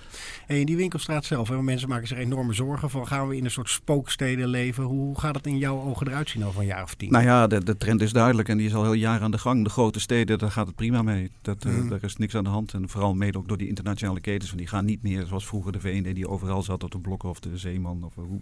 Hey, 0.46 0.60
in 0.60 0.66
die 0.66 0.76
winkelstraat 0.76 1.24
zelf, 1.24 1.48
hè, 1.48 1.62
mensen 1.62 1.88
maken 1.88 2.08
zich 2.08 2.18
enorme 2.18 2.52
zorgen 2.52 2.90
van 2.90 3.06
gaan 3.06 3.28
we 3.28 3.36
in 3.36 3.44
een 3.44 3.50
soort 3.50 3.70
spooksteden 3.70 4.48
leven? 4.48 4.84
Hoe 4.84 5.20
gaat 5.20 5.34
het 5.34 5.46
in 5.46 5.58
jouw 5.58 5.80
ogen 5.80 6.08
eruit 6.08 6.30
zien 6.30 6.44
over 6.44 6.60
een 6.60 6.66
jaar 6.66 6.82
of 6.82 6.94
tien? 6.94 7.10
Nou 7.12 7.24
ja, 7.24 7.46
de, 7.46 7.64
de 7.64 7.76
trend 7.76 8.00
is 8.00 8.12
duidelijk 8.12 8.48
en 8.48 8.56
die 8.56 8.66
is 8.66 8.74
al 8.74 8.82
heel 8.82 8.92
jaren 8.92 9.22
aan 9.22 9.30
de 9.30 9.38
gang. 9.38 9.64
De 9.64 9.70
grote 9.70 10.00
steden, 10.00 10.38
daar 10.38 10.50
gaat 10.50 10.66
het 10.66 10.76
prima 10.76 11.02
mee. 11.02 11.30
Dat, 11.42 11.64
eh, 11.64 11.72
Mhm. 11.72 11.88
Daar 11.88 12.04
is 12.04 12.16
niks 12.16 12.34
aan 12.34 12.44
de 12.44 12.50
hand. 12.50 12.74
En 12.74 12.88
vooral 12.88 13.14
mede 13.14 13.38
ook 13.38 13.48
door 13.48 13.56
die 13.58 13.68
internationale 13.68 14.20
ketens. 14.20 14.46
Want 14.46 14.58
die 14.58 14.68
gaan 14.68 14.84
niet 14.84 15.02
meer 15.02 15.26
zoals 15.26 15.46
vroeger 15.46 15.72
de 15.72 15.80
VND 15.80 16.14
die 16.14 16.28
overal 16.28 16.62
zat 16.62 16.84
op 16.84 16.90
de 16.90 16.98
blokken 16.98 17.28
of 17.28 17.40
de 17.40 17.58
Zeeman. 17.58 18.04
Of 18.04 18.14
hoe, 18.14 18.40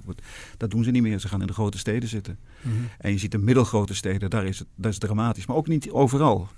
dat 0.57 0.71
doen 0.71 0.85
ze 0.85 0.91
niet 0.91 1.03
meer. 1.03 1.19
Ze 1.19 1.29
gaan 1.29 1.41
in 1.41 1.47
de 1.47 1.53
grote 1.53 1.79
steden 1.79 2.09
zitten. 2.09 2.39
Mhm. 2.63 2.75
En 3.01 3.11
je 3.13 3.19
ziet 3.19 3.33
de 3.33 3.39
middelgrote 3.39 3.95
steden, 3.95 4.31
daar 4.31 4.45
is 4.45 4.59
het 4.59 4.69
dat 4.75 4.93
is 4.93 4.99
dramatisch. 4.99 5.47
Maar 5.47 5.57
ook 5.57 5.69
niet 5.69 5.91
overal. 5.91 6.49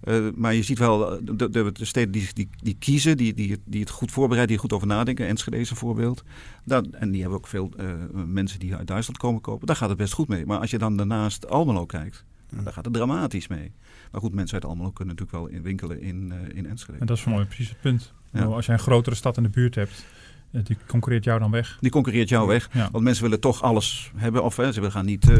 Eh, 0.00 0.18
maar 0.34 0.54
je 0.54 0.62
ziet 0.62 0.78
wel, 0.78 1.12
eh, 1.12 1.18
de, 1.22 1.50
de, 1.50 1.72
de 1.72 1.84
steden 1.84 2.12
die, 2.12 2.28
die, 2.34 2.48
die 2.62 2.76
kiezen, 2.78 3.16
die, 3.16 3.34
die, 3.34 3.56
die 3.64 3.80
het 3.80 3.90
goed 3.90 4.10
voorbereiden, 4.10 4.50
die 4.52 4.62
goed 4.62 4.72
over 4.72 4.86
nadenken. 4.86 5.26
Enschede 5.26 5.58
is 5.58 5.70
een 5.70 5.76
voorbeeld. 5.76 6.24
Dat, 6.64 6.86
en 6.86 7.10
die 7.10 7.20
hebben 7.20 7.38
ook 7.38 7.46
veel 7.46 7.70
eh, 7.76 7.86
mensen 8.26 8.58
die 8.58 8.76
uit 8.76 8.86
Duitsland 8.86 9.18
komen 9.18 9.40
kopen. 9.40 9.66
Daar 9.66 9.76
gaat 9.76 9.88
het 9.88 9.98
best 9.98 10.12
goed 10.12 10.28
mee. 10.28 10.46
Maar 10.46 10.58
als 10.58 10.70
je 10.70 10.78
dan 10.78 10.96
daarnaast 10.96 11.48
Almelo 11.48 11.86
kijkt, 11.86 12.24
Ja. 12.56 12.62
daar 12.62 12.72
gaat 12.72 12.84
het 12.84 12.94
dramatisch 12.94 13.48
mee. 13.48 13.72
Maar 14.12 14.20
goed, 14.20 14.34
mensen 14.34 14.54
uit 14.54 14.64
Almelo 14.70 14.90
kunnen 14.90 15.14
natuurlijk 15.14 15.44
wel 15.44 15.56
in 15.56 15.62
winkelen 15.62 16.00
in, 16.00 16.32
eh, 16.32 16.56
in 16.56 16.66
Enschede. 16.66 16.98
En 16.98 17.06
dat 17.06 17.16
is 17.16 17.22
voor 17.22 17.32
mij 17.32 17.44
precies 17.44 17.68
het 17.68 17.80
punt. 17.80 18.12
Ja. 18.32 18.44
Als 18.44 18.66
je 18.66 18.72
een 18.72 18.78
grotere 18.78 19.16
stad 19.16 19.36
in 19.36 19.42
de 19.42 19.48
buurt 19.48 19.74
hebt, 19.74 20.04
die 20.50 20.76
concurreert 20.86 21.24
jou 21.24 21.38
dan 21.38 21.50
weg. 21.50 21.76
Die 21.80 21.90
concurreert 21.90 22.28
jou 22.28 22.46
weg. 22.48 22.68
Ja. 22.72 22.88
Want 22.92 23.04
mensen 23.04 23.22
willen 23.22 23.40
toch 23.40 23.62
alles 23.62 24.12
hebben. 24.16 24.44
Of 24.44 24.56
hè, 24.56 24.72
ze 24.72 24.74
willen 24.80 24.92
gaan 24.92 25.04
niet. 25.04 25.30
eh, 25.30 25.36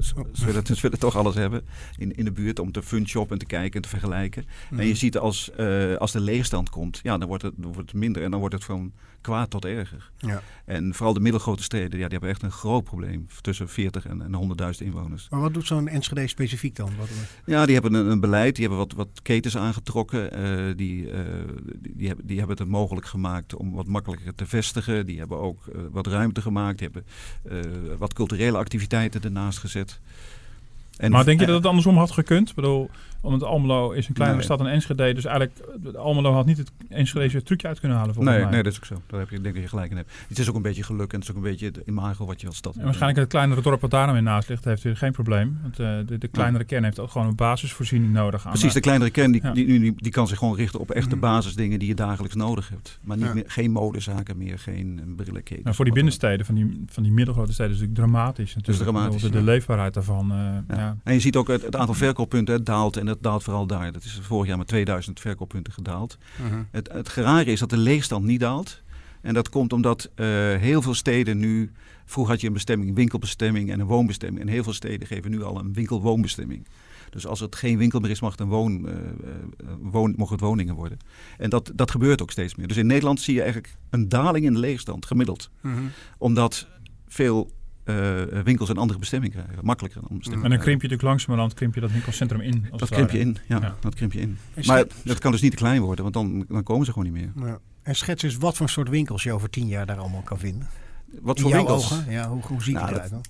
ze, 0.00 0.14
ze 0.32 0.44
willen, 0.44 0.66
ze 0.66 0.80
willen 0.80 0.98
toch 0.98 1.16
alles 1.16 1.34
hebben 1.34 1.62
in, 1.96 2.16
in 2.16 2.24
de 2.24 2.32
buurt 2.32 2.58
om 2.58 2.72
te 2.72 2.82
fun 2.82 3.08
shoppen 3.08 3.32
en 3.32 3.38
te 3.38 3.46
kijken 3.46 3.76
en 3.76 3.82
te 3.82 3.88
vergelijken. 3.88 4.44
En 4.76 4.86
je 4.86 4.94
ziet 4.94 5.18
als, 5.18 5.50
eh, 5.50 5.94
als 5.96 6.12
de 6.12 6.20
leegstand 6.20 6.70
komt, 6.70 7.00
ja, 7.02 7.18
dan 7.18 7.28
wordt, 7.28 7.42
het, 7.42 7.54
dan 7.56 7.72
wordt 7.72 7.90
het 7.90 8.00
minder 8.00 8.22
en 8.22 8.30
dan 8.30 8.40
wordt 8.40 8.54
het 8.54 8.64
van 8.64 8.92
kwaad 9.22 9.50
tot 9.50 9.64
erger. 9.64 10.10
Ja. 10.18 10.42
En 10.64 10.94
vooral 10.94 11.14
de 11.14 11.20
middelgrote 11.20 11.62
steden, 11.62 11.90
ja, 11.98 12.04
die 12.04 12.12
hebben 12.12 12.28
echt 12.30 12.42
een 12.42 12.50
groot 12.52 12.84
probleem 12.84 13.26
tussen 13.40 13.68
40 13.68 14.06
en, 14.06 14.22
en 14.22 14.56
100.000 14.74 14.86
inwoners. 14.86 15.26
Maar 15.30 15.40
wat 15.40 15.54
doet 15.54 15.66
zo'n 15.66 15.88
Enschede 15.88 16.26
specifiek 16.26 16.76
dan? 16.76 16.90
Wat, 16.98 17.08
Ja, 17.46 17.64
die 17.66 17.74
hebben 17.74 17.94
een, 17.94 18.06
een 18.10 18.20
beleid, 18.20 18.56
die 18.56 18.66
hebben 18.68 18.86
wat, 18.86 18.92
wat 18.96 19.22
ketens 19.22 19.56
aangetrokken. 19.56 20.32
eh, 20.32 20.76
die, 20.76 21.10
eh, 21.10 21.20
die, 21.80 21.92
die 21.96 22.06
hebben, 22.06 22.26
die 22.26 22.38
hebben 22.38 22.56
het 22.56 22.68
mogelijk 22.68 23.06
gemaakt 23.06 23.54
om 23.54 23.72
wat 23.72 23.86
makkelijker 23.86 24.34
te 24.34 24.46
vestigen. 24.46 25.06
Die 25.06 25.18
hebben 25.18 25.38
ook 25.38 25.66
eh, 25.66 25.80
wat 25.90 26.06
ruimte 26.06 26.40
gemaakt. 26.42 26.78
Die 26.78 26.88
hebben 26.92 27.04
eh, 27.44 27.98
wat 27.98 28.12
culturele 28.12 28.58
activiteiten 28.58 29.22
ernaast 29.22 29.58
gezet. 29.58 30.00
En, 30.96 31.10
maar 31.10 31.24
denk 31.24 31.40
je 31.40 31.46
dat 31.46 31.56
het 31.56 31.66
andersom 31.66 31.96
had 31.96 32.10
gekund? 32.10 32.48
Ik 32.48 32.54
bedoel, 32.54 32.90
Omdat 33.22 33.42
Almelo 33.42 33.90
is 33.90 34.08
een 34.08 34.14
kleinere 34.14 34.38
Nee. 34.38 34.46
stad 34.46 34.58
dan 34.58 34.68
Enschede. 34.68 35.12
Dus 35.14 35.24
eigenlijk, 35.24 35.60
Almelo 35.96 36.32
had 36.32 36.46
niet 36.46 36.58
het 36.58 36.72
Enschedeze 36.88 37.42
trucje 37.42 37.68
uit 37.68 37.80
kunnen 37.80 37.98
halen 37.98 38.14
volgens 38.14 38.34
Nee, 38.34 38.44
mij. 38.44 38.54
nee, 38.54 38.62
dat 38.62 38.72
is 38.72 38.78
ook 38.78 38.84
zo. 38.84 39.02
Daar 39.06 39.20
heb 39.20 39.30
je, 39.30 39.36
ik 39.36 39.42
denk 39.42 39.54
dat 39.54 39.62
je 39.64 39.68
gelijk 39.70 39.90
in 39.90 39.96
hebt. 39.96 40.10
Het 40.28 40.38
is 40.38 40.48
ook 40.48 40.54
een 40.56 40.62
beetje 40.62 40.82
geluk 40.82 41.12
en 41.12 41.18
het 41.18 41.22
is 41.28 41.30
ook 41.30 41.36
een 41.36 41.50
beetje 41.50 41.66
het 41.66 41.80
imago 41.86 42.26
wat 42.26 42.40
je 42.40 42.46
als 42.46 42.56
stad 42.56 42.76
En 42.76 42.84
waarschijnlijk 42.84 43.20
het 43.20 43.28
kleinere 43.28 43.62
dorp 43.62 43.80
wat 43.80 43.90
daar 43.90 44.00
nou 44.06 44.12
weer 44.12 44.22
naast 44.22 44.48
ligt, 44.48 44.64
heeft 44.64 44.82
weer 44.82 44.96
geen 44.96 45.12
probleem. 45.12 45.58
Want 45.62 45.78
eh, 45.78 45.88
de, 46.06 46.18
de 46.18 46.28
kleinere 46.28 46.64
kern 46.64 46.84
heeft 46.84 46.98
ook 46.98 47.10
gewoon 47.10 47.26
een 47.26 47.34
basisvoorziening 47.34 48.12
nodig. 48.12 48.44
Aan 48.46 48.52
Precies, 48.52 48.72
de 48.72 48.80
kleinere 48.80 49.10
kern 49.10 49.32
die, 49.32 49.42
Ja. 49.42 49.52
die, 49.52 49.66
die, 49.66 49.94
die 49.96 50.12
kan 50.12 50.28
zich 50.28 50.38
gewoon 50.38 50.56
richten 50.56 50.80
op 50.80 50.90
echte 50.90 51.10
Mhm. 51.16 51.20
basisdingen 51.20 51.78
die 51.78 51.88
je 51.88 51.94
dagelijks 51.94 52.34
nodig 52.36 52.68
hebt. 52.68 52.98
Maar 53.02 53.16
niet 53.16 53.26
Ja. 53.26 53.34
meer, 53.34 53.44
geen 53.46 53.70
modezaken 53.70 54.36
meer, 54.38 54.58
geen 54.58 55.00
eh, 55.06 55.14
brillenketens. 55.16 55.62
Nou, 55.64 55.76
voor 55.76 55.84
die 55.84 55.94
binnensteden, 55.94 56.46
van 56.46 56.54
die, 56.54 56.84
van 56.86 57.02
die 57.02 57.12
middelgrote 57.12 57.52
steden, 57.52 57.72
is 57.72 57.80
het 57.80 57.88
natuurlijk 57.88 58.12
dramatisch. 58.14 58.54
Natuurlijk. 58.54 58.90
dramatisch, 58.90 59.22
De, 59.22 59.42
leefbaarheid 59.42 59.94
daarvan. 59.94 60.30
eh, 60.32 60.36
Ja. 60.36 60.76
ja. 60.76 60.96
En 61.04 61.12
je 61.14 61.20
ziet 61.20 61.36
ook 61.36 61.48
het, 61.48 61.62
het 61.62 61.76
aantal 61.76 61.94
verkooppunten 61.94 62.54
het 62.54 62.66
daalt 62.66 62.96
en 62.96 63.06
het 63.12 63.22
daalt 63.22 63.42
vooral 63.42 63.66
daar. 63.66 63.92
Dat 63.92 64.04
is 64.04 64.18
vorig 64.22 64.48
jaar 64.48 64.58
met 64.58 64.66
2000 64.66 65.20
verkooppunten 65.20 65.72
gedaald. 65.72 66.18
Mhm. 66.42 66.62
Het, 66.70 66.92
het 66.92 67.08
gerare 67.08 67.52
is 67.52 67.60
dat 67.60 67.70
de 67.70 67.76
leegstand 67.76 68.24
niet 68.24 68.40
daalt. 68.40 68.82
En 69.20 69.34
dat 69.34 69.48
komt 69.48 69.72
omdat 69.72 70.10
eh, 70.14 70.26
heel 70.56 70.82
veel 70.82 70.94
steden 70.94 71.38
nu... 71.38 71.72
Vroeger 72.04 72.32
had 72.32 72.40
je 72.40 72.46
een 72.46 72.52
bestemming, 72.52 72.88
een 72.88 72.96
winkelbestemming 72.96 73.70
en 73.70 73.80
een 73.80 73.86
woonbestemming. 73.86 74.40
En 74.40 74.48
heel 74.48 74.62
veel 74.62 74.72
steden 74.72 75.06
geven 75.06 75.30
nu 75.30 75.42
al 75.42 75.58
een 75.58 75.72
winkelwoonbestemming. 75.72 76.66
Dus 77.10 77.26
als 77.26 77.40
het 77.40 77.56
geen 77.56 77.78
winkel 77.78 78.00
meer 78.00 78.10
is, 78.10 78.20
mag 78.20 78.30
het, 78.30 78.40
een 78.40 78.48
woon, 78.48 78.88
eh, 78.88 78.94
eh, 78.94 79.00
woon, 79.80 80.14
mogen 80.16 80.34
het 80.34 80.44
woningen 80.44 80.74
worden. 80.74 80.98
En 81.38 81.50
dat, 81.50 81.72
dat 81.74 81.90
gebeurt 81.90 82.22
ook 82.22 82.30
steeds 82.30 82.54
meer. 82.54 82.68
Dus 82.68 82.76
in 82.76 82.86
Nederland 82.86 83.20
zie 83.20 83.34
je 83.34 83.42
eigenlijk 83.42 83.76
een 83.90 84.08
daling 84.08 84.44
in 84.44 84.52
de 84.52 84.58
leegstand, 84.58 85.06
gemiddeld. 85.06 85.50
Mhm. 85.60 85.82
Omdat 86.18 86.66
veel 87.08 87.50
eh, 87.84 87.94
winkels 88.44 88.68
een 88.68 88.76
andere 88.76 88.98
bestemming 88.98 89.32
krijgen. 89.32 89.58
Makkelijker 89.62 90.00
een 90.02 90.16
bestemming 90.18 90.44
En 90.44 90.50
dan 90.50 90.58
krijgen. 90.58 90.58
krimp 90.58 90.82
je 90.82 90.88
natuurlijk 90.88 91.02
langzamerhand 91.02 91.54
krimp 91.54 91.74
je 91.74 91.80
dat 91.80 91.90
winkelcentrum 91.90 92.40
in. 92.40 92.54
als 92.70 92.70
Dat 92.70 92.80
het 92.80 92.90
krimp 92.90 93.10
je 93.10 93.18
in, 93.18 93.36
ja, 93.48 93.58
Ja. 93.60 93.76
dat 93.80 93.94
krimp 93.94 94.12
je 94.12 94.20
in. 94.20 94.38
En 94.54 94.66
Maar 94.66 94.84
dat 95.04 95.18
kan 95.18 95.32
dus 95.32 95.40
niet 95.40 95.50
te 95.50 95.56
klein 95.56 95.80
worden, 95.80 96.02
want 96.02 96.14
dan, 96.14 96.44
dan 96.48 96.62
komen 96.62 96.86
ze 96.86 96.92
gewoon 96.92 97.12
niet 97.12 97.22
meer. 97.34 97.46
Ja. 97.46 97.58
En 97.82 97.94
schets 97.96 98.22
eens 98.22 98.36
wat 98.36 98.56
voor 98.56 98.68
soort 98.68 98.88
winkels 98.88 99.22
je 99.22 99.32
over 99.32 99.50
tien 99.50 99.66
jaar 99.66 99.86
daar 99.86 99.96
allemaal 99.98 100.22
kan 100.22 100.38
vinden. 100.38 100.66
Wat 101.20 101.36
In 101.36 101.42
voor 101.42 101.50
jouw 101.50 101.58
winkels? 101.64 101.92
ogen? 101.92 102.10
Ja, 102.12 102.28
hoe, 102.28 102.42
hoe 102.42 102.62
zie 102.62 102.72
je 102.72 102.78
Nou, 102.78 102.92
eruit 102.92 103.10
dan? 103.10 103.22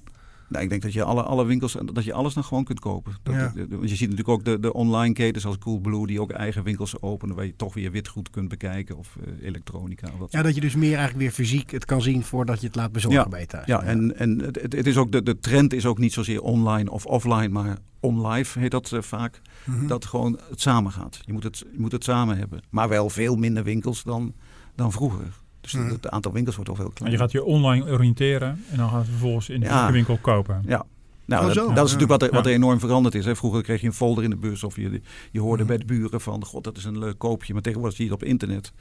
Nou, 0.53 0.65
ik 0.65 0.71
denk 0.71 0.83
dat 0.83 0.93
je 0.93 1.05
alle, 1.05 1.23
alle 1.23 1.45
winkels, 1.45 1.77
dat 1.93 2.05
je 2.05 2.13
alles 2.13 2.35
dan 2.35 2.45
gewoon 2.45 2.65
kunt 2.65 2.81
kopen. 2.81 3.13
Dat, 3.23 3.35
Ja. 3.35 3.53
want 3.55 3.89
je 3.91 3.97
ziet 3.97 4.11
natuurlijk 4.11 4.29
ook 4.29 4.45
de, 4.45 4.61
de 4.61 4.73
online 4.73 5.15
ketens 5.15 5.47
als 5.47 5.59
Coolblue, 5.59 6.07
die 6.07 6.21
ook 6.21 6.31
eigen 6.31 6.63
winkels 6.63 7.01
openen, 7.03 7.37
waar 7.37 7.45
je 7.47 7.57
toch 7.57 7.75
weer 7.75 7.91
witgoed 7.91 8.31
kunt 8.31 8.49
bekijken 8.49 8.97
of 8.97 9.17
eh, 9.41 9.47
elektronica. 9.47 10.09
Wat. 10.19 10.33
Ja, 10.33 10.43
dat 10.43 10.55
je 10.55 10.61
dus 10.61 10.75
meer 10.75 10.97
eigenlijk 10.97 11.19
weer 11.19 11.31
fysiek 11.47 11.71
het 11.71 11.85
kan 11.85 12.03
zien 12.03 12.23
voordat 12.23 12.61
je 12.61 12.67
het 12.67 12.77
laat 12.77 12.93
bezorgen 12.93 13.21
Ja. 13.23 13.29
bij 13.29 13.41
je 13.41 13.47
thuis. 13.47 13.67
Ja, 13.67 13.83
en, 13.83 14.17
en 14.19 14.39
het, 14.39 14.61
het- 14.63 14.73
het 14.73 14.87
is 14.87 14.97
ook 14.97 15.13
de, 15.13 15.23
de 15.23 15.39
trend 15.39 15.73
is 15.73 15.87
ook 15.87 15.99
niet 15.99 16.13
zozeer 16.13 16.43
online 16.43 16.91
of 16.91 17.07
offline, 17.07 17.49
maar 17.49 17.79
on-live 18.01 18.59
heet 18.59 18.71
dat 18.71 18.93
eh, 18.93 19.03
vaak. 19.03 19.41
Mhm. 19.65 19.87
Dat 19.87 20.05
gewoon 20.05 20.39
het 20.51 20.61
samen 20.61 20.93
gaat. 20.93 21.21
Je 21.25 21.33
moet 21.33 21.43
het, 21.43 21.59
je 21.59 21.81
moet 21.81 21.93
het 21.93 22.05
samen 22.05 22.39
hebben. 22.39 22.61
Maar 22.71 22.89
wel 22.89 23.11
veel 23.11 23.37
minder 23.37 23.65
winkels 23.65 24.03
dan, 24.03 24.33
dan 24.75 24.93
vroeger. 24.93 25.41
Dus 25.63 25.73
Mhm. 25.73 25.89
het, 25.89 26.09
aantal 26.09 26.33
winkels 26.33 26.55
wordt 26.55 26.71
al 26.71 26.77
veel 26.77 26.85
Maar 26.87 26.95
kleiner. 26.95 27.19
je 27.19 27.25
gaat 27.25 27.33
je 27.33 27.45
online 27.45 27.91
oriënteren 27.91 28.65
en 28.71 28.77
dan 28.77 28.89
gaat 28.89 28.99
het 29.01 29.09
vervolgens 29.09 29.49
in 29.49 29.61
de 29.61 29.67
Ja. 29.67 29.93
winkel 29.93 30.17
kopen. 30.21 30.63
Ja. 30.67 30.85
Nou, 31.25 31.41
Oh, 31.49 31.55
dat, 31.55 31.57
is 31.67 31.73
Ja. 31.75 31.75
natuurlijk 31.75 32.11
wat 32.11 32.23
er, 32.23 32.31
wat 32.31 32.45
Ja. 32.45 32.51
er 32.51 32.57
enorm 32.57 32.79
veranderd 32.81 33.15
is. 33.15 33.25
Hè. 33.25 33.37
Vroeger 33.37 33.63
kreeg 33.63 33.81
je 33.81 33.87
een 33.87 33.93
folder 33.93 34.25
in 34.25 34.31
de 34.31 34.37
bus 34.37 34.65
of 34.65 34.77
je, 34.77 35.01
je 35.31 35.41
hoorde 35.41 35.63
Mhm. 35.63 35.67
bij 35.73 35.79
de 35.79 35.85
buren 35.85 36.21
van... 36.21 36.45
God, 36.45 36.65
dat 36.65 36.77
is 36.77 36.85
een 36.85 36.99
leuk 36.99 37.19
koopje. 37.19 37.53
Maar 37.53 37.63
tegenwoordig 37.63 37.97
zie 37.97 38.07
je 38.07 38.13
het 38.13 38.23
op 38.23 38.29
internet. 38.29 38.73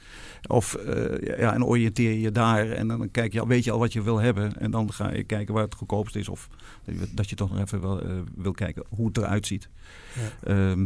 Of 0.46 0.74
eh, 0.74 1.38
ja, 1.38 1.54
en 1.54 1.64
oriënteer 1.64 2.10
je 2.12 2.20
je 2.20 2.30
daar 2.30 2.70
en 2.70 2.88
dan 2.88 3.10
kijk 3.10 3.32
je, 3.32 3.40
al- 3.40 3.46
weet 3.46 3.64
je 3.64 3.70
al 3.70 3.78
wat 3.78 3.92
je 3.92 4.02
wil 4.02 4.18
hebben. 4.20 4.58
En 4.60 4.70
dan 4.70 4.92
ga 4.92 5.12
je 5.12 5.22
kijken 5.24 5.54
waar 5.54 5.62
het 5.64 5.74
goedkoopst 5.74 6.16
is. 6.16 6.28
Of 6.28 6.48
dat 7.10 7.30
je 7.30 7.36
toch 7.36 7.50
nog 7.50 7.60
even 7.60 7.80
wel, 7.80 8.00
eh, 8.02 8.08
wil 8.36 8.52
kijken 8.52 8.82
hoe 8.88 9.06
het 9.06 9.16
eruit 9.16 9.46
ziet. 9.46 9.68
Ehm, 10.44 10.84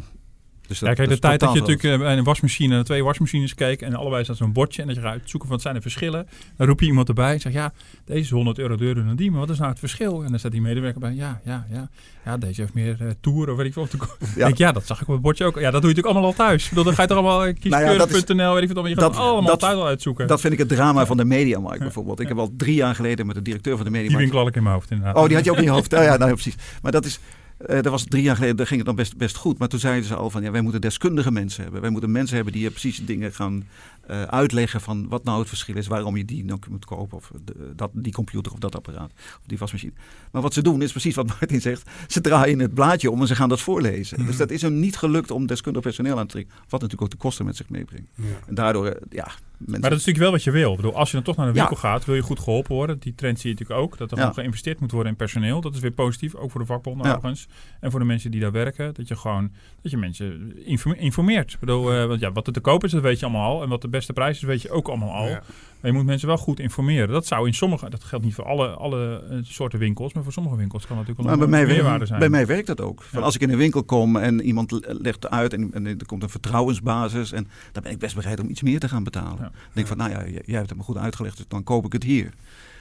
dus 0.66 0.78
Ja, 0.78 0.92
kijk, 0.94 1.08
de 1.08 1.18
tijd 1.18 1.40
dat 1.40 1.52
je 1.52 1.58
natuurlijk 1.60 1.84
eh, 1.84 1.98
bij 1.98 2.16
een 2.16 2.24
wasmachine 2.24 2.74
naar 2.74 2.84
twee 2.84 3.04
wasmachines 3.04 3.54
keek 3.54 3.82
en 3.82 3.94
allebei 3.94 4.24
staat 4.24 4.36
zo'n 4.36 4.52
bordje 4.52 4.80
en 4.82 4.86
dat 4.88 4.96
je 4.96 5.02
gaat 5.02 5.12
uitzoeken 5.12 5.48
wat 5.48 5.60
zijn 5.62 5.74
de 5.74 5.80
verschillen. 5.80 6.26
Dan 6.56 6.66
roep 6.66 6.80
je 6.80 6.86
iemand 6.86 7.08
erbij 7.08 7.32
en 7.32 7.40
zegt 7.40 7.54
ja, 7.54 7.72
deze 8.04 8.20
is 8.20 8.30
100 8.30 8.58
euro 8.58 8.76
duurder 8.76 9.04
dan 9.06 9.16
die, 9.16 9.30
maar 9.30 9.40
wat 9.40 9.50
is 9.50 9.58
nou 9.58 9.70
het 9.70 9.78
verschil? 9.78 10.22
En 10.22 10.30
dan 10.30 10.38
staat 10.38 10.52
die 10.52 10.60
medewerker 10.60 11.00
bij, 11.00 11.12
ja, 11.14 11.40
ja, 11.44 11.66
ja, 11.70 11.88
ja, 12.24 12.36
deze 12.36 12.60
heeft 12.60 12.74
meer 12.74 12.96
toer 13.20 13.50
of 13.50 13.56
weet 13.56 13.66
ik 13.66 13.72
veel. 13.72 13.82
Of 13.82 13.90
de, 13.90 13.98
Ja. 14.36 14.44
Denk, 14.46 14.58
ja, 14.58 14.72
dat 14.72 14.86
zag 14.86 15.00
ik 15.00 15.06
op 15.08 15.12
het 15.14 15.22
bordje 15.22 15.44
ook. 15.44 15.54
Ja, 15.54 15.70
dat 15.70 15.82
doe 15.82 15.90
je 15.90 15.96
natuurlijk 15.96 16.06
allemaal 16.06 16.30
al 16.30 16.36
thuis. 16.46 16.62
Ik 16.62 16.68
bedoel, 16.68 16.84
dan 16.84 16.94
ga 16.94 17.02
je 17.02 17.08
toch 17.08 17.16
allemaal 17.18 17.44
eh, 17.44 17.54
Nou 17.62 17.82
ja, 17.82 17.88
kieskeurig.nl, 17.96 18.54
weet 18.54 18.62
ik 18.62 18.68
veel, 18.70 18.86
je 18.86 18.94
gaat 18.94 19.00
dat- 19.00 19.16
allemaal 19.16 19.50
dat- 19.50 19.60
thuis 19.60 19.74
al 19.74 19.86
uitzoeken. 19.86 20.26
Dat 20.26 20.40
vind 20.40 20.52
ik 20.52 20.58
het 20.58 20.68
drama 20.68 21.06
van 21.06 21.16
de 21.16 21.24
Mediamarkt 21.24 21.78
bijvoorbeeld. 21.78 22.20
Ik 22.20 22.28
heb 22.28 22.38
al 22.38 22.52
drie 22.56 22.74
jaar 22.74 22.94
geleden 22.94 23.26
met 23.26 23.34
de 23.34 23.42
directeur 23.42 23.76
van 23.76 23.84
de 23.84 23.90
die 23.90 24.00
Mediamarkt... 24.00 24.22
winkel 24.24 24.38
had 24.38 24.48
ik 24.48 24.56
in 24.56 24.62
mijn 24.62 24.74
hoofd 24.74 24.90
inderdaad. 24.90 25.16
Oh, 25.16 25.26
die 25.26 25.34
had 25.36 25.44
je 25.44 25.50
ook 25.50 25.56
in 25.56 25.62
je 25.62 25.70
hoofd. 25.70 25.92
Oh, 25.96 26.02
ja, 26.02 26.16
nou, 26.16 26.26
ja, 26.28 26.32
precies. 26.34 26.54
Maar 26.82 26.92
dat 26.92 27.04
is. 27.04 27.20
Dat 27.58 27.86
was 27.86 28.04
drie 28.04 28.22
jaar 28.22 28.36
geleden, 28.36 28.66
ging 28.66 28.78
het 28.78 28.86
dan 28.86 28.96
best, 28.96 29.16
best 29.16 29.36
goed. 29.36 29.58
Maar 29.58 29.68
toen 29.68 29.78
zeiden 29.78 30.04
ze 30.04 30.14
al 30.14 30.30
van 30.30 30.42
ja, 30.42 30.50
wij 30.50 30.60
moeten 30.60 30.80
deskundige 30.80 31.32
mensen 31.32 31.62
hebben. 31.62 31.80
Wij 31.80 31.90
moeten 31.90 32.10
mensen 32.10 32.36
hebben 32.36 32.52
die 32.54 32.70
precies 32.70 33.06
dingen 33.06 33.32
gaan 33.32 33.66
eh, 34.06 34.22
uitleggen 34.22 34.80
van 34.80 35.08
wat 35.08 35.24
nou 35.24 35.38
het 35.38 35.48
verschil 35.48 35.76
is, 35.76 35.86
waarom 35.86 36.16
je 36.16 36.24
die 36.24 36.44
nou 36.44 36.58
moet 36.70 36.84
kopen. 36.84 37.16
Of 37.16 37.30
de- 37.44 37.72
dat, 37.76 37.90
die 37.92 38.12
computer 38.12 38.52
of 38.52 38.58
dat 38.58 38.76
apparaat. 38.76 39.10
Of 39.16 39.40
die 39.46 39.58
wasmachine. 39.58 39.92
Maar 40.32 40.42
wat 40.42 40.54
ze 40.54 40.62
doen 40.62 40.82
is 40.82 40.90
precies 40.90 41.14
wat 41.14 41.26
Martin 41.40 41.60
zegt. 41.60 41.90
Ze 42.08 42.20
draaien 42.20 42.58
het 42.58 42.74
blaadje 42.74 43.10
om 43.10 43.20
en 43.20 43.26
ze 43.26 43.34
gaan 43.34 43.48
dat 43.48 43.60
voorlezen. 43.60 44.18
Mhm. 44.18 44.26
Dus 44.26 44.36
dat 44.36 44.50
is 44.50 44.62
hem 44.62 44.78
niet 44.78 44.96
gelukt 44.96 45.30
om 45.30 45.46
deskundig 45.46 45.82
personeel 45.82 46.18
aan 46.18 46.26
te 46.26 46.32
trekken. 46.32 46.54
Wat 46.68 46.70
natuurlijk 46.80 47.02
ook 47.02 47.10
de 47.10 47.16
kosten 47.16 47.44
met 47.44 47.56
zich 47.56 47.68
meebrengt. 47.68 48.08
Ja. 48.14 48.24
En 48.46 48.54
daardoor, 48.54 48.86
eh, 48.86 49.00
ja, 49.10 49.24
mensen. 49.24 49.80
Maar 49.80 49.90
dat 49.90 49.98
is 49.98 50.06
natuurlijk 50.06 50.18
wel 50.18 50.30
wat 50.30 50.44
je 50.44 50.50
wil. 50.50 50.70
Ik 50.70 50.76
bedoel, 50.76 50.94
als 50.94 51.08
je 51.10 51.14
dan 51.16 51.24
toch 51.24 51.36
naar 51.36 51.46
Ja. 51.46 51.52
winkel 51.52 51.76
gaat, 51.76 52.04
wil 52.04 52.14
je 52.14 52.22
goed 52.22 52.38
geholpen 52.40 52.74
worden. 52.74 52.98
Die 52.98 53.14
trend 53.14 53.40
zie 53.40 53.50
je 53.50 53.56
natuurlijk 53.58 53.80
ook. 53.86 53.98
Dat 53.98 54.10
er 54.10 54.16
Ja. 54.16 54.22
gewoon 54.22 54.38
geïnvesteerd 54.38 54.80
moet 54.80 54.90
worden 54.90 55.10
in 55.12 55.16
personeel. 55.18 55.60
Dat 55.60 55.74
is 55.74 55.80
weer 55.80 55.90
positief, 55.90 56.34
ook 56.34 56.50
voor 56.50 56.60
de 56.60 56.66
vakbonden 56.66 57.06
overigens. 57.06 57.46
En 57.80 57.90
voor 57.90 58.00
de 58.00 58.06
mensen 58.06 58.30
die 58.30 58.40
daar 58.40 58.52
werken. 58.52 58.94
Dat 58.94 59.08
je 59.08 59.16
gewoon 59.16 59.50
dat 59.82 59.90
je 59.90 59.96
mensen 59.96 60.52
informe- 60.66 60.96
informeert. 60.98 61.52
Ik 61.52 61.58
bedoel, 61.60 61.92
eh, 61.92 62.06
want 62.06 62.20
ja, 62.20 62.32
wat 62.32 62.46
er 62.46 62.52
te 62.52 62.60
koop 62.60 62.84
is, 62.84 62.90
dat 62.90 63.02
weet 63.02 63.18
je 63.18 63.24
allemaal 63.26 63.54
al. 63.56 63.62
En 63.62 63.68
wat 63.68 63.80
de 63.82 63.88
beste 63.96 64.12
prijs 64.12 64.36
is, 64.36 64.42
weet 64.42 64.62
je 64.62 64.70
ook 64.70 64.88
allemaal 64.88 65.12
al. 65.12 65.26
Ja. 65.28 65.42
Maar 65.80 65.90
je 65.90 65.96
moet 65.96 66.06
mensen 66.06 66.28
wel 66.28 66.36
goed 66.36 66.60
informeren. 66.60 67.08
Dat 67.08 67.26
zou 67.26 67.46
in 67.46 67.54
sommige, 67.54 67.90
dat 67.90 68.04
geldt 68.04 68.24
niet 68.24 68.34
voor 68.34 68.44
alle, 68.44 68.68
alle 68.68 69.22
eh, 69.30 69.36
soorten 69.42 69.78
winkels. 69.78 70.12
Maar 70.12 70.22
voor 70.22 70.32
sommige 70.32 70.56
winkels 70.56 70.86
kan 70.86 70.96
natuurlijk 70.96 71.28
wel 71.28 71.42
een 71.42 71.50
mij, 71.50 71.66
meerwaarde 71.66 71.88
werkt, 71.90 72.06
zijn. 72.06 72.18
bij 72.20 72.28
mij 72.28 72.46
werkt 72.46 72.66
dat 72.66 72.80
ook. 72.80 73.02
Van 73.02 73.18
Ja. 73.18 73.24
Als 73.24 73.34
ik 73.34 73.40
in 73.40 73.50
een 73.50 73.56
winkel 73.56 73.84
kom 73.84 74.16
en 74.16 74.40
iemand 74.42 74.70
le- 74.70 74.80
legt 75.00 75.30
uit 75.30 75.52
en, 75.52 75.70
en 75.74 75.86
er 75.86 76.06
komt 76.06 76.22
een 76.22 76.28
vertrouwensbasis. 76.28 77.32
En 77.32 77.48
dan 77.72 77.82
ben 77.82 77.92
ik 77.92 77.98
best 77.98 78.14
bereid 78.14 78.40
om 78.40 78.48
iets 78.48 78.62
meer 78.62 78.80
te 78.80 78.88
gaan 78.88 79.04
betalen. 79.04 79.36
Ja. 79.36 79.42
Dan 79.42 79.52
denk 79.72 79.86
ik 79.86 79.96
van, 79.96 79.96
nou 79.96 80.10
ja, 80.10 80.18
jij 80.28 80.42
jij 80.46 80.56
hebt 80.56 80.68
het 80.68 80.78
me 80.78 80.84
goed 80.84 80.96
uitgelegd, 80.96 81.36
dus 81.36 81.46
dan 81.48 81.62
koop 81.64 81.84
ik 81.86 81.92
het 81.92 82.02
hier. 82.02 82.32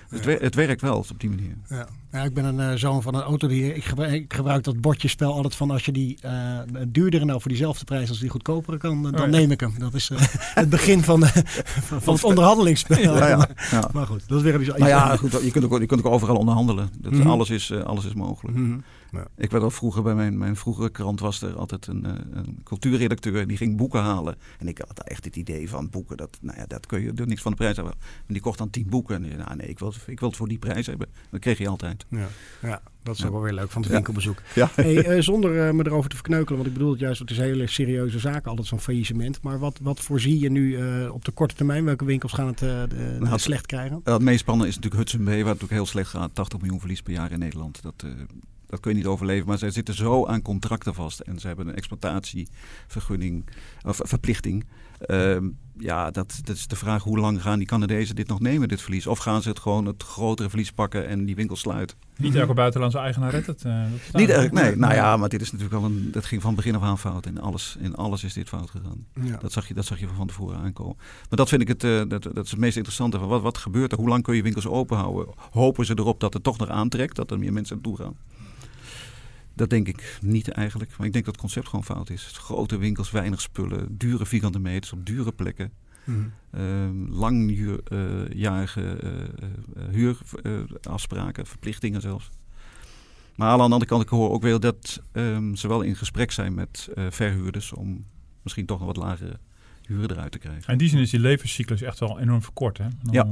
Dus 0.09 0.17
het, 0.19 0.25
wer- 0.25 0.41
het 0.41 0.55
werkt 0.55 0.81
wel 0.81 0.97
op 0.97 1.19
die 1.19 1.29
manier. 1.29 1.57
Ja. 1.69 1.87
Ja, 2.11 2.23
ik 2.23 2.33
ben 2.33 2.45
een 2.45 2.59
eh, 2.59 2.77
zoon 2.77 3.01
van 3.01 3.15
een 3.15 3.21
autodier. 3.21 3.75
Ik 3.75 3.83
gebruik, 3.83 4.13
ik 4.13 4.33
gebruik 4.33 4.63
dat 4.63 4.81
bordjespel 4.81 5.33
altijd 5.33 5.55
van 5.55 5.71
als 5.71 5.85
je 5.85 5.91
die 5.91 6.17
eh 6.21 6.59
duurdere 6.87 7.25
nou 7.25 7.41
voor 7.41 7.49
diezelfde 7.51 7.83
prijs 7.85 8.09
als 8.09 8.19
die 8.19 8.29
goedkopere 8.29 8.77
kan, 8.77 9.05
eh, 9.05 9.11
dan 9.11 9.21
ja. 9.31 9.37
neem 9.37 9.51
ik 9.51 9.59
hem. 9.59 9.73
Dat 9.77 9.93
is 9.93 10.09
eh, 10.09 10.17
het 10.61 10.69
begin 10.69 11.03
van, 11.03 11.23
eh, 11.23 11.29
van, 11.81 12.01
van 12.01 12.13
het 12.13 12.23
onderhandelingsspel. 12.23 12.97
Ja, 12.97 13.27
ja, 13.27 13.37
Maar, 13.37 13.67
ja. 13.71 13.89
maar 13.93 14.05
goed, 14.07 14.23
dat 14.27 14.37
is 14.37 14.43
weer 14.43 14.55
een 14.55 14.65
Nou 14.65 14.87
ja, 14.87 15.15
goed, 15.17 15.31
je, 15.31 15.51
kunt 15.51 15.65
ook, 15.65 15.79
je 15.79 15.85
kunt 15.85 16.03
ook 16.05 16.13
overal 16.13 16.35
onderhandelen. 16.35 16.89
Dat, 16.99 17.11
Mhm. 17.11 17.27
alles, 17.27 17.49
is, 17.49 17.69
eh, 17.69 17.83
alles 17.83 18.05
is 18.05 18.13
mogelijk. 18.13 18.57
Ik 19.37 19.51
werd 19.51 19.63
al 19.63 19.71
vroeger 19.71 20.03
bij 20.03 20.15
mijn, 20.15 20.37
mijn 20.37 20.55
vroegere 20.55 20.89
krant 20.89 21.19
was 21.19 21.41
er 21.41 21.55
altijd 21.55 21.87
een, 21.87 22.05
eh, 22.05 22.11
een 22.31 22.59
cultuurredacteur 22.63 23.41
en 23.41 23.47
die 23.47 23.57
ging 23.57 23.77
boeken 23.77 24.01
halen. 24.01 24.35
En 24.59 24.67
ik 24.67 24.77
had 24.87 24.99
echt 25.03 25.25
het 25.25 25.35
idee 25.35 25.69
van 25.69 25.89
boeken, 25.89 26.17
dat, 26.17 26.37
nou 26.41 26.57
ja, 26.57 26.65
dat 26.65 26.85
kun 26.85 27.01
je 27.01 27.11
er 27.15 27.27
niks 27.27 27.41
van 27.41 27.51
de 27.51 27.57
prijs 27.57 27.75
hebben. 27.75 27.93
En 28.27 28.33
die 28.33 28.41
kocht 28.41 28.57
dan 28.57 28.69
tien 28.69 28.87
boeken. 28.89 29.15
En 29.15 29.21
die 29.23 29.35
nou 29.35 29.55
nee, 29.55 29.67
ik 29.67 29.79
wil, 29.79 29.87
het- 29.87 30.03
ik 30.07 30.19
wil 30.19 30.27
het 30.29 30.37
voor 30.37 30.47
die 30.47 30.57
prijs 30.59 30.85
hebben. 30.85 31.07
Dat 31.29 31.39
kreeg 31.39 31.57
je 31.57 31.67
altijd. 31.67 32.05
Ja. 32.09 32.27
ja, 32.61 32.81
dat 33.03 33.15
is 33.15 33.21
Ja. 33.21 33.27
ook 33.27 33.33
wel 33.33 33.41
weer 33.41 33.53
leuk 33.53 33.71
van 33.71 33.81
het 33.81 33.91
winkelbezoek. 33.91 34.41
Ja. 34.55 34.69
Hey, 34.75 35.05
eh, 35.05 35.21
zonder 35.21 35.67
eh, 35.67 35.73
me 35.73 35.85
erover 35.85 36.09
te 36.09 36.15
verkneukelen, 36.15 36.55
want 36.55 36.67
ik 36.67 36.73
bedoel 36.73 36.91
het 36.91 36.99
juist, 36.99 37.19
het 37.19 37.29
is 37.31 37.37
hele 37.37 37.67
serieuze 37.67 38.19
zaken, 38.19 38.49
altijd 38.49 38.67
zo'n 38.67 38.79
faillissement. 38.79 39.41
Maar 39.41 39.59
wat, 39.59 39.79
wat 39.81 39.99
voorzie 39.99 40.39
je 40.39 40.49
nu 40.51 40.77
op 41.07 41.25
de 41.25 41.31
korte 41.31 41.55
termijn? 41.55 41.85
Welke 41.85 42.05
winkels 42.05 42.33
gaan 42.33 42.47
het, 42.47 42.57
de- 42.59 43.17
Nou, 43.19 43.39
slecht 43.39 43.65
krijgen? 43.65 44.01
Het 44.03 44.21
meest 44.21 44.39
spannende 44.39 44.69
is 44.69 44.75
natuurlijk 44.75 45.01
Hudson 45.03 45.25
Bay, 45.25 45.33
waar 45.43 45.51
het 45.53 45.61
natuurlijk 45.61 45.71
heel 45.71 45.85
slecht 45.85 46.09
gaat. 46.09 46.35
80 46.35 46.59
miljoen 46.61 46.79
verlies 46.79 47.01
per 47.01 47.13
jaar 47.13 47.31
in 47.31 47.39
Nederland. 47.39 47.81
Dat, 47.81 48.05
dat 48.67 48.79
kun 48.79 48.91
je 48.91 48.97
niet 48.97 49.05
overleven. 49.05 49.47
Maar 49.47 49.57
zij 49.57 49.71
zitten 49.71 49.93
zo 49.95 50.25
aan 50.25 50.41
contracten 50.41 50.93
vast. 50.93 51.19
En 51.19 51.39
ze 51.39 51.47
hebben 51.47 51.67
een 51.67 51.75
exploitatievergunning, 51.75 53.45
of 53.85 53.99
verplichting. 54.03 54.65
Ehm, 54.99 55.49
ja, 55.77 56.11
dat, 56.11 56.39
dat 56.43 56.55
is 56.55 56.67
de 56.67 56.75
vraag 56.75 57.03
hoe 57.03 57.19
lang 57.19 57.41
gaan 57.41 57.57
die 57.57 57.67
Canadezen 57.67 58.15
dit 58.15 58.27
nog 58.27 58.39
nemen, 58.39 58.67
dit 58.67 58.81
verlies? 58.81 59.07
Of 59.07 59.17
gaan 59.19 59.41
ze 59.41 59.49
het 59.49 59.59
gewoon 59.59 59.85
het 59.85 60.03
grotere 60.03 60.49
verlies 60.49 60.71
pakken 60.71 61.07
en 61.07 61.25
die 61.25 61.35
winkel 61.35 61.55
sluiten? 61.55 61.97
Niet 62.17 62.35
elke 62.35 62.53
buitenlandse 62.53 62.97
eigenaar 62.99 63.31
redt 63.31 63.47
het. 63.47 63.63
eh, 63.65 63.81
dat 63.91 63.99
staat 64.07 64.21
Niet 64.21 64.29
er. 64.29 64.35
erg, 64.35 64.51
nee. 64.51 64.75
Nou 64.75 64.93
ja, 64.93 65.17
maar 65.17 65.29
dit 65.29 65.41
is 65.41 65.51
natuurlijk 65.51 65.81
wel 65.81 65.89
een. 65.91 66.11
Dat 66.11 66.25
ging 66.25 66.41
van 66.41 66.55
begin 66.55 66.75
af 66.75 66.81
aan 66.81 66.99
fout. 66.99 67.25
In 67.25 67.39
alles, 67.41 67.75
in 67.79 67.95
alles 67.95 68.23
is 68.23 68.33
dit 68.33 68.47
fout 68.49 68.69
gegaan. 68.69 69.05
Ja. 69.21 69.37
Dat 69.37 69.51
zag 69.51 69.67
je, 69.67 69.73
dat 69.73 69.85
zag 69.85 69.99
je 69.99 70.07
van 70.15 70.27
tevoren 70.27 70.57
aankomen. 70.57 70.95
Maar 70.97 71.37
dat 71.37 71.49
vind 71.49 71.61
ik 71.61 71.67
het, 71.67 71.83
eh, 71.83 72.01
dat, 72.07 72.23
dat 72.23 72.45
is 72.45 72.51
het 72.51 72.59
meest 72.59 72.75
interessante. 72.75 73.19
Van 73.19 73.27
wat, 73.27 73.41
wat 73.41 73.57
gebeurt 73.57 73.91
er? 73.91 73.97
Hoe 73.97 74.09
lang 74.09 74.23
kun 74.23 74.35
je 74.35 74.41
winkels 74.41 74.67
open 74.67 74.97
houden? 74.97 75.33
Hopen 75.51 75.85
ze 75.85 75.93
erop 75.97 76.19
dat 76.19 76.33
het 76.33 76.43
toch 76.43 76.57
nog 76.57 76.69
aantrekt, 76.69 77.15
dat 77.15 77.31
er 77.31 77.39
meer 77.39 77.53
mensen 77.53 77.75
naartoe 77.75 77.97
gaan? 77.97 78.15
Dat 79.55 79.69
denk 79.69 79.87
ik 79.87 80.19
niet 80.21 80.49
eigenlijk. 80.49 80.97
Maar 80.97 81.07
ik 81.07 81.13
denk 81.13 81.25
dat 81.25 81.33
het 81.33 81.43
concept 81.43 81.67
gewoon 81.67 81.85
fout 81.85 82.09
is. 82.09 82.23
Grote 82.33 82.77
winkels, 82.77 83.11
weinig 83.11 83.41
spullen, 83.41 83.97
dure 83.97 84.25
vierkante 84.25 84.59
meters 84.59 84.93
op 84.93 85.05
dure 85.05 85.31
plekken. 85.31 85.71
Mhm. 86.03 86.19
Ehm 86.51 87.07
langjarige 87.09 88.97
huurafspraken, 89.91 91.45
verplichtingen 91.45 92.01
zelfs. 92.01 92.29
Maar 93.35 93.49
aan 93.49 93.57
de 93.57 93.63
andere 93.63 93.85
kant, 93.85 94.03
ik 94.03 94.09
hoor 94.09 94.31
ook 94.31 94.41
weer 94.41 94.59
dat 94.59 95.01
ehm, 95.11 95.55
ze 95.55 95.67
wel 95.67 95.81
in 95.81 95.95
gesprek 95.95 96.31
zijn 96.31 96.53
met 96.53 96.89
eh, 96.95 97.05
verhuurders 97.09 97.73
om 97.73 98.05
misschien 98.41 98.65
toch 98.65 98.79
een 98.79 98.85
wat 98.85 98.95
lagere 98.95 99.39
huur 99.81 100.11
eruit 100.11 100.31
te 100.31 100.37
krijgen. 100.37 100.65
En 100.65 100.71
in 100.71 100.77
die 100.77 100.89
zin 100.89 100.99
is 100.99 101.09
die 101.09 101.19
levenscyclus 101.19 101.81
echt 101.81 101.99
wel 101.99 102.19
enorm 102.19 102.41
verkort. 102.41 102.77
Hè? 102.77 102.87
Ja. 103.11 103.27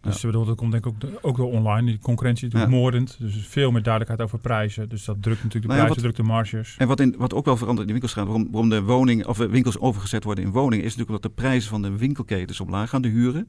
Dus 0.00 0.20
bedoel, 0.20 0.44
dat 0.44 0.56
komt 0.56 0.72
denk 0.72 0.86
ik 0.86 0.92
ook, 0.92 1.00
de- 1.00 1.18
ook 1.22 1.36
door 1.36 1.50
online. 1.52 1.86
Die 1.86 1.98
concurrentie 1.98 2.46
is 2.46 2.52
natuurlijk 2.52 2.80
moordend. 2.80 3.16
Dus 3.18 3.34
veel 3.46 3.70
meer 3.70 3.82
duidelijkheid 3.82 4.28
over 4.28 4.38
prijzen. 4.38 4.88
Dus 4.88 5.04
dat 5.04 5.22
drukt 5.22 5.42
natuurlijk 5.42 5.72
de 5.72 5.78
Nou 5.78 5.80
prijzen, 5.80 5.88
wat- 6.06 6.14
drukt 6.14 6.28
de 6.28 6.32
marges. 6.34 6.74
En 6.78 6.88
wat, 6.88 7.00
in, 7.00 7.14
wat 7.18 7.34
ook 7.34 7.44
wel 7.44 7.56
verandert 7.56 7.88
in 7.88 7.94
de 7.94 8.00
winkelstraat, 8.00 8.26
waarom, 8.26 8.48
waarom 8.50 8.70
de 8.70 8.82
woning, 8.82 9.26
of 9.26 9.36
winkels 9.38 9.78
overgezet 9.78 10.24
worden 10.24 10.44
in 10.44 10.50
woningen, 10.50 10.84
is 10.84 10.96
natuurlijk 10.96 11.22
dat 11.22 11.36
de 11.36 11.42
prijzen 11.42 11.70
van 11.70 11.82
de 11.82 11.96
winkelketens 11.96 12.60
omlaag 12.60 12.88
gaan, 12.90 13.02
de 13.02 13.08
huren. 13.08 13.48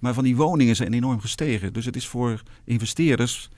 Maar 0.00 0.14
van 0.14 0.24
die 0.24 0.36
woningen 0.36 0.76
zijn 0.76 0.92
enorm 0.92 1.20
gestegen. 1.20 1.72
Dus 1.72 1.84
het 1.84 1.96
is 1.96 2.06
voor 2.08 2.42
investeerders 2.64 3.48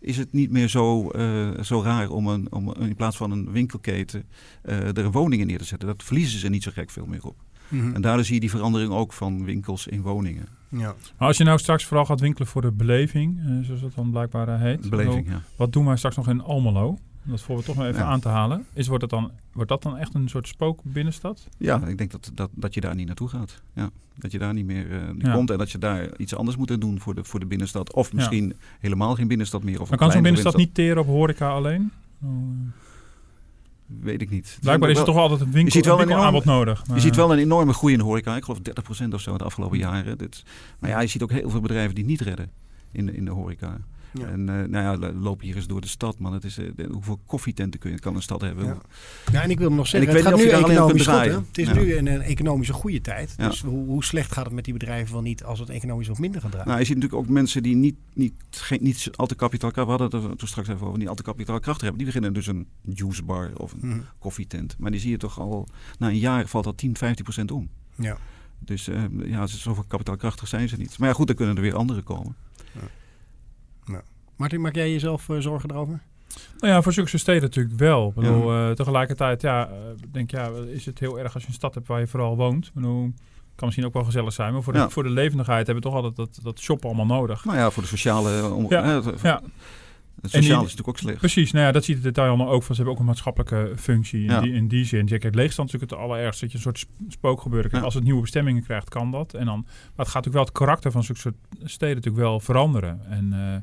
is 0.00 0.16
het 0.16 0.32
niet 0.32 0.50
meer 0.50 0.68
zo, 0.68 1.10
eh, 1.10 1.48
zo 1.62 1.82
raar 1.82 2.08
om, 2.10 2.26
een, 2.26 2.52
om 2.52 2.74
in 2.74 2.96
plaats 2.96 3.16
van 3.16 3.30
een 3.30 3.50
winkelketen 3.52 4.24
eh, 4.62 4.78
er 4.78 4.98
een 4.98 5.10
woning 5.12 5.40
in 5.40 5.46
neer 5.46 5.58
te 5.58 5.64
zetten. 5.64 5.88
Dat 5.88 6.02
verliezen 6.02 6.38
ze 6.40 6.48
niet 6.48 6.62
zo 6.62 6.70
gek 6.74 6.90
veel 6.90 7.06
meer 7.06 7.24
op. 7.24 7.36
Mhm. 7.68 7.94
En 7.94 8.00
daardoor 8.00 8.24
zie 8.24 8.34
je 8.34 8.40
die 8.40 8.50
verandering 8.50 8.92
ook 8.92 9.12
van 9.12 9.44
winkels 9.44 9.86
in 9.86 10.00
woningen. 10.02 10.46
Ja. 10.68 10.94
Maar 11.18 11.28
als 11.28 11.36
je 11.36 11.44
nou 11.44 11.58
straks 11.58 11.84
vooral 11.84 12.04
gaat 12.06 12.20
winkelen 12.20 12.48
voor 12.48 12.62
de 12.62 12.72
beleving, 12.72 13.38
eh, 13.38 13.64
zoals 13.64 13.80
dat 13.80 13.94
dan 13.94 14.10
blijkbaar 14.10 14.48
eh, 14.48 14.60
heet. 14.60 14.90
Beleving, 14.90 15.28
ja. 15.28 15.42
Wat 15.56 15.72
doen 15.72 15.86
wij 15.86 15.96
straks 15.96 16.16
nog 16.16 16.28
in 16.28 16.42
Almelo? 16.42 16.98
Dat 17.22 17.40
voor 17.40 17.56
we 17.56 17.62
toch 17.62 17.76
maar 17.76 17.86
even 17.88 18.00
Ja. 18.00 18.06
aan 18.06 18.20
te 18.20 18.28
halen. 18.28 18.64
Is, 18.72 18.86
wordt, 18.86 19.02
het 19.02 19.10
dan, 19.10 19.30
wordt 19.52 19.70
dat 19.70 19.82
dan 19.82 19.96
echt 19.96 20.14
een 20.14 20.28
soort 20.28 20.48
spookbinnenstad? 20.48 21.48
Ja, 21.58 21.86
ik 21.86 21.98
denk 21.98 22.10
dat, 22.10 22.30
dat, 22.34 22.50
dat 22.54 22.74
je 22.74 22.80
daar 22.80 22.94
niet 22.94 23.06
naartoe 23.06 23.28
gaat. 23.28 23.62
Ja, 23.74 23.90
dat 24.14 24.32
je 24.32 24.38
daar 24.38 24.52
niet 24.54 24.66
meer 24.66 24.92
eh, 24.92 24.98
Ja. 25.18 25.32
komt 25.32 25.50
en 25.50 25.58
dat 25.58 25.70
je 25.70 25.78
daar 25.78 26.16
iets 26.16 26.34
anders 26.34 26.56
moet 26.56 26.80
doen 26.80 27.00
voor 27.00 27.14
de, 27.14 27.24
voor 27.24 27.40
de 27.40 27.46
binnenstad. 27.46 27.92
Of 27.94 28.12
misschien 28.12 28.54
helemaal 28.80 29.14
geen 29.14 29.28
binnenstad 29.28 29.62
meer. 29.62 29.80
Of 29.80 29.80
Maar 29.80 29.92
een 29.92 29.98
kan 29.98 30.12
zo'n 30.12 30.22
binnenstad 30.22 30.56
niet 30.56 30.74
teren 30.74 31.02
op 31.02 31.06
horeca 31.06 31.48
alleen? 31.50 31.90
Oh. 32.22 32.30
Weet 34.00 34.22
ik 34.22 34.30
niet. 34.30 34.58
Blijkbaar 34.60 34.90
is 34.90 34.98
er 34.98 35.04
toch 35.04 35.16
altijd 35.16 35.40
een 35.40 35.52
winkel, 35.52 35.72
ziet 35.72 35.84
wel 35.84 35.94
een 36.00 36.08
enorme- 36.08 36.36
nodig. 36.44 36.82
Je 36.94 37.00
ziet 37.00 37.16
wel 37.16 37.32
een 37.32 37.38
enorme 37.38 37.72
groei 37.72 37.92
in 37.92 37.98
de 37.98 38.04
horeca. 38.04 38.36
Ik 38.36 38.44
geloof 38.44 38.58
30% 38.58 39.14
of 39.14 39.20
zo 39.20 39.38
de 39.38 39.44
afgelopen 39.44 39.78
jaren. 39.78 40.18
Dit, 40.18 40.42
maar 40.78 40.90
ja, 40.90 41.00
je 41.00 41.06
ziet 41.06 41.22
ook 41.22 41.30
heel 41.30 41.50
veel 41.50 41.60
bedrijven 41.60 41.94
die 41.94 42.04
niet 42.04 42.20
redden 42.20 42.50
in, 42.92 43.06
de- 43.06 43.12
in 43.16 43.24
de 43.24 43.30
horeca. 43.30 43.78
Ja. 44.18 44.26
En 44.26 44.48
eh, 44.48 44.68
nou 44.68 45.00
ja, 45.00 45.12
loop 45.12 45.40
hier 45.40 45.56
eens 45.56 45.66
door 45.66 45.80
de 45.80 45.86
stad, 45.88 46.18
man. 46.18 46.32
Het 46.32 46.44
is, 46.44 46.58
eh, 46.58 46.86
hoeveel 46.90 47.20
koffietenten 47.26 47.80
kun 47.80 47.90
je, 47.90 47.98
kan 47.98 48.14
een 48.16 48.22
stad 48.22 48.40
hebben? 48.40 48.64
Ja. 48.64 48.76
Ja, 49.32 49.42
en 49.42 49.50
ik 49.50 49.58
wil 49.58 49.70
nog 49.70 49.78
En 49.78 49.86
zeggen, 49.86 50.00
ik 50.10 50.16
het 50.16 50.24
weet 50.24 50.32
gaat 50.32 50.44
nu 50.44 50.50
economisch 50.70 51.06
goed. 51.06 51.14
Hè? 51.16 51.30
Het 51.46 51.58
is 51.58 51.66
Ja. 51.68 51.74
nu 51.74 51.94
een, 51.96 52.06
een 52.06 52.20
economische 52.22 52.72
goede 52.72 53.00
tijd. 53.00 53.34
Ja. 53.36 53.48
Dus 53.48 53.60
hoe, 53.60 53.86
hoe 53.86 54.04
slecht 54.04 54.32
gaat 54.32 54.44
het 54.44 54.54
met 54.54 54.64
die 54.64 54.72
bedrijven 54.72 55.12
wel 55.12 55.22
niet 55.22 55.44
als 55.44 55.58
het 55.58 55.68
economisch 55.68 56.08
wat 56.08 56.18
minder 56.18 56.40
gaat 56.40 56.50
draaien? 56.50 56.68
Nou, 56.68 56.80
je 56.80 56.86
ziet 56.86 56.94
natuurlijk 56.96 57.22
ook 57.22 57.28
mensen 57.30 57.62
die 57.62 57.76
niet, 57.76 57.96
niet, 58.14 58.34
geen, 58.50 58.78
niet 58.82 59.10
al 59.16 59.26
te 59.26 59.34
kapitaalkracht... 59.34 59.86
We 59.88 59.94
hadden 59.96 60.20
het 60.20 60.30
er 60.30 60.36
toen 60.36 60.48
straks 60.48 60.68
even 60.68 60.86
over, 60.86 60.98
niet 60.98 61.08
al 61.08 61.14
te 61.14 61.22
kapitaalkracht 61.22 61.80
hebben. 61.80 61.98
Die 61.98 62.06
beginnen 62.06 62.32
dus 62.32 62.46
een 62.46 62.66
juicebar 62.82 63.50
of 63.56 63.72
een 63.72 63.88
Mhm. 63.88 64.00
koffietent. 64.18 64.76
Maar 64.78 64.90
die 64.90 65.00
zie 65.00 65.10
je 65.10 65.16
toch 65.16 65.40
al... 65.40 65.68
Na 65.98 66.08
een 66.08 66.18
jaar 66.18 66.46
valt 66.46 66.64
dat 66.64 66.76
10, 66.78 66.96
15 66.96 67.24
procent 67.24 67.50
om. 67.50 67.68
Ja. 67.96 68.16
Dus 68.58 68.88
eh, 68.88 69.02
ja, 69.24 69.46
zoveel 69.46 69.84
kapitaalkrachtig 69.88 70.48
zijn 70.48 70.68
ze 70.68 70.76
niet. 70.76 70.98
Maar 70.98 71.08
ja, 71.08 71.14
goed, 71.14 71.26
dan 71.26 71.36
kunnen 71.36 71.56
er 71.56 71.62
weer 71.62 71.74
anderen 71.74 72.02
komen. 72.02 72.34
Martin, 74.36 74.60
maak 74.60 74.74
jij 74.74 74.90
jezelf 74.92 75.28
eh, 75.28 75.36
zorgen 75.38 75.70
erover? 75.70 76.00
Nou 76.58 76.72
ja, 76.72 76.82
voor 76.82 76.92
zulke 76.92 77.18
steden 77.18 77.42
natuurlijk 77.42 77.78
wel. 77.78 78.08
Ik 78.08 78.14
bedoel, 78.14 78.52
eh, 78.52 78.70
tegelijkertijd, 78.70 79.42
ja, 79.42 79.66
eh, 79.68 79.74
denk 80.12 80.30
ja, 80.30 80.50
is 80.72 80.86
het 80.86 80.98
heel 80.98 81.18
erg 81.18 81.34
als 81.34 81.42
je 81.42 81.48
een 81.48 81.54
stad 81.54 81.74
hebt 81.74 81.86
waar 81.86 82.00
je 82.00 82.06
vooral 82.06 82.36
woont. 82.36 82.66
Ik 82.66 82.74
bedoel, 82.74 83.12
kan 83.54 83.64
misschien 83.64 83.86
ook 83.86 83.92
wel 83.92 84.04
gezellig 84.04 84.32
zijn, 84.32 84.52
maar 84.52 84.62
voor 84.62 84.72
de, 84.72 84.78
Ja. 84.78 84.88
voor 84.88 85.02
de 85.02 85.10
levendigheid 85.10 85.66
hebben 85.66 85.84
we 85.84 85.90
toch 85.90 85.98
altijd 86.04 86.16
dat, 86.16 86.38
dat 86.42 86.58
shoppen 86.60 86.88
allemaal 86.88 87.18
nodig. 87.18 87.44
Nou 87.44 87.58
ja, 87.58 87.70
voor 87.70 87.82
de 87.82 87.88
sociale... 87.88 88.36
eh, 88.38 88.56
Om, 88.56 88.66
Ja, 88.68 89.40
het, 90.22 90.24
het 90.24 90.32
die- 90.32 90.40
sociale 90.42 90.64
is 90.64 90.70
natuurlijk 90.70 90.88
ook 90.88 90.98
slecht. 90.98 91.18
Precies, 91.18 91.52
nou 91.52 91.64
ja, 91.66 91.72
dat 91.72 91.84
ziet 91.84 91.96
de 91.96 92.02
detailhandel 92.02 92.48
ook 92.48 92.62
van. 92.62 92.74
Ze 92.74 92.80
hebben 92.80 92.92
ook 92.94 93.00
een 93.00 93.06
maatschappelijke 93.06 93.72
functie 93.76 94.20
in, 94.20 94.30
Ja. 94.30 94.40
die, 94.40 94.52
in 94.52 94.68
die 94.68 94.84
zin. 94.84 95.06
Kijk, 95.06 95.22
leegstand 95.34 95.68
is 95.68 95.74
natuurlijk 95.74 95.90
het 95.90 96.00
allerergste, 96.00 96.40
dat 96.44 96.50
je 96.52 96.56
een 96.58 96.64
soort 96.64 96.78
sp- 96.78 96.90
spookgebeuren 97.12 97.68
krijgt. 97.70 97.78
Ja. 97.78 97.84
Als 97.84 97.94
het 97.94 98.04
nieuwe 98.04 98.20
bestemmingen 98.20 98.62
krijgt, 98.62 98.88
kan 98.88 99.10
dat. 99.10 99.34
En 99.34 99.46
dan, 99.46 99.60
maar 99.66 99.74
het 99.76 100.08
gaat 100.08 100.24
natuurlijk 100.24 100.34
wel 100.34 100.44
het 100.44 100.52
karakter 100.52 100.90
van 100.90 101.04
zulke 101.04 101.20
soort 101.20 101.34
steden 101.64 101.94
natuurlijk 101.96 102.22
wel 102.24 102.40
veranderen. 102.40 103.00
En, 103.08 103.32
eh, 103.32 103.56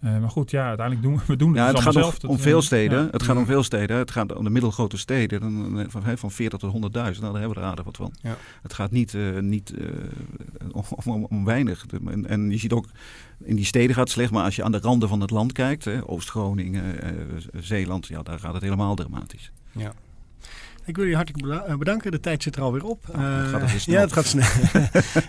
eh, 0.00 0.18
maar 0.20 0.30
goed, 0.30 0.50
ja, 0.50 0.66
uiteindelijk 0.66 1.06
doen 1.06 1.16
we, 1.16 1.22
we 1.26 1.36
doen 1.36 1.48
het, 1.48 1.56
Ja, 1.56 1.72
dus 1.72 1.84
het 1.84 1.94
gaat 1.94 2.24
om, 2.24 2.38
veel 2.38 2.58
eh, 2.58 2.64
steden. 2.64 3.02
ja. 3.02 3.08
Het 3.10 3.22
gaat 3.22 3.36
om 3.36 3.46
veel 3.46 3.62
steden. 3.62 3.96
Het 3.96 4.10
gaat 4.10 4.34
om 4.34 4.44
de 4.44 4.50
middelgrote 4.50 4.96
steden. 4.96 5.40
Dan, 5.40 5.78
eh, 5.80 5.84
van, 5.88 6.04
hè, 6.04 6.16
van 6.16 6.30
40 6.30 6.58
tot 6.58 6.72
100.000. 6.72 7.20
Nou, 7.20 7.32
daar 7.32 7.40
hebben 7.40 7.58
we 7.58 7.64
er 7.64 7.70
aardig 7.70 7.84
wat 7.84 7.96
van. 7.96 8.12
Ja. 8.22 8.36
Het 8.62 8.74
gaat 8.74 8.90
niet, 8.90 9.14
eh, 9.14 9.38
niet 9.38 9.72
eh, 9.74 9.86
om, 10.72 10.84
om, 11.04 11.24
om 11.24 11.44
weinig. 11.44 11.86
En, 12.06 12.26
en 12.26 12.50
je 12.50 12.58
ziet 12.58 12.72
ook, 12.72 12.86
in 13.44 13.56
die 13.56 13.64
steden 13.64 13.94
gaat 13.94 14.04
het 14.04 14.12
slecht. 14.12 14.30
Maar 14.30 14.44
als 14.44 14.56
je 14.56 14.64
aan 14.64 14.72
de 14.72 14.78
randen 14.80 15.08
van 15.08 15.20
het 15.20 15.30
land 15.30 15.52
kijkt. 15.52 15.84
hè, 15.84 16.08
Oost-Groningen, 16.08 17.02
eh, 17.02 17.10
Zeeland. 17.60 18.06
Ja, 18.06 18.22
daar 18.22 18.38
gaat 18.38 18.52
het 18.54 18.62
helemaal 18.62 18.94
dramatisch. 18.94 19.52
Ja. 19.72 19.92
Ik 20.90 20.96
wil 20.96 21.04
jullie 21.04 21.24
hartelijk 21.24 21.66
eh, 21.68 21.74
bedanken. 21.76 22.10
De 22.10 22.20
tijd 22.20 22.42
zit 22.42 22.56
er 22.56 22.62
alweer 22.62 22.84
op. 22.84 23.04
Nou, 23.12 23.24
het 23.24 23.44
Eh, 23.46 23.50
gaat 23.50 23.60
alweer 23.62 23.80
snel. 23.80 23.96
Ja, 23.96 24.00
het 24.02 24.12
gaat 24.12 24.26
snel. 24.26 24.46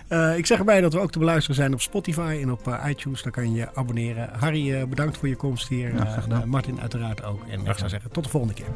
Eh, 0.08 0.36
ik 0.36 0.46
zeg 0.46 0.58
erbij 0.58 0.80
dat 0.80 0.92
we 0.92 0.98
ook 0.98 1.12
te 1.12 1.18
beluisteren 1.18 1.56
zijn 1.56 1.72
op 1.72 1.80
Spotify 1.80 2.38
en 2.42 2.50
op 2.52 2.78
iTunes. 2.86 3.22
Daar 3.22 3.32
kan 3.32 3.50
je 3.52 3.56
je 3.58 3.74
abonneren. 3.74 4.28
Harry, 4.38 4.88
bedankt 4.88 5.16
voor 5.18 5.28
je 5.28 5.36
komst 5.36 5.68
hier. 5.68 5.94
Ja, 5.94 6.04
graag 6.04 6.22
gedaan. 6.22 6.48
Martin 6.48 6.80
uiteraard 6.80 7.24
ook. 7.24 7.42
En 7.48 7.60
ik 7.66 7.76
zou 7.76 7.88
zeggen, 7.88 8.10
tot 8.10 8.24
de 8.24 8.30
volgende 8.30 8.54
keer. 8.54 8.66